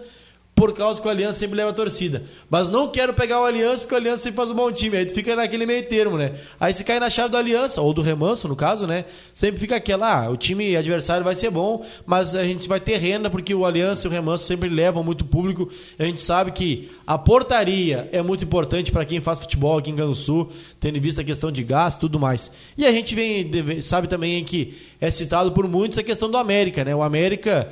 por 0.57 0.73
causa 0.73 0.99
que 0.99 1.07
o 1.07 1.11
Aliança 1.11 1.37
sempre 1.37 1.55
leva 1.55 1.69
a 1.69 1.73
torcida. 1.73 2.23
Mas 2.49 2.67
não 2.67 2.87
quero 2.87 3.13
pegar 3.13 3.39
o 3.39 3.45
Aliança 3.45 3.83
porque 3.83 3.93
o 3.93 3.97
Aliança 3.97 4.23
sempre 4.23 4.37
faz 4.37 4.49
um 4.49 4.55
bom 4.55 4.71
time. 4.71 4.97
Aí 4.97 5.05
tu 5.05 5.13
fica 5.13 5.35
naquele 5.35 5.67
meio 5.67 5.87
termo, 5.87 6.17
né? 6.17 6.33
Aí 6.59 6.73
se 6.73 6.83
cai 6.83 6.99
na 6.99 7.11
chave 7.11 7.29
do 7.29 7.37
Aliança, 7.37 7.79
ou 7.79 7.93
do 7.93 8.01
Remanso, 8.01 8.47
no 8.47 8.55
caso, 8.55 8.87
né? 8.87 9.05
Sempre 9.35 9.59
fica 9.59 9.75
aquela, 9.75 10.25
ah, 10.25 10.31
o 10.31 10.35
time 10.35 10.75
adversário 10.75 11.23
vai 11.23 11.35
ser 11.35 11.51
bom, 11.51 11.85
mas 12.07 12.33
a 12.33 12.43
gente 12.43 12.67
vai 12.67 12.79
ter 12.79 12.97
renda 12.97 13.29
porque 13.29 13.53
o 13.53 13.67
Aliança 13.67 14.07
e 14.07 14.09
o 14.09 14.11
Remanso 14.11 14.45
sempre 14.45 14.67
levam 14.67 15.03
muito 15.03 15.23
público. 15.23 15.69
A 15.99 16.03
gente 16.05 16.23
sabe 16.23 16.51
que 16.51 16.89
a 17.05 17.19
portaria 17.19 18.09
é 18.11 18.23
muito 18.23 18.43
importante 18.43 18.91
para 18.91 19.05
quem 19.05 19.21
faz 19.21 19.39
futebol 19.39 19.77
aqui 19.77 19.91
em 19.91 19.95
Gansu, 19.95 20.49
tendo 20.79 20.97
em 20.97 21.01
vista 21.01 21.21
a 21.21 21.23
questão 21.23 21.51
de 21.51 21.63
gasto 21.63 21.97
e 21.97 22.01
tudo 22.01 22.19
mais. 22.19 22.51
E 22.75 22.83
a 22.83 22.91
gente 22.91 23.13
vem, 23.13 23.79
sabe 23.79 24.07
também 24.07 24.43
que 24.43 24.75
é 24.99 25.11
citado 25.11 25.51
por 25.51 25.67
muitos 25.67 25.99
a 25.99 26.03
questão 26.03 26.31
do 26.31 26.37
América, 26.37 26.83
né? 26.83 26.95
O 26.95 27.03
América 27.03 27.71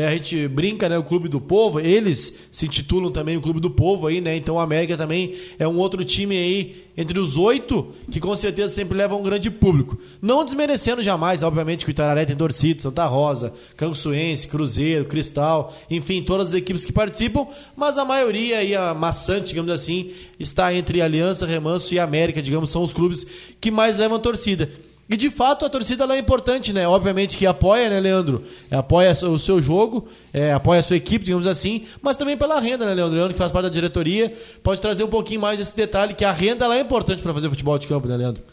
é, 0.00 0.06
a 0.06 0.12
gente 0.12 0.48
brinca, 0.48 0.88
né? 0.88 0.96
O 0.96 1.04
Clube 1.04 1.28
do 1.28 1.40
Povo, 1.40 1.78
eles 1.78 2.38
se 2.50 2.66
intitulam 2.66 3.12
também 3.12 3.36
o 3.36 3.40
Clube 3.40 3.60
do 3.60 3.70
Povo 3.70 4.06
aí, 4.06 4.20
né? 4.20 4.36
Então 4.36 4.56
o 4.56 4.58
América 4.58 4.96
também 4.96 5.34
é 5.58 5.68
um 5.68 5.76
outro 5.76 6.04
time 6.04 6.36
aí 6.36 6.84
entre 6.96 7.18
os 7.18 7.36
oito 7.36 7.94
que 8.10 8.18
com 8.18 8.34
certeza 8.34 8.74
sempre 8.74 8.96
leva 8.96 9.14
um 9.14 9.22
grande 9.22 9.50
público. 9.50 9.98
Não 10.20 10.44
desmerecendo 10.44 11.02
jamais, 11.02 11.42
obviamente, 11.42 11.84
que 11.84 11.90
o 11.90 11.92
Itararé 11.92 12.24
tem 12.24 12.36
torcida, 12.36 12.82
Santa 12.82 13.06
Rosa, 13.06 13.54
Canguçuense, 13.76 14.48
Cruzeiro, 14.48 15.04
Cristal, 15.04 15.74
enfim, 15.90 16.22
todas 16.22 16.48
as 16.48 16.54
equipes 16.54 16.84
que 16.84 16.92
participam, 16.92 17.46
mas 17.76 17.98
a 17.98 18.04
maioria 18.04 18.58
aí, 18.58 18.74
a 18.74 18.94
maçante, 18.94 19.48
digamos 19.48 19.70
assim, 19.70 20.10
está 20.38 20.74
entre 20.74 21.00
Aliança, 21.00 21.46
Remanso 21.46 21.94
e 21.94 21.98
América, 21.98 22.42
digamos, 22.42 22.70
são 22.70 22.82
os 22.82 22.92
clubes 22.92 23.26
que 23.60 23.70
mais 23.70 23.96
levam 23.96 24.18
torcida. 24.18 24.70
E 25.10 25.16
de 25.16 25.28
fato 25.28 25.64
a 25.64 25.68
torcida 25.68 26.06
lá 26.06 26.14
é 26.14 26.20
importante, 26.20 26.72
né? 26.72 26.86
Obviamente 26.86 27.36
que 27.36 27.44
apoia, 27.44 27.90
né, 27.90 27.98
Leandro? 27.98 28.44
É, 28.70 28.76
apoia 28.76 29.10
o 29.10 29.38
seu 29.40 29.60
jogo, 29.60 30.06
é, 30.32 30.52
apoia 30.52 30.78
a 30.78 30.82
sua 30.84 30.96
equipe, 30.96 31.24
digamos 31.24 31.48
assim, 31.48 31.84
mas 32.00 32.16
também 32.16 32.36
pela 32.36 32.60
renda, 32.60 32.86
né, 32.86 32.94
Leandro? 32.94 33.16
Leandro 33.16 33.34
que 33.34 33.38
faz 33.38 33.50
parte 33.50 33.64
da 33.64 33.70
diretoria, 33.70 34.32
pode 34.62 34.80
trazer 34.80 35.02
um 35.02 35.08
pouquinho 35.08 35.40
mais 35.40 35.58
esse 35.58 35.74
detalhe 35.74 36.14
que 36.14 36.24
a 36.24 36.30
renda 36.30 36.64
lá 36.68 36.76
é 36.76 36.80
importante 36.80 37.20
para 37.22 37.34
fazer 37.34 37.48
futebol 37.50 37.76
de 37.76 37.88
campo, 37.88 38.06
né, 38.06 38.16
Leandro? 38.16 38.44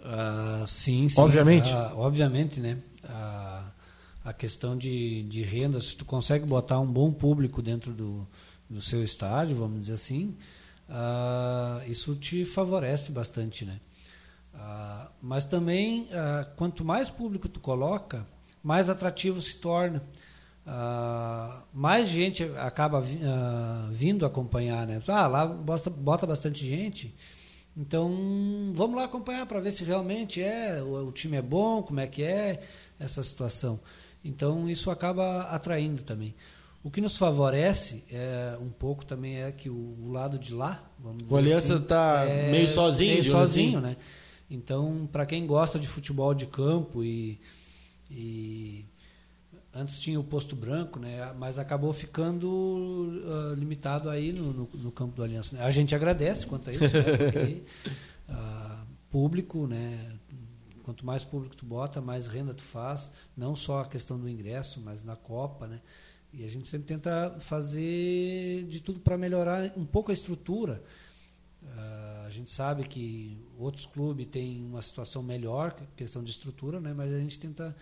Uh, 0.00 0.66
sim, 0.66 1.08
sim. 1.08 1.18
Obviamente. 1.18 1.72
Uh, 1.72 1.98
obviamente, 1.98 2.60
né? 2.60 2.76
Uh, 3.02 3.64
a 4.22 4.32
questão 4.34 4.76
de, 4.76 5.22
de 5.22 5.40
renda, 5.40 5.80
se 5.80 5.96
tu 5.96 6.04
consegue 6.04 6.44
botar 6.44 6.78
um 6.78 6.86
bom 6.86 7.10
público 7.10 7.62
dentro 7.62 7.92
do, 7.92 8.28
do 8.68 8.82
seu 8.82 9.02
estádio, 9.02 9.56
vamos 9.56 9.80
dizer 9.80 9.94
assim, 9.94 10.36
isso 11.86 12.14
te 12.16 12.44
favorece 12.44 13.10
bastante, 13.12 13.64
né? 13.64 13.78
Ah, 14.56 15.08
mas 15.20 15.44
também, 15.44 16.08
ah, 16.12 16.46
quanto 16.56 16.84
mais 16.84 17.10
público 17.10 17.48
tu 17.48 17.60
coloca, 17.60 18.26
mais 18.62 18.88
atrativo 18.88 19.40
se 19.40 19.56
torna. 19.56 20.02
Ah, 20.66 21.62
mais 21.72 22.08
gente 22.08 22.42
acaba 22.56 23.02
vindo 23.92 24.24
acompanhar. 24.24 24.86
Né? 24.86 25.00
Ah, 25.08 25.26
lá 25.26 25.46
bota, 25.46 25.90
bota 25.90 26.26
bastante 26.26 26.66
gente. 26.66 27.14
Então, 27.76 28.72
vamos 28.74 28.96
lá 28.96 29.04
acompanhar 29.04 29.44
para 29.44 29.60
ver 29.60 29.70
se 29.70 29.84
realmente 29.84 30.42
é, 30.42 30.82
o, 30.82 31.08
o, 31.08 31.12
time 31.12 31.36
é 31.36 31.42
bom, 31.42 31.82
como 31.82 32.00
é 32.00 32.06
que 32.06 32.22
é 32.22 32.62
essa 32.98 33.22
situação. 33.22 33.78
Então, 34.24 34.68
isso 34.68 34.90
acaba 34.90 35.42
atraindo 35.42 36.02
também. 36.02 36.34
O 36.82 36.90
que 36.90 37.02
nos 37.02 37.18
favorece 37.18 38.02
é, 38.10 38.56
um 38.60 38.70
pouco 38.70 39.04
também 39.04 39.42
é 39.42 39.52
que 39.52 39.68
o, 39.68 39.74
o 39.74 40.10
lado 40.10 40.38
de 40.38 40.54
lá, 40.54 40.82
vamos 40.98 41.24
dizer 41.24 41.34
o 41.34 41.36
Aliança 41.36 41.74
está 41.74 42.22
assim, 42.22 42.32
é, 42.32 42.50
meio 42.50 42.68
sozinho, 42.68 43.12
meio 43.12 43.24
sozinho, 43.24 43.78
assim. 43.78 43.88
né? 43.88 43.96
Então, 44.48 45.08
para 45.10 45.26
quem 45.26 45.46
gosta 45.46 45.78
de 45.78 45.86
futebol 45.88 46.32
de 46.32 46.46
campo 46.46 47.02
e, 47.02 47.40
e 48.10 48.84
antes 49.74 50.00
tinha 50.00 50.18
o 50.18 50.24
posto 50.24 50.54
branco, 50.56 50.98
né? 50.98 51.32
Mas 51.36 51.58
acabou 51.58 51.92
ficando 51.92 52.48
uh, 52.48 53.54
limitado 53.54 54.08
aí 54.08 54.32
no, 54.32 54.52
no, 54.52 54.70
no, 54.72 54.92
campo 54.92 55.16
do 55.16 55.22
Aliança. 55.22 55.56
Né? 55.56 55.62
A 55.62 55.70
gente 55.70 55.94
agradece 55.94 56.46
quanto 56.46 56.70
a 56.70 56.72
isso, 56.72 56.94
né? 56.94 57.16
Porque 57.16 57.62
uh, 58.30 58.86
público, 59.10 59.66
né? 59.66 60.16
Quanto 60.82 61.04
mais 61.04 61.24
público 61.24 61.56
tu 61.56 61.66
bota, 61.66 62.00
mais 62.00 62.28
renda 62.28 62.54
tu 62.54 62.62
faz. 62.62 63.12
Não 63.36 63.56
só 63.56 63.80
a 63.80 63.86
questão 63.86 64.18
do 64.18 64.28
ingresso, 64.28 64.80
mas 64.80 65.02
na 65.02 65.16
Copa, 65.16 65.66
né? 65.66 65.80
E 66.32 66.44
a 66.44 66.48
gente 66.48 66.68
sempre 66.68 66.86
tenta 66.86 67.36
fazer 67.40 68.64
de 68.68 68.80
tudo 68.80 69.00
para 69.00 69.18
melhorar 69.18 69.72
um 69.76 69.84
pouco 69.84 70.10
a 70.10 70.14
estrutura. 70.14 70.82
Uh, 71.62 72.26
a 72.26 72.30
gente 72.30 72.50
sabe 72.50 72.84
que 72.84 73.36
outros 73.58 73.86
clubes 73.86 74.26
têm 74.26 74.64
uma 74.64 74.82
situação 74.82 75.22
melhor, 75.22 75.74
questão 75.96 76.22
de 76.22 76.30
estrutura, 76.30 76.80
né? 76.80 76.92
Mas 76.94 77.12
a 77.12 77.18
gente 77.18 77.38
tenta 77.38 77.74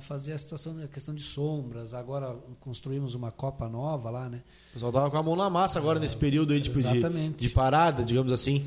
fazer 0.00 0.32
a 0.32 0.38
situação, 0.38 0.78
a 0.82 0.88
questão 0.88 1.14
de 1.14 1.22
sombras. 1.22 1.94
Agora 1.94 2.36
construímos 2.60 3.14
uma 3.14 3.30
Copa 3.30 3.68
nova 3.68 4.10
lá, 4.10 4.28
né? 4.28 4.42
O 4.70 4.72
pessoal 4.74 4.92
tava 4.92 5.10
com 5.10 5.16
a 5.16 5.22
mão 5.22 5.36
na 5.36 5.48
massa 5.48 5.78
agora 5.78 5.98
nesse 5.98 6.16
período 6.16 6.52
aí 6.52 6.60
tipo, 6.60 6.78
de, 6.82 7.30
de 7.30 7.48
parada, 7.48 8.04
digamos 8.04 8.30
assim. 8.30 8.66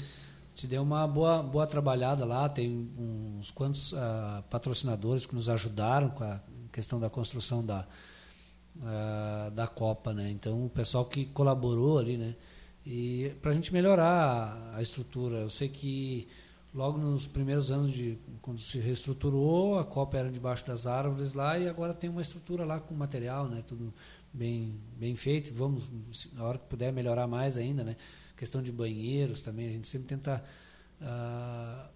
Te 0.55 0.67
deu 0.67 0.83
uma 0.83 1.07
boa, 1.07 1.41
boa 1.41 1.65
trabalhada 1.65 2.25
lá, 2.25 2.47
tem 2.47 2.89
uns 2.97 3.49
quantos 3.51 3.91
uh, 3.93 3.97
patrocinadores 4.49 5.25
que 5.25 5.33
nos 5.33 5.49
ajudaram 5.49 6.09
com 6.09 6.23
a 6.23 6.39
questão 6.71 6.99
da 6.99 7.09
construção 7.09 7.65
da, 7.65 7.87
uh, 8.77 9.51
da 9.51 9.67
Copa, 9.67 10.13
né? 10.13 10.29
Então 10.29 10.65
o 10.65 10.69
pessoal 10.69 11.05
que 11.05 11.25
colaborou 11.25 11.97
ali, 11.97 12.17
né? 12.17 12.35
E 12.85 13.31
para 13.41 13.51
a 13.51 13.53
gente 13.53 13.71
melhorar 13.71 14.73
a, 14.75 14.81
estrutura, 14.81 15.37
eu 15.37 15.49
sei 15.49 15.69
que 15.69 16.27
logo 16.73 16.97
nos 16.97 17.25
primeiros 17.25 17.71
anos 17.71 17.93
de 17.93 18.17
quando 18.41 18.59
se 18.59 18.77
reestruturou, 18.77 19.79
a 19.79 19.85
Copa 19.85 20.17
era 20.17 20.29
debaixo 20.29 20.67
das 20.67 20.85
árvores 20.85 21.33
lá 21.33 21.57
e 21.57 21.67
agora 21.67 21.93
tem 21.93 22.09
uma 22.09 22.21
estrutura 22.21 22.65
lá 22.65 22.79
com 22.79 22.93
material, 22.93 23.47
né? 23.47 23.63
Tudo 23.65 23.93
bem 24.33 24.75
bem 24.97 25.15
feito. 25.15 25.53
Vamos 25.53 25.83
na 26.33 26.43
hora 26.43 26.57
que 26.57 26.65
puder 26.65 26.91
melhorar 26.91 27.25
mais 27.25 27.57
ainda, 27.57 27.83
né? 27.83 27.95
Questão 28.35 28.61
de 28.61 28.71
banheiros 28.71 29.41
também, 29.41 29.69
a 29.69 29.71
gente 29.71 29.87
sempre 29.87 30.07
tenta 30.07 30.43
uh, 30.99 31.89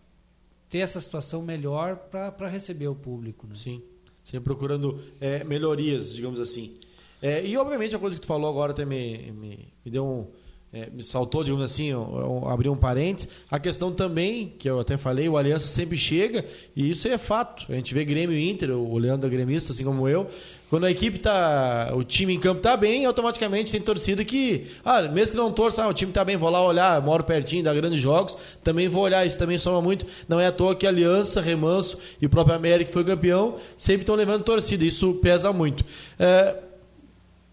ter 0.70 0.80
essa 0.80 1.02
situação 1.02 1.42
melhor 1.42 1.98
para 1.98 2.48
receber 2.48 2.88
o 2.88 2.96
público, 2.96 3.46
né? 3.46 3.56
Sim. 3.56 3.84
Sempre 4.24 4.46
procurando 4.46 5.02
é, 5.20 5.44
melhorias, 5.44 6.14
digamos 6.14 6.40
assim. 6.40 6.80
É, 7.22 7.46
e 7.46 7.58
obviamente 7.58 7.96
a 7.96 8.00
coisa 8.00 8.16
que 8.16 8.22
tu 8.22 8.28
falou 8.28 8.50
agora 8.50 8.72
até 8.72 8.86
me, 8.86 9.32
me, 9.32 9.74
me 9.84 9.92
deu 9.92 10.06
um 10.06 10.28
é, 10.74 10.90
me 10.92 11.02
saltou, 11.02 11.44
digamos 11.44 11.64
assim, 11.64 11.88
eu, 11.88 12.42
eu 12.44 12.50
abri 12.50 12.68
um 12.68 12.76
parênteses. 12.76 13.30
A 13.50 13.58
questão 13.58 13.92
também, 13.92 14.54
que 14.60 14.70
eu 14.70 14.80
até 14.80 14.98
falei, 14.98 15.30
o 15.30 15.38
Aliança 15.38 15.66
sempre 15.66 15.96
chega, 15.96 16.44
e 16.76 16.90
isso 16.90 17.08
é 17.08 17.18
fato. 17.18 17.66
A 17.72 17.76
gente 17.76 17.94
vê 17.94 18.04
Grêmio 18.04 18.36
e 18.36 18.50
Inter, 18.50 18.72
o 18.72 18.98
Leandro 18.98 19.28
é 19.28 19.30
gremista, 19.30 19.72
assim 19.72 19.86
como 19.86 20.08
eu. 20.10 20.30
Quando 20.70 20.86
a 20.86 20.92
equipe 20.92 21.18
tá. 21.18 21.94
O 21.96 22.04
time 22.04 22.34
em 22.34 22.40
campo 22.40 22.60
tá 22.60 22.76
bem, 22.76 23.06
automaticamente 23.06 23.72
tem 23.72 23.80
torcida 23.80 24.26
que. 24.26 24.66
Ah, 24.84 25.04
mesmo 25.04 25.32
que 25.32 25.38
não 25.38 25.50
torça, 25.50 25.84
ah, 25.84 25.88
o 25.88 25.94
time 25.94 26.12
tá 26.12 26.26
bem, 26.26 26.36
vou 26.36 26.50
lá 26.50 26.62
olhar, 26.62 27.02
moro 27.02 27.24
pertinho, 27.24 27.64
dá 27.64 27.74
grandes 27.74 28.02
jogos, 28.02 28.38
também 28.62 28.90
vou 28.90 29.04
olhar, 29.04 29.26
isso 29.26 29.38
também 29.38 29.58
soma 29.58 29.82
muito. 29.82 30.06
Não 30.28 30.40
é 30.40 30.48
à 30.48 30.52
toa 30.52 30.76
que 30.76 30.86
a 30.86 30.90
Aliança, 30.90 31.40
Remanso 31.40 31.98
e 32.22 32.26
o 32.26 32.30
próprio 32.30 32.54
América, 32.54 32.90
que 32.90 32.94
foi 32.94 33.06
campeão, 33.06 33.56
sempre 33.78 34.02
estão 34.02 34.16
levando 34.16 34.44
torcida, 34.44 34.84
isso 34.84 35.14
pesa 35.16 35.54
muito. 35.54 35.86
É, 36.20 36.67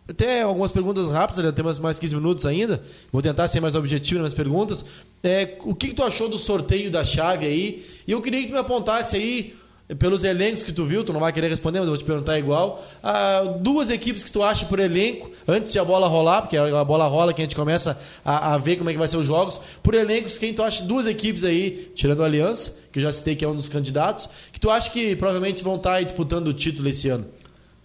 até 0.07 0.42
algumas 0.42 0.70
perguntas 0.70 1.09
rápidas, 1.09 1.55
temos 1.55 1.78
mais 1.78 1.98
15 1.98 2.14
minutos 2.14 2.44
ainda. 2.44 2.82
Vou 3.11 3.22
tentar 3.22 3.48
ser 3.48 3.61
mais 3.61 3.74
objetivo 3.74 4.20
nas 4.20 4.34
perguntas. 4.34 4.84
É, 5.22 5.57
o 5.62 5.74
que, 5.74 5.88
que, 5.88 5.94
tu 5.94 6.02
achou 6.02 6.28
do 6.28 6.36
sorteio 6.36 6.90
da 6.90 7.05
chave 7.05 7.46
aí? 7.46 7.84
E 8.07 8.12
eu 8.12 8.20
queria 8.20 8.40
que 8.42 8.48
tu 8.48 8.52
me 8.52 8.59
apontasse 8.59 9.16
aí, 9.16 9.55
pelos 9.98 10.24
elencos 10.24 10.62
que 10.62 10.72
tu 10.72 10.84
viu, 10.84 11.05
tu 11.05 11.12
não 11.12 11.20
vai 11.20 11.32
querer 11.32 11.48
responder, 11.48 11.78
mas 11.78 11.86
eu 11.86 11.92
vou 11.92 11.98
te 11.98 12.05
perguntar 12.05 12.38
igual. 12.38 12.82
Ah, 13.02 13.57
duas 13.61 13.90
equipes 13.90 14.24
que 14.24 14.32
tu 14.32 14.42
acha 14.42 14.64
por 14.66 14.78
elenco, 14.78 15.30
antes 15.46 15.72
de 15.72 15.78
a 15.78 15.84
bola 15.84 16.07
rolar, 16.07 16.42
porque 16.42 16.57
a 16.57 16.84
bola 16.84 17.07
rola 17.07 17.32
que 17.32 17.42
a 17.42 17.44
gente 17.44 17.57
começa 17.57 17.98
a, 18.24 18.55
a 18.55 18.59
ver 18.59 18.76
como 18.76 18.90
é 18.90 18.92
que 18.92 18.98
vai 18.98 19.09
ser 19.09 19.16
os 19.16 19.26
jogos. 19.26 19.61
Por 19.82 19.94
elencos, 19.94 20.38
quem 20.38 20.55
tu 20.55 20.62
acha 20.62 20.84
duas 20.84 21.07
equipes 21.07 21.44
aí, 21.44 21.92
tirando 21.94 22.22
a 22.22 22.26
Aliança, 22.26 22.76
que 22.90 22.98
eu 22.98 23.02
já 23.02 23.12
citei 23.12 23.36
que 23.36 23.44
é 23.44 23.48
um 23.48 23.57
dos 23.57 23.68
candidatos, 23.68 24.28
que 24.52 24.61
tu 24.61 24.70
acha 24.70 24.90
que 24.90 25.16
provavelmente 25.16 25.62
vão 25.62 25.76
estar 25.76 26.02
disputando 26.02 26.48
o 26.48 26.55
título 26.55 26.88
esse 26.88 27.09
ano? 27.09 27.26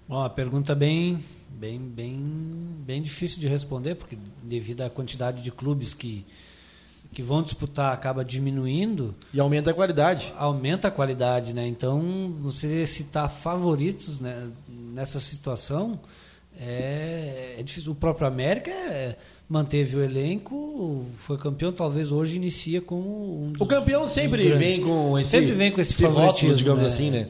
A 0.10 0.30
pergunta 0.30 0.74
bem 0.74 1.20
bem, 1.60 1.78
bem, 1.80 2.18
bem 2.86 3.02
difícil 3.02 3.40
de 3.40 3.48
responder, 3.48 3.96
porque 3.96 4.18
devido 4.42 4.82
à 4.82 4.90
quantidade 4.90 5.42
de 5.42 5.52
clubes 5.52 5.94
que, 5.94 6.26
que 7.12 7.22
vão 7.22 7.44
disputar 7.44 7.94
acaba 7.94 8.24
diminuindo. 8.24 9.14
E 9.34 9.40
aumenta 9.40 9.72
a 9.72 9.74
qualidade. 9.74 10.34
Aumenta 10.38 10.88
a 10.88 10.92
qualidade, 10.92 11.54
né? 11.54 11.68
Então, 11.68 12.34
você 12.40 12.86
citar 12.86 13.30
favoritos 13.30 14.22
né, 14.22 14.50
nessa 14.70 15.20
situação 15.20 16.00
é, 16.58 17.56
é 17.58 17.64
difícil. 17.64 17.92
O 17.92 17.96
próprio 17.96 18.26
América 18.26 18.72
é, 18.72 19.18
manteve 19.50 19.98
o 19.98 20.02
elenco, 20.02 21.06
foi 21.18 21.38
campeão, 21.38 21.74
talvez 21.74 22.10
hoje 22.10 22.38
inicia 22.38 22.82
como 22.82 23.44
um 23.44 23.52
dos, 23.52 23.62
O 23.62 23.66
campeão 23.66 24.08
sempre 24.08 24.50
vem 24.54 24.80
com 24.80 25.20
esse, 25.20 25.30
sempre 25.30 25.52
vem 25.52 25.72
com 25.72 25.82
esse, 25.82 25.92
esse 25.92 26.06
rótulo, 26.06 26.56
digamos 26.56 26.82
né? 26.82 26.88
assim, 26.88 27.12
né? 27.12 27.28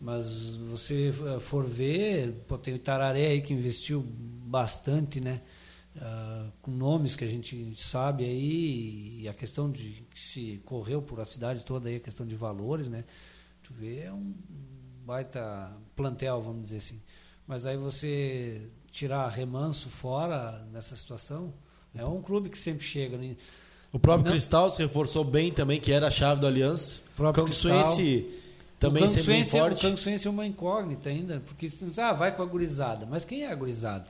Mas 0.00 0.50
você 0.56 1.08
eh, 1.08 1.40
for 1.40 1.64
ver, 1.64 2.32
pô, 2.48 2.56
tem 2.56 2.74
o 2.74 2.78
Tararé 2.78 3.26
aí 3.26 3.42
que 3.42 3.52
investiu 3.52 4.02
bastante, 4.02 5.20
né? 5.20 5.42
Uh, 5.96 6.50
com 6.62 6.70
nomes 6.70 7.16
que 7.16 7.24
a 7.24 7.28
gente 7.28 7.74
sabe 7.76 8.24
aí, 8.24 9.22
e 9.22 9.28
a 9.28 9.34
questão 9.34 9.68
de 9.70 10.04
que 10.14 10.20
se 10.20 10.62
correu 10.64 11.02
por 11.02 11.20
a 11.20 11.24
cidade 11.24 11.64
toda 11.64 11.88
aí, 11.88 11.96
a 11.96 12.00
questão 12.00 12.24
de 12.24 12.36
valores, 12.36 12.88
né? 12.88 13.04
Tu 13.62 13.74
vê, 13.74 14.04
é 14.04 14.12
um 14.12 14.32
baita 15.04 15.70
plantel, 15.96 16.40
vamos 16.40 16.62
dizer 16.62 16.78
assim. 16.78 17.00
Mas 17.46 17.66
aí 17.66 17.76
você 17.76 18.62
tirar 18.90 19.28
remanso 19.28 19.90
fora 19.90 20.64
nessa 20.72 20.96
situação, 20.96 21.52
é 21.94 22.04
um 22.04 22.22
clube 22.22 22.48
que 22.48 22.58
sempre 22.58 22.86
chega. 22.86 23.18
Né? 23.18 23.36
O 23.92 23.98
próprio 23.98 24.26
Não. 24.26 24.32
Cristal 24.32 24.70
se 24.70 24.80
reforçou 24.80 25.24
bem 25.24 25.52
também, 25.52 25.80
que 25.80 25.92
era 25.92 26.06
a 26.06 26.10
chave 26.10 26.40
do 26.40 26.46
Aliança. 26.46 27.00
O 27.14 27.16
próprio 27.16 27.44
Cristal 27.44 27.96
também 28.80 29.06
sempre 29.06 29.34
bem 29.34 29.44
forte. 29.44 29.78
O 29.78 29.88
Canguçuense 29.88 30.26
é 30.26 30.30
uma 30.30 30.46
incógnita 30.46 31.10
ainda, 31.10 31.42
porque 31.46 31.68
ah, 31.98 32.12
vai 32.14 32.34
com 32.34 32.42
a 32.42 32.46
gurizada. 32.46 33.06
Mas 33.08 33.26
quem 33.26 33.44
é 33.44 33.52
a 33.52 33.54
gurizada? 33.54 34.06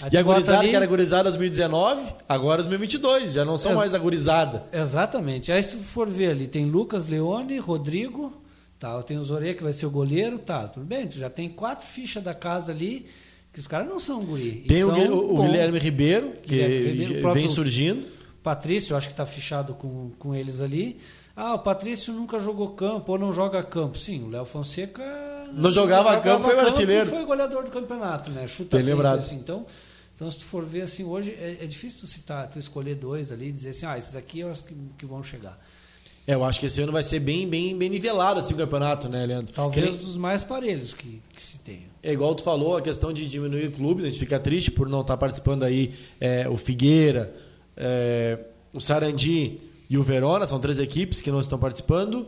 A 0.00 0.08
e 0.10 0.16
a 0.16 0.22
gurizada 0.22 0.60
ali... 0.60 0.70
que 0.70 0.76
era 0.76 0.86
gurizada 0.86 1.24
2019, 1.24 2.14
agora 2.28 2.62
2022, 2.62 3.32
já 3.32 3.44
não 3.44 3.58
são 3.58 3.74
mais 3.74 3.92
a 3.92 3.98
gurizada. 3.98 4.64
Exatamente. 4.72 5.50
Aí 5.50 5.60
se 5.60 5.76
tu 5.76 5.82
for 5.82 6.08
ver 6.08 6.30
ali, 6.30 6.46
tem 6.46 6.64
Lucas 6.66 7.08
Leone, 7.08 7.58
Rodrigo, 7.58 8.40
tá, 8.78 9.02
tem 9.02 9.18
o 9.18 9.24
Zorê 9.24 9.54
que 9.54 9.62
vai 9.62 9.72
ser 9.72 9.86
o 9.86 9.90
goleiro, 9.90 10.38
tá, 10.38 10.68
tudo 10.68 10.86
bem, 10.86 11.06
tu 11.08 11.18
já 11.18 11.28
tem 11.28 11.48
quatro 11.48 11.84
fichas 11.84 12.22
da 12.22 12.32
casa 12.32 12.70
ali, 12.70 13.06
que 13.52 13.58
os 13.58 13.66
caras 13.66 13.88
não 13.88 13.98
são 13.98 14.24
guri. 14.24 14.64
Tem 14.66 14.84
o, 14.84 14.88
o, 14.88 15.40
o 15.40 15.42
Guilherme 15.42 15.80
Ribeiro, 15.80 16.30
que 16.42 16.50
Guilherme 16.50 17.04
Ribeiro, 17.04 17.34
vem 17.34 17.48
surgindo. 17.48 18.06
Patrício, 18.40 18.96
acho 18.96 19.08
que 19.08 19.12
está 19.12 19.26
fichado 19.26 19.74
com, 19.74 20.10
com 20.18 20.34
eles 20.34 20.60
ali. 20.60 20.98
Ah, 21.34 21.54
o 21.54 21.58
Patrício 21.58 22.12
nunca 22.12 22.38
jogou 22.38 22.70
campo 22.70 23.12
ou 23.12 23.18
não 23.18 23.32
joga 23.32 23.62
campo. 23.62 23.96
Sim, 23.96 24.24
o 24.24 24.28
Léo 24.28 24.44
Fonseca. 24.44 25.02
Não, 25.46 25.64
não 25.64 25.70
jogava, 25.70 26.10
jogava 26.10 26.20
campo, 26.20 26.44
foi 26.44 26.56
o 26.56 26.60
artilheiro. 26.60 27.06
Foi 27.06 27.24
goleador 27.24 27.64
do 27.64 27.70
campeonato, 27.70 28.30
né? 28.30 28.46
Chuta 28.46 28.76
Bem 28.76 28.86
lembrado. 28.86 29.20
Assim. 29.20 29.36
Então, 29.36 29.66
então, 30.14 30.30
se 30.30 30.38
tu 30.38 30.44
for 30.44 30.64
ver 30.64 30.82
assim, 30.82 31.04
hoje 31.04 31.30
é, 31.32 31.58
é, 31.60 31.66
difícil 31.66 32.00
tu 32.00 32.06
citar, 32.06 32.48
tu 32.48 32.58
escolher 32.58 32.94
dois 32.94 33.32
ali 33.32 33.48
e 33.48 33.52
dizer 33.52 33.70
assim, 33.70 33.86
ah, 33.86 33.98
esses 33.98 34.14
aqui 34.14 34.42
é 34.42 34.46
os 34.46 34.60
que, 34.60 34.74
que 34.98 35.06
vão 35.06 35.22
chegar. 35.22 35.58
É, 36.26 36.34
eu 36.34 36.44
acho 36.44 36.60
que 36.60 36.66
esse 36.66 36.80
ano 36.80 36.92
vai 36.92 37.02
ser 37.02 37.18
bem, 37.18 37.48
bem, 37.48 37.76
bem 37.76 37.88
nivelado 37.88 38.38
assim, 38.38 38.54
o 38.54 38.56
campeonato, 38.56 39.08
né, 39.08 39.26
Leandro? 39.26 39.52
Talvez 39.52 39.90
nem... 39.90 39.98
dos 39.98 40.16
mais 40.16 40.44
parelhos 40.44 40.94
que, 40.94 41.20
que 41.34 41.42
se 41.42 41.58
tenha. 41.58 41.88
É 42.02 42.12
igual 42.12 42.34
tu 42.34 42.44
falou, 42.44 42.76
a 42.76 42.82
questão 42.82 43.12
de 43.12 43.26
diminuir 43.26 43.72
clubes, 43.72 44.04
a 44.04 44.08
gente 44.08 44.20
fica 44.20 44.38
triste 44.38 44.70
por 44.70 44.88
não 44.88 45.00
estar 45.00 45.16
participando 45.16 45.64
aí 45.64 45.92
é, 46.20 46.48
o 46.48 46.56
Figueira, 46.56 47.34
é, 47.76 48.38
o 48.72 48.80
Sarandi 48.80 49.58
e 49.92 49.98
o 49.98 50.02
Verona, 50.02 50.46
são 50.46 50.58
três 50.58 50.78
equipes 50.78 51.20
que 51.20 51.30
não 51.30 51.38
estão 51.38 51.58
participando. 51.58 52.26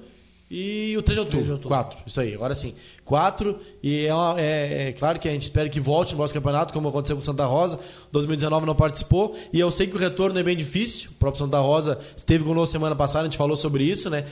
E 0.50 0.94
o 0.98 1.02
3 1.02 1.16
de 1.16 1.20
outubro, 1.20 1.30
3 1.30 1.46
de 1.46 1.52
outubro. 1.52 1.68
quatro. 1.68 1.98
Isso 2.06 2.20
aí, 2.20 2.34
agora 2.34 2.54
sim. 2.54 2.74
Quatro. 3.06 3.58
E 3.82 4.04
é, 4.04 4.14
uma, 4.14 4.38
é, 4.38 4.88
é, 4.88 4.92
claro 4.92 5.18
que 5.18 5.26
a 5.26 5.32
gente 5.32 5.44
espera 5.44 5.66
que 5.70 5.80
volte 5.80 6.12
no 6.12 6.18
nosso 6.18 6.34
campeonato, 6.34 6.74
como 6.74 6.90
aconteceu 6.90 7.16
com 7.16 7.22
o 7.22 7.24
Santa 7.24 7.46
Rosa. 7.46 7.80
2019 8.12 8.66
não 8.66 8.74
participou. 8.74 9.34
E 9.50 9.58
eu 9.58 9.70
sei 9.70 9.86
que 9.86 9.96
o 9.96 9.98
retorno 9.98 10.38
é 10.38 10.42
bem 10.42 10.54
difícil. 10.54 11.08
O 11.12 11.14
próprio 11.14 11.42
Santa 11.42 11.58
Rosa 11.58 11.98
esteve 12.14 12.44
conosco 12.44 12.70
semana 12.72 12.94
passada, 12.94 13.20
a 13.20 13.24
gente 13.24 13.38
falou 13.38 13.56
sobre 13.56 13.82
isso, 13.82 14.10
né? 14.10 14.26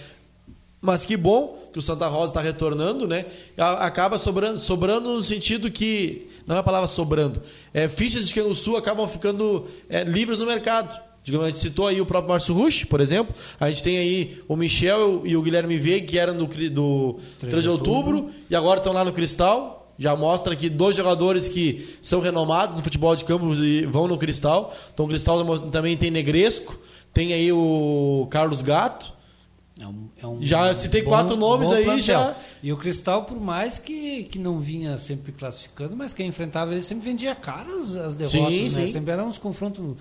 Mas 0.78 1.03
que 1.03 1.16
bom 1.16 1.70
que 1.72 1.78
o 1.78 1.83
Santa 1.83 2.09
Rosa 2.09 2.33
está 2.33 2.43
retornando, 2.43 3.09
né? 3.09 3.24
Acaba 3.57 4.18
sobrando, 4.18 4.59
sobrando 4.59 5.14
no 5.14 5.22
sentido 5.22 5.70
que. 5.70 6.28
Não 6.47 6.55
é 6.55 6.59
a 6.59 6.62
palavra 6.62 6.87
sobrando. 6.87 7.41
É, 7.72 7.89
fichas 7.89 8.28
de 8.28 8.43
no 8.43 8.55
Sul 8.55 8.76
acabam 8.76 9.09
ficando 9.09 9.66
é, 9.89 10.05
livres 10.05 10.39
no 10.39 10.45
mercado. 10.45 11.11
Digamos, 11.24 11.46
a 11.46 11.48
gente 11.50 11.60
citou 11.60 11.86
aí 11.86 12.00
o 12.00 12.06
próprio 12.06 12.30
Márcio 12.32 12.52
Rush, 12.54 12.84
por 12.84 13.00
exemplo. 13.00 13.34
A 13.60 13.68
gente 13.70 13.82
tem 13.82 13.96
aí 13.98 14.42
o 14.48 14.56
Michel 14.56 15.22
e 15.24 15.36
o 15.36 15.42
Guilherme 15.42 15.76
Veiga, 15.78 16.06
que 16.06 16.18
eram 16.18 16.36
do, 16.36 16.46
do 16.46 17.16
3 17.38 17.62
de 17.62 17.68
outubro, 17.68 18.16
outubro, 18.16 18.30
e 18.50 18.56
agora 18.56 18.78
estão 18.80 18.92
lá 18.92 19.04
no 19.04 19.12
Cristal. 19.12 19.78
Já 19.98 20.16
mostra 20.16 20.56
que 20.56 20.68
dois 20.68 20.96
jogadores 20.96 21.48
que 21.48 21.96
são 22.02 22.20
renomados 22.20 22.74
no 22.74 22.82
futebol 22.82 23.14
de 23.14 23.24
campo 23.24 23.54
e 23.54 23.86
vão 23.86 24.08
no 24.08 24.18
Cristal. 24.18 24.74
Então 24.92 25.04
o 25.04 25.08
Cristal 25.08 25.44
também 25.70 25.96
tem 25.96 26.10
Negresco, 26.10 26.76
tem 27.14 27.32
aí 27.32 27.52
o 27.52 28.26
Carlos 28.30 28.60
Gato. 28.62 29.12
É 29.80 29.86
um, 29.86 30.08
é 30.22 30.26
um 30.26 30.42
Já 30.42 30.74
citei 30.74 31.02
quatro 31.02 31.36
nomes 31.36 31.68
bom 31.68 31.74
aí, 31.74 31.84
plantel. 31.84 32.02
já. 32.04 32.36
E 32.62 32.72
o 32.72 32.76
Cristal, 32.76 33.24
por 33.24 33.40
mais 33.40 33.78
que, 33.78 34.24
que 34.24 34.38
não 34.38 34.58
vinha 34.58 34.98
sempre 34.98 35.30
classificando, 35.32 35.94
mas 35.94 36.12
quem 36.12 36.26
enfrentava 36.26 36.72
ele 36.72 36.82
sempre 36.82 37.04
vendia 37.04 37.34
cara 37.34 37.72
as, 37.78 37.94
as 37.94 38.14
derrotas, 38.14 38.30
Sim, 38.50 38.62
né? 38.62 38.68
sim. 38.68 38.86
Sempre 38.86 39.12
eram 39.12 39.28
uns 39.28 39.38
confrontos 39.38 39.94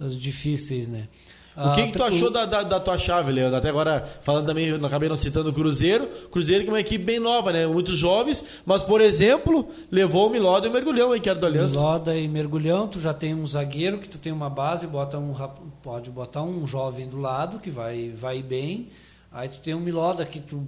uh, 0.00 0.08
difíceis, 0.08 0.88
né? 0.88 1.08
O 1.56 1.72
que, 1.72 1.82
Ah, 1.82 1.86
que 1.86 1.92
tu 1.92 2.02
achou 2.02 2.30
da, 2.30 2.44
da, 2.44 2.64
da 2.64 2.80
tua 2.80 2.98
chave, 2.98 3.30
Leandro? 3.30 3.56
Até 3.56 3.68
agora, 3.68 4.04
falando 4.22 4.46
também, 4.46 4.74
acabei 4.74 5.08
não 5.08 5.16
citando 5.16 5.50
o 5.50 5.52
Cruzeiro. 5.52 6.08
Cruzeiro 6.28 6.64
que 6.64 6.68
é 6.70 6.72
uma 6.72 6.80
equipe 6.80 7.04
bem 7.04 7.20
nova, 7.20 7.52
né? 7.52 7.64
Muitos 7.64 7.96
jovens, 7.96 8.60
mas, 8.66 8.82
por 8.82 9.00
exemplo, 9.00 9.68
levou 9.88 10.26
o 10.26 10.30
Miló 10.30 10.58
e 10.58 10.66
o 10.66 10.72
Mergulhão 10.72 11.12
aí, 11.12 11.20
que 11.20 11.28
era 11.28 11.38
do 11.38 11.46
Aliança. 11.46 11.78
Loda 11.78 12.16
e 12.16 12.26
mergulhão, 12.26 12.88
tu 12.88 12.98
já 12.98 13.14
tem 13.14 13.34
um 13.36 13.46
zagueiro 13.46 13.98
que 13.98 14.08
tu 14.08 14.18
tem 14.18 14.32
uma 14.32 14.50
base, 14.50 14.84
bota 14.88 15.16
um 15.16 15.32
pode 15.80 16.10
botar 16.10 16.42
um 16.42 16.66
jovem 16.66 17.08
do 17.08 17.20
lado 17.20 17.60
que 17.60 17.70
vai 17.70 18.10
vai 18.10 18.42
bem. 18.42 18.88
Aí 19.30 19.48
tu 19.48 19.60
tem 19.60 19.74
um 19.74 19.80
Miloda 19.80 20.26
que 20.26 20.40
tu 20.40 20.66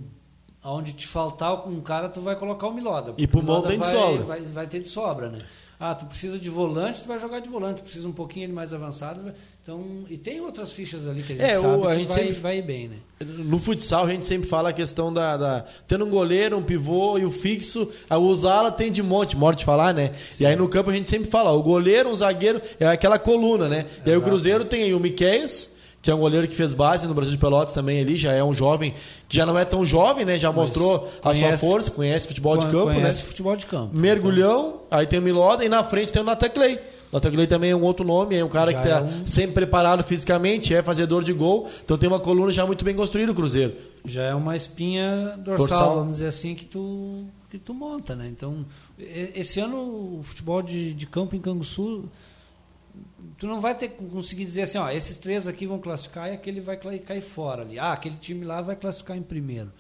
aonde 0.63 0.93
te 0.93 1.09
faltar 1.09 1.69
um 1.69 1.81
cara 1.81 2.09
tu 2.09 2.21
vai 2.21 2.37
colocar 2.37 2.69
o 2.69 2.73
Miloda. 2.73 3.13
E 3.19 3.27
pro 3.27 3.41
O 3.41 3.43
Miloda 3.43 3.61
mão 3.61 3.69
tem 3.69 3.81
de 3.81 3.85
vai, 3.85 3.93
sobra. 3.93 4.25
Vai, 4.25 4.41
vai 4.43 4.67
ter 4.69 4.79
de 4.81 4.89
sobra, 4.89 5.29
né? 5.31 5.41
Ah, 5.79 5.95
tu 5.95 6.07
precisa 6.07 6.39
de 6.39 6.49
volante, 6.49 7.03
tu 7.03 7.07
vai 7.09 7.19
jogar 7.19 7.39
de 7.41 7.49
volante, 7.51 7.79
tu 7.81 7.83
precisa 7.85 8.09
um 8.09 8.13
pouquinho 8.13 8.49
mais 8.53 8.73
avançado. 8.73 9.33
Então, 9.63 10.05
e 10.09 10.17
tem 10.17 10.41
outras 10.41 10.71
fichas 10.71 11.07
ali 11.07 11.23
que 11.23 11.33
a 11.35 11.37
gente 11.37 11.45
É, 11.51 11.59
o- 11.59 11.63
sabe 11.63 11.87
a 11.87 11.91
que 11.91 11.97
gente 11.99 12.09
vai, 12.09 12.19
sempre- 12.19 12.41
vai 12.41 12.63
bem, 12.63 12.89
né? 12.89 12.97
No 13.21 13.59
futsal, 13.59 14.07
a 14.07 14.11
gente 14.11 14.25
sempre 14.25 14.49
fala 14.49 14.71
a 14.71 14.73
questão 14.73 15.13
da. 15.13 15.37
da- 15.37 15.65
tendo 15.87 16.05
um 16.07 16.11
goleiro, 16.11 16.57
um 16.57 16.63
pivô 16.63 17.19
e 17.19 17.25
o 17.27 17.31
fixo, 17.33 17.91
a 18.09 18.17
usá-la 18.17 18.71
tem 18.71 18.91
de 18.91 19.03
monte, 19.03 19.37
morte 19.37 19.59
de 19.61 19.65
falar, 19.67 19.93
né? 19.93 20.13
E 20.41 20.47
aí 20.47 20.57
no 20.57 20.69
campo 20.69 20.89
a 20.91 20.95
gente 20.95 21.11
sempre 21.11 21.29
fala: 21.31 21.53
o 21.53 21.63
goleiro, 21.63 22.09
um 22.09 22.15
zagueiro, 22.15 22.63
é 22.81 22.87
aquela 22.87 23.19
coluna, 23.19 23.69
né? 23.69 23.85
E 24.05 24.09
aí 24.09 24.17
o 24.17 24.19
Exato. 24.19 24.23
Cruzeiro 24.31 24.65
tem 24.65 24.83
aí 24.85 24.95
o 24.95 25.01
Miqueias. 25.01 25.76
Que 26.07 26.11
é 26.13 26.15
um 26.15 26.21
goleiro 26.21 26.47
que 26.47 26.55
fez 26.55 26.73
base 26.73 27.05
no 27.09 27.15
Brasil 27.15 27.33
de 27.33 27.39
Pelotas 27.39 27.75
também 27.75 27.99
ali, 28.01 28.17
já 28.17 28.33
é 28.33 28.41
um 28.45 28.55
jovem, 28.55 28.95
que 29.29 29.37
já 29.37 29.45
não 29.45 29.59
é 29.59 29.65
tão 29.65 29.85
jovem, 29.85 30.25
né? 30.25 30.39
Já 30.39 30.53
mostrou 30.53 31.09
a 31.21 31.35
sua 31.35 31.43
conhece- 31.43 31.67
força, 31.67 31.91
conhece 31.91 32.29
futebol 32.29 32.57
de 32.57 32.67
campo, 32.67 32.91
né? 32.91 32.95
conhece 32.95 33.25
futebol 33.25 33.57
de 33.57 33.67
campo. 33.67 33.91
Mergulhão, 33.93 34.83
aí 34.89 35.05
tem 35.05 35.19
o 35.19 35.23
Miloda 35.23 35.65
e 35.65 35.69
na 35.69 35.83
frente 35.83 36.13
tem 36.13 36.23
o 36.23 36.25
Natan 36.25 36.49
Clay. 36.49 36.79
Natan 37.13 37.33
Clay 37.33 37.49
também 37.49 37.71
é 37.73 37.77
um 37.77 37.83
outro 37.83 38.07
nome, 38.07 38.37
é 38.37 38.45
um 38.45 38.49
cara 38.49 38.71
Já 38.71 38.79
que 38.81 38.87
está 38.87 39.01
é 39.01 39.03
um- 39.03 39.27
sempre 39.27 39.55
preparado 39.55 40.05
fisicamente, 40.05 40.73
é 40.73 40.81
fazedor 40.81 41.25
de 41.25 41.33
gol, 41.33 41.69
então 41.85 41.99
tem 41.99 42.09
uma 42.09 42.21
coluna 42.21 42.53
já 42.53 42.65
muito 42.65 42.85
bem 42.85 42.95
construída 42.95 43.33
o 43.33 43.35
Cruzeiro. 43.35 43.75
já 44.05 44.23
é 44.23 44.35
uma 44.35 44.55
espinha 44.55 45.37
dorsal, 45.39 45.67
Dorsal. 45.67 45.95
vamos 45.97 46.13
dizer 46.19 46.29
assim, 46.29 46.55
que 46.55 46.65
tu, 46.67 47.25
que 47.51 47.59
tu 47.59 47.75
monta, 47.75 48.15
né? 48.15 48.29
Então, 48.31 48.65
esse 49.35 49.59
ano 49.59 49.77
o 49.77 50.21
futebol 50.23 50.63
de, 50.63 50.95
de 50.95 51.05
campo 51.05 51.35
em 51.35 51.41
Canguçu, 51.41 52.05
tu 53.39 53.47
não 53.47 53.61
vai 53.61 53.75
ter 53.75 53.89
conseguir 53.89 54.45
dizer 54.45 54.63
assim, 54.63 54.79
ó, 54.79 54.89
esses 54.91 55.17
três 55.17 55.47
aqui 55.49 55.67
vão 55.67 55.79
classificar 55.79 56.29
e 56.29 56.33
aquele 56.35 56.61
vai 56.61 56.77
cair 56.77 57.21
fora 57.21 57.63
ali. 57.63 57.79
Ah, 57.79 57.93
aquele 57.93 58.17
time 58.17 58.45
lá 58.45 58.61
vai 58.61 58.77
classificar 58.77 59.17
em 59.17 59.23
primeiro. 59.23 59.73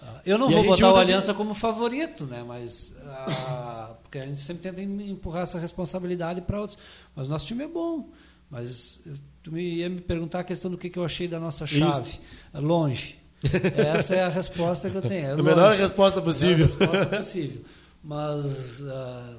Ah, 0.00 0.20
Eu 0.26 0.36
não 0.36 0.50
E 0.50 0.54
vou 0.54 0.64
botar 0.64 0.86
o 0.86 0.90
usa 0.90 0.98
de- 0.98 1.04
Aliança 1.12 1.32
como 1.34 1.54
favorito, 1.54 2.24
né? 2.26 2.44
Mas 2.46 2.94
ah, 3.04 3.94
porque 4.02 4.18
a 4.18 4.22
gente 4.24 4.40
sempre 4.40 4.62
tenta 4.62 4.80
em- 4.82 5.10
empurrar 5.10 5.42
essa 5.44 5.58
responsabilidade 5.58 6.40
para 6.40 6.60
outros. 6.60 6.78
Mas 7.14 7.28
nosso 7.28 7.46
time 7.46 7.64
é 7.64 7.68
bom. 7.68 8.08
Mas 8.50 9.00
tu 9.42 9.50
me 9.52 9.62
ia 9.76 9.88
me 9.88 10.00
perguntar 10.00 10.40
a 10.40 10.44
questão 10.44 10.70
do 10.70 10.76
que, 10.76 10.90
que 10.90 10.98
eu 10.98 11.04
achei 11.04 11.26
da 11.28 11.40
nossa 11.40 11.66
chave. 11.66 12.18
Longe. 12.52 13.18
Essa 13.76 14.14
é 14.16 14.22
a 14.24 14.28
resposta 14.28 14.90
que 14.90 14.96
eu 14.96 15.02
tenho. 15.02 15.26
É 15.26 15.30
A 15.32 15.36
longe. 15.36 15.78
resposta 15.80 16.20
possível. 16.20 16.66
A 16.66 16.68
menor 16.68 16.92
resposta 16.96 17.16
possível. 17.18 17.62
Mas 18.04 18.82
ah, 18.88 19.36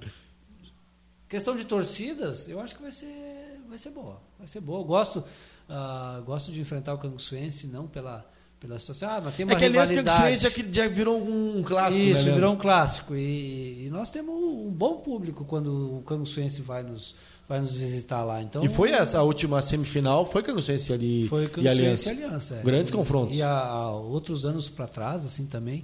questão 1.29 1.55
de 1.55 1.65
torcidas, 1.65 2.47
eu 2.47 2.59
acho 2.59 2.75
que 2.75 2.81
vai 2.81 2.91
ser, 2.91 3.59
vai 3.67 3.77
ser 3.79 3.89
boa. 3.91 4.19
Vai 4.37 4.47
ser 4.47 4.59
boa. 4.61 4.79
Eu 4.79 4.85
gosto, 4.85 5.23
ah, 5.69 6.21
gosto 6.25 6.51
de 6.51 6.59
enfrentar 6.61 6.93
o 6.93 6.97
Canguçuense, 6.97 7.65
não 7.67 7.87
pela, 7.87 8.25
pela 8.59 8.77
situação. 8.79 9.09
Ah, 9.09 9.21
mas 9.23 9.35
tem 9.35 9.45
uma 9.45 9.53
É 9.53 9.55
que 9.55 9.65
aliás 9.65 9.89
rivalidade. 9.89 10.35
o 10.35 10.39
já, 10.39 10.51
que 10.51 10.71
já 10.71 10.87
virou 10.87 11.19
um, 11.21 11.57
um 11.57 11.63
clássico, 11.63 12.03
Isso, 12.05 12.13
né, 12.19 12.23
Leandro? 12.25 12.35
virou 12.35 12.53
um 12.53 12.57
clássico. 12.57 13.15
E, 13.15 13.85
e 13.85 13.89
nós 13.89 14.09
temos 14.09 14.33
um 14.35 14.69
bom 14.69 14.97
público 14.97 15.43
quando 15.45 15.97
o 15.99 16.01
Canguçuense 16.03 16.61
vai 16.61 16.83
nos, 16.83 17.15
vai 17.49 17.59
nos 17.59 17.73
visitar 17.73 18.23
lá. 18.23 18.41
Então, 18.41 18.63
E 18.63 18.69
foi 18.69 18.91
essa 18.91 19.17
a 19.19 19.23
última 19.23 19.61
semifinal, 19.61 20.25
foi 20.25 20.43
Canguçuense 20.43 20.93
ali 20.93 21.27
foi 21.27 21.49
e 21.57 21.67
Aliança. 21.67 22.13
e 22.13 22.17
Aliança. 22.23 22.55
é. 22.55 22.61
Grandes 22.61 22.91
E- 22.91 22.95
confrontos. 22.95 23.35
E 23.37 23.41
há, 23.41 23.49
há 23.59 23.91
outros 23.91 24.45
anos 24.45 24.69
para 24.69 24.85
trás, 24.87 25.25
assim 25.25 25.45
também. 25.47 25.83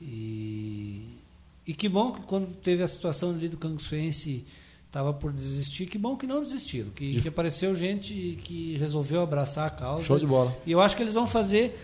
E, 0.00 1.18
e 1.66 1.74
que 1.74 1.88
bom 1.88 2.12
que 2.12 2.22
quando 2.22 2.54
teve 2.56 2.82
a 2.82 2.88
situação 2.88 3.30
ali 3.30 3.48
do 3.48 3.56
Canguçuense 3.56 4.44
estava 4.88 5.12
por 5.12 5.32
desistir, 5.32 5.86
que 5.86 5.96
bom 5.98 6.16
que 6.16 6.26
não 6.26 6.42
desistiram, 6.42 6.90
que, 6.90 7.10
De- 7.10 7.20
que 7.20 7.28
apareceu 7.28 7.74
gente 7.76 8.38
que 8.42 8.76
resolveu 8.78 9.20
abraçar 9.22 9.66
a 9.66 9.70
causa. 9.70 10.02
Show 10.04 10.18
de 10.18 10.26
bola. 10.26 10.56
E 10.66 10.72
eu 10.72 10.80
acho 10.80 10.96
que 10.96 11.02
eles 11.02 11.14
vão 11.14 11.26
fazer 11.26 11.78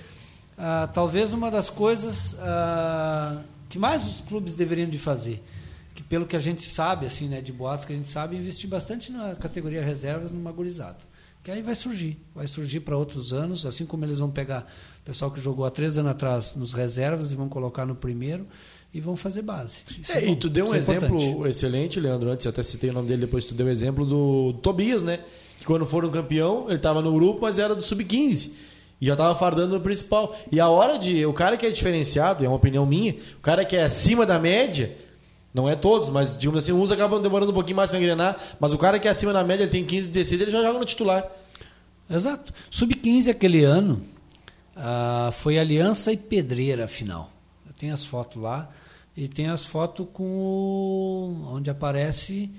ah, 0.59 0.89
talvez 0.93 1.33
uma 1.33 1.51
das 1.51 1.69
coisas 1.71 2.37
ah, 2.41 3.43
que 3.69 3.79
mais 3.79 4.07
os 4.07 4.21
clubes 4.21 4.55
deveriam 4.55 4.89
de 4.89 4.99
fazer. 4.99 5.43
Que 5.95 6.03
pelo 6.03 6.27
que 6.27 6.35
a 6.35 6.41
gente 6.41 6.63
sabe, 6.69 7.07
assim, 7.07 7.29
né, 7.29 7.41
de 7.41 7.53
boatos 7.53 7.85
que 7.85 7.93
a 7.93 7.97
gente 7.97 8.09
sabe, 8.09 8.37
investir 8.37 8.69
bastante 8.69 9.13
na 9.13 9.35
categoria 9.37 9.83
reservas 9.85 10.31
numa 10.33 10.51
gurizada. 10.51 10.99
Que 11.43 11.51
aí 11.51 11.61
vai 11.61 11.75
surgir, 11.75 12.19
vai 12.35 12.47
surgir 12.47 12.81
para 12.81 12.97
outros 12.97 13.33
anos, 13.35 13.67
assim 13.67 13.85
como 13.85 14.05
eles 14.05 14.19
vão 14.19 14.31
pegar 14.31 14.67
o 15.03 15.05
pessoal 15.05 15.31
que 15.31 15.39
jogou 15.39 15.67
há 15.67 15.71
três 15.71 15.99
anos 15.99 16.11
atrás 16.13 16.57
nos 16.57 16.73
reservas 16.73 17.31
e 17.33 17.35
vão 17.37 17.51
colocar 17.51 17.85
no 17.85 17.95
primeiro 17.95 18.47
e 18.95 19.01
vão 19.01 19.17
fazer 19.17 19.43
base. 19.43 19.81
É, 20.09 20.19
é 20.19 20.31
e 20.31 20.37
tu 20.37 20.49
deu 20.49 20.67
um 20.67 20.69
isso 20.69 20.93
é 20.93 20.97
exemplo 20.97 21.47
excelente, 21.49 21.99
Leandro. 21.99 22.31
Antes 22.31 22.47
eu 22.47 22.51
até 22.51 22.63
citei 22.63 22.91
o 22.91 22.93
nome 22.93 23.09
dele, 23.09 23.23
depois 23.23 23.45
tu 23.45 23.53
deu 23.53 23.67
o 23.67 23.69
exemplo 23.69 24.07
do 24.07 24.53
Tobias, 24.63 25.03
né? 25.03 25.19
Que 25.59 25.65
quando 25.65 25.85
foram 25.85 26.09
campeão, 26.11 26.67
ele 26.69 26.77
estava 26.77 27.03
no 27.03 27.13
grupo, 27.13 27.41
mas 27.43 27.59
era 27.59 27.75
do 27.75 27.83
sub-15. 27.83 28.53
E 29.01 29.07
já 29.07 29.15
estava 29.15 29.35
fardando 29.35 29.75
no 29.75 29.81
principal. 29.81 30.37
E 30.51 30.61
a 30.61 30.69
hora 30.69 30.97
de. 30.97 31.27
O 31.27 31.33
cara 31.33 31.57
que 31.57 31.67
é 31.67 31.71
diferenciado, 31.71 32.45
é 32.45 32.49
uma 32.49 32.57
opinião 32.57 32.87
minha, 32.87 33.17
o 33.37 33.41
cara 33.41 33.65
que 33.65 33.75
é 33.75 33.83
acima 33.83 34.25
da 34.25 34.39
média, 34.39 34.97
não 35.53 35.69
é 35.69 35.75
todos, 35.75 36.09
mas 36.09 36.39
digamos 36.39 36.63
assim, 36.63 36.73
uns 36.73 36.93
acabam 36.93 37.21
demorando 37.21 37.51
um 37.51 37.55
pouquinho 37.55 37.77
mais 37.77 37.91
para 37.91 37.99
engrenar, 37.99 38.37
mas 38.61 38.73
o 38.73 38.79
cara 38.79 39.01
que 39.01 39.09
é 39.09 39.11
acima 39.11 39.33
da 39.33 39.43
média, 39.43 39.65
ele 39.65 39.73
tem 39.73 39.85
15, 39.85 40.09
16, 40.09 40.41
ele 40.41 40.51
já 40.53 40.63
joga 40.63 40.79
no 40.79 40.85
titular. 40.85 41.29
Exato. 42.09 42.55
Sub-15 42.71 43.29
aquele 43.29 43.65
ano 43.65 44.03
ah, 44.77 45.31
foi 45.33 45.59
Aliança 45.59 46.13
e 46.13 46.17
Pedreira 46.17 46.85
a 46.85 46.89
final. 46.89 47.33
Eu 47.67 47.73
tenho 47.73 47.93
as 47.93 48.05
fotos 48.05 48.41
lá 48.41 48.71
e 49.17 49.29
tem 49.29 49.49
as 49.49 49.65
fotos 49.65 50.07
com 50.13 50.25
o, 50.25 51.47
onde 51.53 51.71
aparece. 51.71 52.51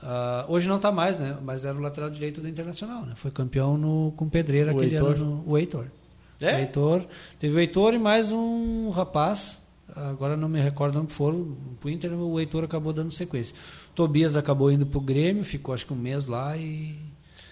ah, 0.00 0.44
hoje 0.48 0.68
não 0.68 0.76
está 0.76 0.90
mais, 0.92 1.18
né? 1.20 1.36
Mas 1.42 1.64
era 1.64 1.76
o 1.76 1.80
lateral 1.80 2.10
direito 2.10 2.40
do 2.40 2.48
Internacional, 2.48 3.04
né? 3.04 3.12
Foi 3.14 3.30
campeão 3.30 3.76
no, 3.78 4.12
com 4.16 4.28
Pedreira 4.28 4.72
O 4.72 4.76
aquele 4.76 4.94
Heitor? 4.94 5.14
ano. 5.14 5.24
no- 5.24 5.44
o 5.52 5.58
Heitor. 5.58 5.86
É? 6.40 6.54
O 6.54 6.58
Heitor. 6.58 7.04
Teve 7.38 7.56
o 7.56 7.60
Heitor 7.60 7.94
e 7.94 7.98
mais 7.98 8.30
um 8.32 8.90
rapaz. 8.90 9.60
Agora 9.96 10.36
não 10.36 10.48
me 10.48 10.60
recordo 10.60 11.00
onde 11.00 11.12
foram. 11.12 11.56
Pro 11.80 11.90
Inter, 11.90 12.12
o 12.12 12.38
Heitor 12.38 12.62
acabou 12.64 12.92
dando 12.92 13.10
sequência. 13.10 13.56
Tobias 13.94 14.36
acabou 14.36 14.70
indo 14.70 14.86
pro 14.86 15.00
Grêmio, 15.00 15.42
ficou 15.42 15.74
acho 15.74 15.84
que 15.86 15.92
um 15.92 15.96
mês 15.96 16.26
lá 16.26 16.56
e 16.56 16.94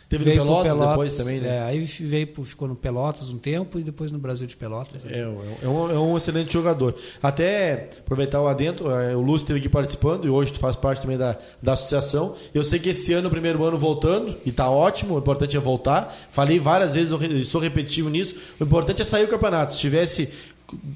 Teve 0.09 0.23
Veio 0.23 0.45
no 0.45 0.53
pro 0.53 0.63
Pelotas, 0.63 0.89
depois 0.89 1.15
também, 1.15 1.41
né? 1.41 1.57
É, 1.57 1.63
aí 1.63 1.81
veio, 1.81 2.29
ficou 2.45 2.69
no 2.69 2.77
Pelotas 2.77 3.29
um 3.29 3.39
tempo 3.39 3.77
e 3.77 3.83
depois 3.83 4.13
no 4.13 4.19
Brasil 4.21 4.47
de 4.47 4.57
Pelotas. 4.57 5.05
né? 5.05 5.19
É, 5.19 5.21
é 5.65 5.69
um, 5.69 5.91
é 5.91 5.99
um 5.99 6.17
excelente 6.17 6.53
jogador. 6.53 6.95
Até 7.21 7.91
aproveitar 7.99 8.41
o 8.41 8.47
adentro, 8.47 8.89
é, 8.89 9.17
o 9.17 9.21
Lúcio 9.21 9.45
esteve 9.45 9.59
aqui 9.59 9.69
participando 9.69 10.25
e 10.25 10.31
hoje 10.31 10.53
tu 10.53 10.61
faz 10.61 10.77
parte 10.77 11.03
também 11.03 11.19
da, 11.19 11.37
da 11.61 11.73
associação. 11.73 12.37
Eu 12.55 12.63
sei 12.63 12.79
que 12.79 12.91
esse 12.91 13.13
ano, 13.15 13.27
o 13.27 13.31
primeiro 13.31 13.65
ano, 13.65 13.77
voltando, 13.77 14.37
e 14.47 14.53
tá 14.53 14.71
ótimo, 14.71 15.17
o 15.17 15.19
importante 15.19 15.57
é 15.57 15.61
voltar. 15.61 16.15
Falei 16.31 16.61
várias 16.61 16.95
vezes, 16.95 17.11
eu 17.11 17.45
sou 17.45 17.61
repetitivo 17.61 18.09
nisso. 18.09 18.37
O 18.61 18.65
importante 18.65 19.03
é 19.03 19.05
sair 19.05 19.25
o 19.25 19.29
campeonato. 19.29 19.73
Se 19.73 19.81
tivesse 19.81 20.31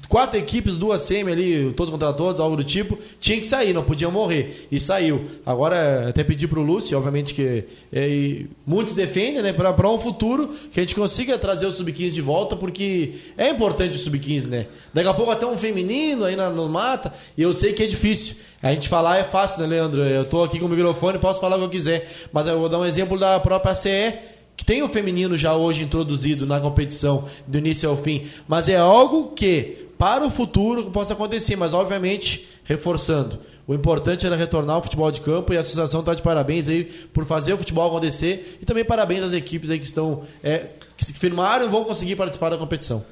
quatro 0.09 0.37
equipes, 0.37 0.75
duas 0.75 1.01
semi 1.01 1.31
ali, 1.31 1.73
todos 1.73 1.91
contra 1.91 2.11
todos, 2.11 2.39
algo 2.39 2.55
do 2.55 2.63
tipo, 2.63 2.97
tinha 3.19 3.37
que 3.37 3.45
sair, 3.45 3.73
não 3.73 3.83
podia 3.83 4.09
morrer. 4.09 4.67
E 4.71 4.79
saiu. 4.79 5.25
Agora, 5.45 6.09
até 6.09 6.23
pedir 6.23 6.47
pro 6.47 6.61
Lúcio, 6.61 6.97
obviamente 6.97 7.33
que 7.33 7.63
é, 7.91 8.43
muitos 8.65 8.93
defendem, 8.93 9.41
né, 9.41 9.53
para 9.53 9.89
um 9.89 9.99
futuro 9.99 10.53
que 10.71 10.79
a 10.79 10.83
gente 10.83 10.95
consiga 10.95 11.37
trazer 11.37 11.65
o 11.65 11.71
Sub-15 11.71 12.11
de 12.11 12.21
volta, 12.21 12.55
porque 12.55 13.13
é 13.37 13.49
importante 13.49 13.95
o 13.95 13.99
Sub-15, 13.99 14.47
né? 14.47 14.67
Daqui 14.93 15.07
a 15.07 15.13
pouco 15.13 15.31
até 15.31 15.45
um 15.45 15.57
feminino 15.57 16.25
aí 16.25 16.35
na, 16.35 16.49
no 16.49 16.67
mata, 16.67 17.13
e 17.37 17.41
eu 17.41 17.53
sei 17.53 17.73
que 17.73 17.83
é 17.83 17.87
difícil. 17.87 18.35
A 18.61 18.71
gente 18.71 18.89
falar 18.89 19.17
é 19.17 19.23
fácil, 19.23 19.61
né, 19.61 19.67
Leandro? 19.67 20.03
Eu 20.03 20.23
tô 20.25 20.43
aqui 20.43 20.59
com 20.59 20.67
o 20.67 20.69
microfone, 20.69 21.17
posso 21.17 21.41
falar 21.41 21.55
o 21.55 21.59
que 21.59 21.65
eu 21.65 21.69
quiser. 21.69 22.07
Mas 22.31 22.47
eu 22.47 22.59
vou 22.59 22.69
dar 22.69 22.77
um 22.77 22.85
exemplo 22.85 23.17
da 23.17 23.39
própria 23.39 23.73
CE, 23.73 24.13
que 24.61 24.65
tem 24.65 24.83
o 24.83 24.87
feminino 24.87 25.35
já 25.35 25.55
hoje 25.55 25.83
introduzido 25.83 26.45
na 26.45 26.59
competição 26.59 27.25
do 27.47 27.57
início 27.57 27.89
ao 27.89 27.97
fim, 27.97 28.27
mas 28.47 28.69
é 28.69 28.77
algo 28.77 29.31
que 29.31 29.87
para 29.97 30.23
o 30.23 30.29
futuro 30.29 30.91
possa 30.91 31.13
acontecer, 31.13 31.55
mas 31.55 31.73
obviamente 31.73 32.47
reforçando. 32.63 33.39
O 33.65 33.73
importante 33.73 34.23
era 34.23 34.35
retornar 34.35 34.75
ao 34.75 34.83
futebol 34.83 35.11
de 35.11 35.19
campo 35.19 35.51
e 35.51 35.57
a 35.57 35.61
associação 35.61 36.01
está 36.01 36.13
de 36.13 36.21
parabéns 36.21 36.69
aí 36.69 36.83
por 37.11 37.25
fazer 37.25 37.53
o 37.53 37.57
futebol 37.57 37.87
acontecer 37.87 38.59
e 38.61 38.65
também 38.65 38.85
parabéns 38.85 39.23
às 39.23 39.33
equipes 39.33 39.71
aí 39.71 39.79
que 39.79 39.85
estão 39.85 40.21
é, 40.43 40.67
que 40.95 41.03
se 41.03 41.13
firmaram 41.13 41.65
e 41.65 41.67
vão 41.67 41.83
conseguir 41.83 42.15
participar 42.15 42.49
da 42.49 42.57
competição. 42.57 43.03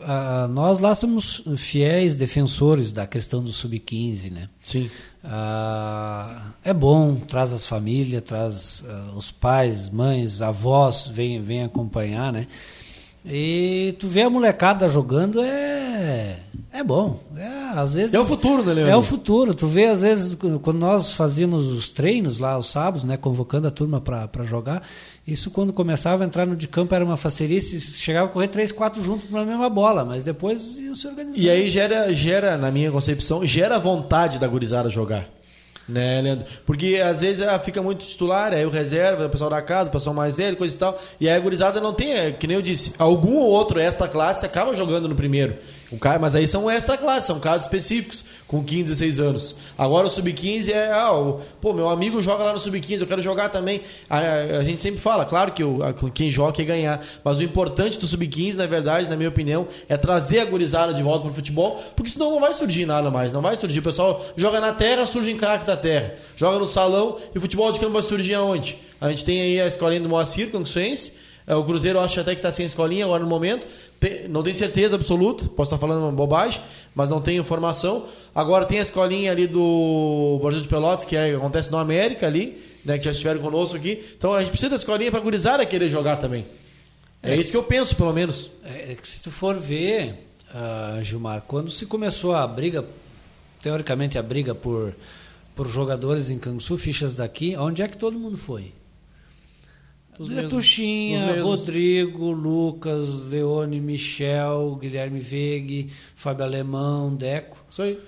Ah, 0.00 0.46
nós 0.48 0.78
lá 0.78 0.94
somos 0.94 1.42
fiéis 1.56 2.16
defensores 2.16 2.92
da 2.92 3.06
questão 3.06 3.42
do 3.42 3.52
sub-15, 3.52 4.30
né? 4.30 4.48
Sim. 4.60 4.90
Ah, 5.24 6.50
é 6.64 6.72
bom, 6.72 7.16
traz 7.16 7.52
as 7.52 7.66
famílias, 7.66 8.22
traz 8.22 8.84
ah, 8.88 9.12
os 9.16 9.30
pais, 9.30 9.88
mães, 9.88 10.42
avós, 10.42 11.06
vem, 11.06 11.42
vem 11.42 11.62
acompanhar, 11.62 12.32
né? 12.32 12.46
E 13.24 13.96
tu 13.98 14.06
vê 14.06 14.22
a 14.22 14.30
molecada 14.30 14.88
jogando 14.88 15.40
é 15.40 16.38
é 16.76 16.84
bom. 16.84 17.18
É, 17.34 17.46
às 17.74 17.94
vezes 17.94 18.12
É 18.12 18.20
o 18.20 18.24
futuro, 18.24 18.62
né, 18.62 18.74
Leandro? 18.74 18.92
É 18.92 18.96
o 18.96 19.02
futuro. 19.02 19.54
Tu 19.54 19.66
vê 19.66 19.86
às 19.86 20.02
vezes 20.02 20.34
quando 20.34 20.78
nós 20.78 21.14
fazíamos 21.14 21.66
os 21.68 21.88
treinos 21.88 22.38
lá 22.38 22.52
aos 22.52 22.70
sábados, 22.70 23.02
né, 23.02 23.16
convocando 23.16 23.66
a 23.66 23.70
turma 23.70 23.98
para 23.98 24.44
jogar, 24.44 24.82
isso 25.26 25.50
quando 25.50 25.72
começava 25.72 26.22
a 26.22 26.26
entrar 26.26 26.46
no 26.46 26.54
de 26.54 26.68
campo 26.68 26.94
era 26.94 27.04
uma 27.04 27.16
facerice, 27.16 27.80
chegava 27.80 28.28
a 28.28 28.30
correr 28.30 28.46
três, 28.46 28.70
quatro 28.70 29.02
juntos 29.02 29.28
para 29.28 29.40
a 29.40 29.44
mesma 29.44 29.68
bola, 29.68 30.04
mas 30.04 30.22
depois 30.22 30.78
iam 30.78 30.94
se 30.94 31.06
organizar. 31.08 31.40
E 31.40 31.50
aí 31.50 31.68
gera, 31.68 32.12
gera, 32.12 32.56
na 32.56 32.70
minha 32.70 32.92
concepção, 32.92 33.44
gera 33.44 33.76
vontade 33.76 34.38
da 34.38 34.46
gurizada 34.46 34.88
jogar. 34.88 35.28
Né, 35.88 36.20
Leandro? 36.20 36.46
Porque 36.64 37.00
às 37.04 37.20
vezes 37.20 37.46
ah, 37.46 37.58
fica 37.58 37.80
muito 37.82 38.04
titular, 38.04 38.52
aí 38.52 38.64
o 38.64 38.70
reserva, 38.70 39.26
o 39.26 39.30
pessoal 39.30 39.50
da 39.50 39.62
casa, 39.62 39.88
o 39.88 39.92
pessoal 39.92 40.14
mais 40.14 40.36
velho, 40.36 40.56
coisa 40.56 40.74
e 40.74 40.78
tal. 40.78 40.98
E 41.20 41.28
aí 41.28 41.36
a 41.36 41.40
gurizada 41.40 41.80
não 41.80 41.92
tem, 41.92 42.12
é, 42.12 42.32
que 42.32 42.46
nem 42.46 42.56
eu 42.56 42.62
disse, 42.62 42.94
algum 42.98 43.36
ou 43.36 43.48
outro 43.48 43.80
esta 43.80 44.08
classe 44.08 44.44
acaba 44.46 44.74
jogando 44.74 45.08
no 45.08 45.14
primeiro. 45.14 45.56
O 45.90 45.98
cara, 45.98 46.18
mas 46.18 46.34
aí 46.34 46.48
são 46.48 46.68
extra 46.68 46.98
classe, 46.98 47.28
são 47.28 47.38
casos 47.38 47.66
específicos, 47.66 48.24
com 48.48 48.62
15, 48.62 48.82
16 48.84 49.20
anos. 49.20 49.56
Agora 49.78 50.08
o 50.08 50.10
sub-15 50.10 50.72
é, 50.72 50.92
ah, 50.92 51.12
o, 51.12 51.40
pô, 51.60 51.72
meu 51.72 51.88
amigo 51.88 52.20
joga 52.20 52.42
lá 52.42 52.52
no 52.52 52.58
sub-15, 52.58 53.02
eu 53.02 53.06
quero 53.06 53.22
jogar 53.22 53.50
também. 53.50 53.80
A, 54.10 54.18
a, 54.18 54.40
a, 54.58 54.64
gente 54.64 54.82
sempre 54.82 55.00
fala, 55.00 55.24
claro 55.24 55.52
que 55.52 55.62
o, 55.62 55.84
a, 55.84 55.92
quem 56.10 56.28
joga 56.30 56.52
quer 56.52 56.64
ganhar, 56.64 57.00
mas 57.22 57.38
o 57.38 57.42
importante 57.42 58.00
do 58.00 58.06
sub-15, 58.06 58.54
na 58.54 58.66
verdade, 58.66 59.08
na 59.08 59.16
minha 59.16 59.28
opinião, 59.28 59.68
é 59.88 59.96
trazer 59.96 60.40
a 60.40 60.44
gurizada 60.44 60.92
de 60.92 61.02
volta 61.04 61.24
pro 61.26 61.34
futebol, 61.34 61.80
porque 61.94 62.10
senão 62.10 62.32
não 62.32 62.40
vai 62.40 62.52
surgir 62.52 62.84
nada 62.84 63.08
mais, 63.08 63.32
não 63.32 63.40
vai 63.40 63.54
surgir. 63.54 63.78
O 63.78 63.84
pessoal 63.84 64.24
joga 64.36 64.60
na 64.60 64.72
terra, 64.72 65.06
surgem 65.06 65.36
craques 65.36 65.66
da 65.66 65.76
terra. 65.76 66.14
Joga 66.36 66.58
no 66.58 66.66
salão 66.66 67.16
e 67.32 67.38
o 67.38 67.40
futebol 67.40 67.70
de 67.70 67.78
campo 67.78 67.92
vai 67.92 68.02
surgir 68.02 68.34
aonde? 68.34 68.76
A 69.00 69.08
gente 69.10 69.24
tem 69.24 69.40
aí 69.40 69.60
a 69.60 69.68
escolinha 69.68 70.00
do 70.00 70.08
Moacir, 70.08 70.50
Canguçuense, 70.50 71.12
o 71.54 71.62
Cruzeiro 71.64 72.00
acho 72.00 72.18
até 72.18 72.32
que 72.32 72.40
está 72.40 72.50
sem 72.50 72.66
escolinha 72.66 73.04
agora 73.04 73.22
no 73.22 73.28
momento. 73.28 73.66
Tem, 74.00 74.26
não 74.28 74.42
tenho 74.42 74.54
certeza 74.56 74.96
absoluta, 74.96 75.44
posso 75.44 75.68
estar 75.72 75.78
falando 75.78 76.02
uma 76.02 76.10
bobagem, 76.10 76.60
mas 76.94 77.08
não 77.08 77.20
tenho 77.20 77.40
informação. 77.40 78.06
Agora 78.34 78.64
tem 78.64 78.80
a 78.80 78.82
escolinha 78.82 79.30
ali 79.30 79.46
do 79.46 80.38
Brasil 80.42 80.60
de 80.60 80.68
Pelotas, 80.68 81.04
que 81.04 81.16
é, 81.16 81.34
acontece 81.34 81.70
no 81.70 81.78
América 81.78 82.26
ali, 82.26 82.60
né, 82.84 82.98
que 82.98 83.04
já 83.04 83.12
estiveram 83.12 83.40
conosco 83.40 83.76
aqui. 83.76 84.04
Então 84.18 84.34
a 84.34 84.40
gente 84.40 84.50
precisa 84.50 84.70
da 84.70 84.76
escolinha 84.76 85.10
para 85.10 85.20
gurizada 85.20 85.64
querer 85.64 85.88
jogar 85.88 86.16
também. 86.16 86.46
É, 87.22 87.34
é, 87.34 87.36
isso 87.36 87.50
que 87.50 87.56
eu 87.56 87.62
penso, 87.62 87.94
pelo 87.94 88.12
menos. 88.12 88.50
É, 88.64 88.92
é 88.92 88.94
que 88.94 89.06
se 89.06 89.20
tu 89.20 89.30
for 89.30 89.56
ver, 89.56 90.26
uh, 90.54 91.02
Gilmar, 91.02 91.42
quando 91.46 91.70
se 91.70 91.86
começou 91.86 92.34
a 92.34 92.46
briga, 92.46 92.84
teoricamente 93.62 94.18
a 94.18 94.22
briga 94.22 94.54
por, 94.54 94.94
por 95.54 95.66
jogadores 95.68 96.30
em 96.30 96.38
Canguçu, 96.38 96.76
fichas 96.76 97.14
daqui, 97.14 97.56
onde 97.56 97.82
é 97.82 97.88
que 97.88 97.96
todo 97.96 98.18
mundo 98.18 98.36
foi? 98.36 98.72
Os 100.18 100.28
Letuchinha, 100.28 101.42
Rodrigo, 101.42 102.30
Lucas, 102.30 103.26
Leone, 103.26 103.80
Michel, 103.80 104.76
Guilherme 104.80 105.20
Vegue, 105.20 105.92
Fábio 106.14 106.44
Alemão, 106.44 107.14
Deco. 107.14 107.58
Isso 107.70 107.82
aí. 107.82 108.00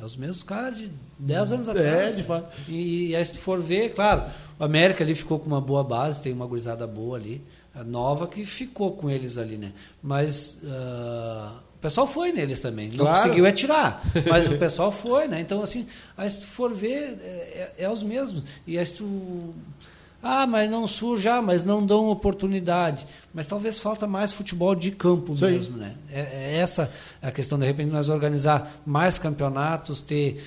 É 0.00 0.04
os 0.04 0.16
mesmos 0.16 0.42
caras 0.42 0.78
de 0.78 0.90
10 1.18 1.52
anos 1.52 1.68
é, 1.68 1.70
atrás. 1.70 2.14
É, 2.14 2.16
de 2.16 2.22
fato. 2.22 2.52
E, 2.68 3.10
e 3.10 3.16
aí, 3.16 3.24
se 3.24 3.32
tu 3.32 3.38
for 3.38 3.60
ver, 3.60 3.90
claro, 3.90 4.24
o 4.58 4.64
América 4.64 5.04
ali 5.04 5.14
ficou 5.14 5.38
com 5.38 5.46
uma 5.46 5.60
boa 5.60 5.84
base, 5.84 6.20
tem 6.20 6.32
uma 6.32 6.46
gurizada 6.46 6.86
boa 6.86 7.18
ali, 7.18 7.42
nova 7.86 8.26
que 8.26 8.44
ficou 8.44 8.92
com 8.92 9.10
eles 9.10 9.38
ali, 9.38 9.56
né? 9.56 9.72
Mas 10.02 10.58
uh, 10.62 11.58
o 11.74 11.78
pessoal 11.80 12.06
foi 12.06 12.32
neles 12.32 12.60
também. 12.60 12.88
Não 12.88 13.04
claro. 13.04 13.16
conseguiu 13.16 13.46
é 13.46 13.52
tirar, 13.52 14.02
mas 14.28 14.46
o 14.46 14.56
pessoal 14.56 14.90
foi, 14.90 15.28
né? 15.28 15.40
Então, 15.40 15.62
assim, 15.62 15.86
aí 16.16 16.28
se 16.28 16.40
tu 16.40 16.46
for 16.46 16.72
ver, 16.72 17.18
é, 17.22 17.72
é, 17.78 17.84
é 17.84 17.90
os 17.90 18.02
mesmos. 18.02 18.42
E 18.66 18.78
aí 18.78 18.84
se 18.86 18.94
tu 18.94 19.54
ah, 20.22 20.46
mas 20.46 20.70
não 20.70 20.86
surge, 20.86 21.28
ah, 21.28 21.42
mas 21.42 21.64
não 21.64 21.84
dão 21.84 22.08
oportunidade. 22.08 23.04
Mas 23.34 23.44
talvez 23.44 23.78
falta 23.80 24.06
mais 24.06 24.32
futebol 24.32 24.74
de 24.74 24.92
campo 24.92 25.36
Sim. 25.36 25.46
mesmo, 25.46 25.76
né? 25.76 25.96
É, 26.10 26.20
é 26.20 26.56
essa 26.58 26.92
a 27.20 27.32
questão, 27.32 27.58
de 27.58 27.66
repente, 27.66 27.90
nós 27.90 28.08
organizar 28.08 28.80
mais 28.86 29.18
campeonatos, 29.18 30.00
ter 30.00 30.40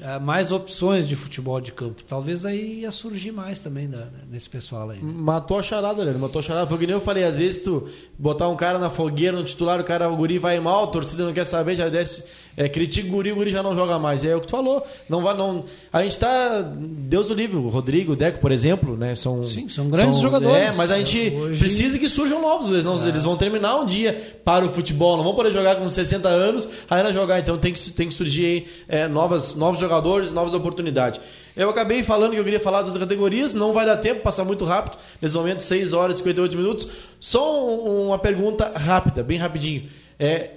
uh, 0.00 0.20
mais 0.20 0.52
opções 0.52 1.08
de 1.08 1.16
futebol 1.16 1.60
de 1.60 1.72
campo. 1.72 2.04
Talvez 2.04 2.44
aí 2.44 2.80
ia 2.80 2.92
surgir 2.92 3.32
mais 3.32 3.60
também 3.60 3.88
da, 3.88 4.06
nesse 4.30 4.48
pessoal 4.48 4.90
aí. 4.90 5.00
Né? 5.00 5.12
Matou 5.12 5.58
a 5.58 5.62
charada, 5.62 6.02
Leandro, 6.02 6.20
matou 6.20 6.38
a 6.38 6.42
charada. 6.42 6.68
Foi 6.68 6.78
que 6.78 6.86
nem 6.86 6.94
eu 6.94 7.00
falei, 7.00 7.24
às 7.24 7.36
vezes 7.36 7.60
tu 7.60 7.88
botar 8.16 8.48
um 8.48 8.56
cara 8.56 8.78
na 8.78 8.88
fogueira, 8.88 9.36
no 9.36 9.42
titular, 9.42 9.80
o 9.80 9.84
cara, 9.84 10.08
o 10.08 10.16
guri 10.16 10.38
vai 10.38 10.60
mal, 10.60 10.84
a 10.84 10.86
torcida 10.86 11.24
não 11.24 11.32
quer 11.32 11.44
saber, 11.44 11.74
já 11.74 11.88
desce 11.88 12.24
é, 12.58 12.68
critica 12.68 13.06
o 13.06 13.12
guri, 13.12 13.30
o 13.30 13.36
guri 13.36 13.50
já 13.50 13.62
não 13.62 13.72
joga 13.76 14.00
mais. 14.00 14.24
É 14.24 14.34
o 14.34 14.40
que 14.40 14.48
tu 14.48 14.50
falou. 14.50 14.84
Não 15.08 15.22
vai, 15.22 15.36
não, 15.36 15.64
a 15.92 16.02
gente 16.02 16.18
tá. 16.18 16.60
Deus 16.76 17.30
o 17.30 17.34
livre, 17.34 17.56
o 17.56 17.68
Rodrigo, 17.68 18.14
o 18.14 18.16
Deco, 18.16 18.40
por 18.40 18.50
exemplo, 18.50 18.96
né? 18.96 19.14
São, 19.14 19.44
Sim, 19.44 19.68
são 19.68 19.88
grandes 19.88 20.14
são, 20.14 20.22
jogadores. 20.22 20.56
É, 20.56 20.72
mas 20.72 20.90
a 20.90 20.98
gente 20.98 21.32
Hoje... 21.36 21.60
precisa 21.60 21.96
que 22.00 22.08
surjam 22.08 22.42
novos. 22.42 22.68
Eles, 22.70 22.84
não, 22.84 23.00
é. 23.00 23.08
eles 23.08 23.22
vão 23.22 23.36
terminar 23.36 23.76
um 23.76 23.86
dia 23.86 24.20
para 24.44 24.66
o 24.66 24.70
futebol. 24.70 25.16
Não 25.16 25.22
vão 25.22 25.36
poder 25.36 25.52
jogar 25.52 25.76
com 25.76 25.88
60 25.88 26.28
anos, 26.28 26.68
aí 26.90 27.00
não 27.00 27.12
jogar. 27.12 27.38
Então 27.38 27.56
tem 27.56 27.72
que, 27.72 27.90
tem 27.92 28.08
que 28.08 28.14
surgir 28.14 28.44
aí, 28.44 28.66
é, 28.88 29.06
novas, 29.06 29.54
novos 29.54 29.78
jogadores, 29.78 30.32
novas 30.32 30.52
oportunidades. 30.52 31.20
Eu 31.54 31.70
acabei 31.70 32.02
falando 32.02 32.32
que 32.32 32.38
eu 32.40 32.44
queria 32.44 32.60
falar 32.60 32.82
das 32.82 32.96
categorias, 32.96 33.54
não 33.54 33.72
vai 33.72 33.86
dar 33.86 33.98
tempo, 33.98 34.20
passar 34.20 34.44
muito 34.44 34.64
rápido. 34.64 34.98
Nesse 35.22 35.36
momento, 35.36 35.60
6 35.62 35.92
horas 35.92 36.16
e 36.16 36.18
58 36.18 36.56
minutos. 36.56 36.88
Só 37.20 37.68
uma 37.68 38.18
pergunta 38.18 38.72
rápida, 38.74 39.22
bem 39.22 39.38
rapidinho. 39.38 39.84
É, 40.18 40.50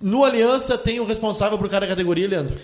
no 0.00 0.24
Aliança 0.24 0.76
tem 0.78 1.00
o 1.00 1.04
um 1.04 1.06
responsável 1.06 1.58
por 1.58 1.68
cada 1.68 1.86
categoria, 1.86 2.28
Leandro? 2.28 2.56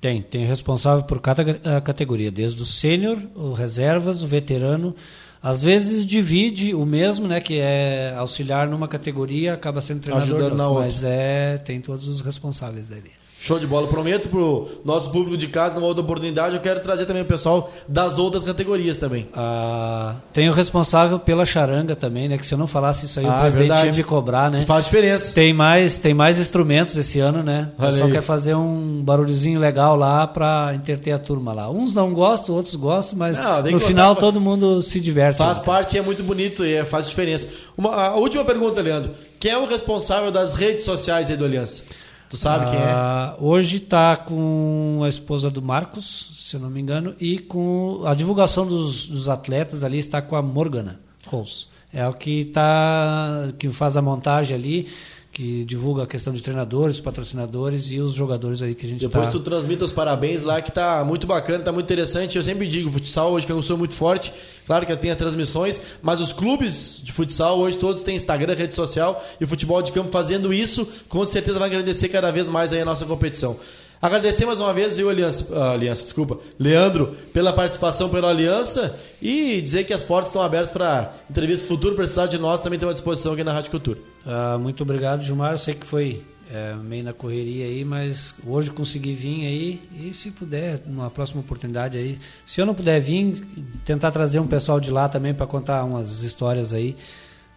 Tem, 0.00 0.22
tem 0.22 0.44
responsável 0.44 1.04
por 1.04 1.20
cada 1.20 1.42
eh, 1.42 1.80
categoria, 1.80 2.30
desde 2.30 2.62
o 2.62 2.66
sênior, 2.66 3.18
o 3.34 3.52
reservas, 3.52 4.22
o 4.22 4.26
veterano. 4.26 4.94
Às 5.42 5.62
vezes 5.62 6.06
divide 6.06 6.74
o 6.74 6.84
mesmo, 6.84 7.26
né, 7.26 7.40
que 7.40 7.58
é 7.58 8.14
auxiliar 8.16 8.68
numa 8.68 8.88
categoria, 8.88 9.54
acaba 9.54 9.80
sendo 9.80 10.00
treinador, 10.00 10.36
Ajudando 10.36 10.56
na 10.56 10.68
outra. 10.68 10.84
mas 10.84 11.04
é 11.04 11.58
tem 11.58 11.80
todos 11.80 12.06
os 12.08 12.20
responsáveis 12.20 12.88
dali. 12.88 13.10
Show 13.40 13.58
de 13.58 13.66
bola. 13.68 13.86
Prometo 13.86 14.28
pro 14.28 14.68
nosso 14.84 15.10
público 15.10 15.36
de 15.36 15.46
casa, 15.46 15.76
numa 15.76 15.86
outra 15.86 16.02
oportunidade, 16.02 16.56
eu 16.56 16.60
quero 16.60 16.80
trazer 16.80 17.06
também 17.06 17.22
o 17.22 17.24
pessoal 17.24 17.70
das 17.86 18.18
outras 18.18 18.42
categorias 18.42 18.98
também. 18.98 19.28
Ah, 19.32 20.16
tem 20.32 20.48
o 20.48 20.52
responsável 20.52 21.20
pela 21.20 21.46
charanga 21.46 21.94
também, 21.94 22.28
né? 22.28 22.36
Que 22.36 22.44
se 22.44 22.52
eu 22.52 22.58
não 22.58 22.66
falasse 22.66 23.06
isso 23.06 23.20
aí, 23.20 23.26
ah, 23.26 23.36
o 23.36 23.40
presidente 23.40 23.68
verdade. 23.68 23.86
ia 23.86 23.92
me 23.92 24.02
cobrar, 24.02 24.50
né? 24.50 24.64
Faz 24.66 24.86
diferença. 24.86 25.32
Tem 25.32 25.52
mais, 25.52 25.98
tem 25.98 26.12
mais 26.12 26.40
instrumentos 26.40 26.96
esse 26.96 27.20
ano, 27.20 27.44
né? 27.44 27.70
O 27.78 27.82
pessoal 27.82 28.10
quer 28.10 28.22
fazer 28.22 28.56
um 28.56 29.02
barulhozinho 29.04 29.60
legal 29.60 29.94
lá 29.94 30.26
para 30.26 30.72
interter 30.74 31.12
a 31.12 31.18
turma 31.18 31.52
lá. 31.52 31.70
Uns 31.70 31.94
não 31.94 32.12
gostam, 32.12 32.56
outros 32.56 32.74
gostam, 32.74 33.16
mas 33.16 33.38
não, 33.38 33.62
no 33.62 33.78
final 33.78 34.16
pra... 34.16 34.20
todo 34.20 34.40
mundo 34.40 34.82
se 34.82 34.98
diverte. 34.98 35.38
Faz 35.38 35.58
né? 35.58 35.64
parte 35.64 35.94
e 35.94 35.98
é 35.98 36.02
muito 36.02 36.24
bonito 36.24 36.64
e 36.64 36.74
é, 36.74 36.84
faz 36.84 37.08
diferença. 37.08 37.48
Uma, 37.76 37.94
a 37.94 38.16
última 38.16 38.44
pergunta, 38.44 38.82
Leandro. 38.82 39.12
Quem 39.38 39.52
é 39.52 39.58
o 39.58 39.64
responsável 39.64 40.32
das 40.32 40.54
redes 40.54 40.84
sociais 40.84 41.30
aí 41.30 41.36
do 41.36 41.44
Aliança? 41.44 41.82
Tu 42.28 42.36
sabe 42.36 42.66
ah, 42.66 42.70
quem 42.70 42.78
é? 42.78 42.90
Ah, 42.90 43.36
hoje 43.40 43.78
está 43.78 44.16
com 44.16 45.00
a 45.02 45.08
esposa 45.08 45.50
do 45.50 45.62
Marcos, 45.62 46.30
se 46.34 46.56
eu 46.56 46.60
não 46.60 46.68
me 46.68 46.80
engano, 46.80 47.14
e 47.18 47.38
com 47.38 48.02
a 48.04 48.14
divulgação 48.14 48.66
dos, 48.66 49.06
dos 49.06 49.28
atletas 49.28 49.82
ali 49.82 49.98
está 49.98 50.20
com 50.20 50.36
a 50.36 50.42
Morgana 50.42 51.00
Rose. 51.26 51.66
É 51.92 52.06
o 52.06 52.12
que 52.12 52.44
tá 52.44 53.48
que 53.58 53.70
faz 53.70 53.96
a 53.96 54.02
montagem 54.02 54.54
ali 54.54 54.88
que 55.38 55.62
divulga 55.62 56.02
a 56.02 56.06
questão 56.08 56.32
de 56.32 56.42
treinadores, 56.42 56.98
patrocinadores 56.98 57.92
e 57.92 58.00
os 58.00 58.12
jogadores 58.12 58.60
aí 58.60 58.74
que 58.74 58.84
a 58.84 58.88
gente 58.88 59.02
Depois 59.02 59.26
tá... 59.26 59.30
tu 59.30 59.38
transmita 59.38 59.84
os 59.84 59.92
parabéns 59.92 60.42
lá, 60.42 60.60
que 60.60 60.72
tá 60.72 61.04
muito 61.04 61.28
bacana, 61.28 61.62
tá 61.62 61.70
muito 61.70 61.86
interessante. 61.86 62.36
Eu 62.36 62.42
sempre 62.42 62.66
digo, 62.66 62.90
futsal 62.90 63.30
hoje 63.30 63.46
que 63.46 63.52
eu 63.52 63.62
sou 63.62 63.78
muito 63.78 63.94
forte, 63.94 64.32
claro 64.66 64.84
que 64.84 64.96
tem 64.96 65.12
as 65.12 65.16
transmissões, 65.16 65.80
mas 66.02 66.18
os 66.18 66.32
clubes 66.32 67.00
de 67.04 67.12
futsal 67.12 67.56
hoje 67.60 67.78
todos 67.78 68.02
têm 68.02 68.16
Instagram, 68.16 68.52
rede 68.52 68.74
social 68.74 69.24
e 69.40 69.44
o 69.44 69.46
futebol 69.46 69.80
de 69.80 69.92
campo 69.92 70.10
fazendo 70.10 70.52
isso, 70.52 70.84
com 71.08 71.24
certeza 71.24 71.56
vai 71.60 71.68
agradecer 71.68 72.08
cada 72.08 72.32
vez 72.32 72.48
mais 72.48 72.72
aí 72.72 72.80
a 72.80 72.84
nossa 72.84 73.06
competição. 73.06 73.56
Agradecer 74.00 74.46
mais 74.46 74.60
uma 74.60 74.72
vez, 74.72 74.96
viu, 74.96 75.10
Aliança, 75.10 75.52
uh, 75.52 75.62
Aliança, 75.72 76.04
desculpa, 76.04 76.38
Leandro, 76.58 77.16
pela 77.32 77.52
participação 77.52 78.08
pela 78.08 78.30
Aliança 78.30 78.98
e 79.20 79.60
dizer 79.60 79.84
que 79.84 79.92
as 79.92 80.02
portas 80.02 80.28
estão 80.28 80.40
abertas 80.40 80.70
para 80.70 81.12
entrevistas 81.28 81.68
futuras, 81.68 81.96
precisar 81.96 82.26
de 82.26 82.38
nós, 82.38 82.60
também 82.60 82.78
tem 82.78 82.86
uma 82.86 82.94
disposição 82.94 83.32
aqui 83.32 83.42
na 83.42 83.52
Rádio 83.52 83.70
Cultura. 83.70 83.98
Uh, 84.24 84.58
muito 84.58 84.82
obrigado, 84.82 85.22
Gilmar. 85.22 85.52
Eu 85.52 85.58
sei 85.58 85.74
que 85.74 85.86
foi 85.86 86.22
é, 86.50 86.74
meio 86.74 87.04
na 87.04 87.12
correria 87.12 87.66
aí, 87.66 87.84
mas 87.84 88.34
hoje 88.46 88.70
consegui 88.70 89.12
vir 89.12 89.46
aí 89.46 89.82
e 90.00 90.14
se 90.14 90.30
puder, 90.30 90.80
numa 90.86 91.10
próxima 91.10 91.40
oportunidade 91.40 91.98
aí, 91.98 92.18
se 92.46 92.60
eu 92.60 92.64
não 92.66 92.74
puder 92.74 93.00
vir, 93.00 93.46
tentar 93.84 94.10
trazer 94.10 94.40
um 94.40 94.46
pessoal 94.46 94.80
de 94.80 94.90
lá 94.90 95.08
também 95.08 95.34
para 95.34 95.46
contar 95.46 95.84
umas 95.84 96.22
histórias 96.22 96.72
aí 96.72 96.96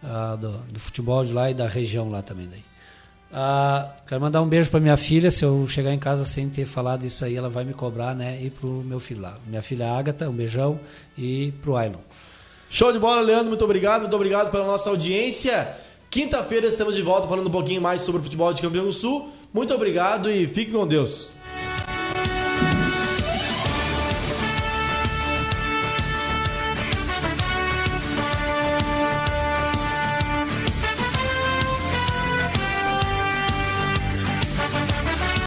uh, 0.02 0.36
do, 0.36 0.58
do 0.72 0.80
futebol 0.80 1.24
de 1.24 1.32
lá 1.32 1.50
e 1.50 1.54
da 1.54 1.66
região 1.66 2.10
lá 2.10 2.20
também 2.20 2.48
daí. 2.48 2.71
Ah, 3.32 3.88
quero 4.06 4.20
mandar 4.20 4.42
um 4.42 4.46
beijo 4.46 4.70
para 4.70 4.78
minha 4.78 4.96
filha. 4.96 5.30
Se 5.30 5.42
eu 5.42 5.66
chegar 5.66 5.92
em 5.92 5.98
casa 5.98 6.26
sem 6.26 6.48
ter 6.48 6.66
falado 6.66 7.04
isso 7.06 7.24
aí, 7.24 7.34
ela 7.34 7.48
vai 7.48 7.64
me 7.64 7.72
cobrar, 7.72 8.14
né? 8.14 8.38
E 8.42 8.50
pro 8.50 8.68
meu 8.68 9.00
filho 9.00 9.22
lá. 9.22 9.38
Minha 9.46 9.62
filha 9.62 9.90
Agatha, 9.90 10.28
um 10.28 10.32
beijão. 10.32 10.78
E 11.16 11.52
pro 11.62 11.76
Ailon. 11.76 12.00
Show 12.68 12.92
de 12.92 12.98
bola, 12.98 13.22
Leandro. 13.22 13.48
Muito 13.48 13.64
obrigado. 13.64 14.02
Muito 14.02 14.16
obrigado 14.16 14.50
pela 14.50 14.66
nossa 14.66 14.90
audiência. 14.90 15.74
Quinta-feira 16.10 16.66
estamos 16.66 16.94
de 16.94 17.00
volta 17.00 17.26
falando 17.26 17.46
um 17.46 17.50
pouquinho 17.50 17.80
mais 17.80 18.02
sobre 18.02 18.20
o 18.20 18.24
futebol 18.24 18.52
de 18.52 18.60
Campeão 18.60 18.84
do 18.84 18.92
Sul. 18.92 19.30
Muito 19.52 19.72
obrigado 19.72 20.30
e 20.30 20.46
fique 20.46 20.70
com 20.70 20.86
Deus. 20.86 21.30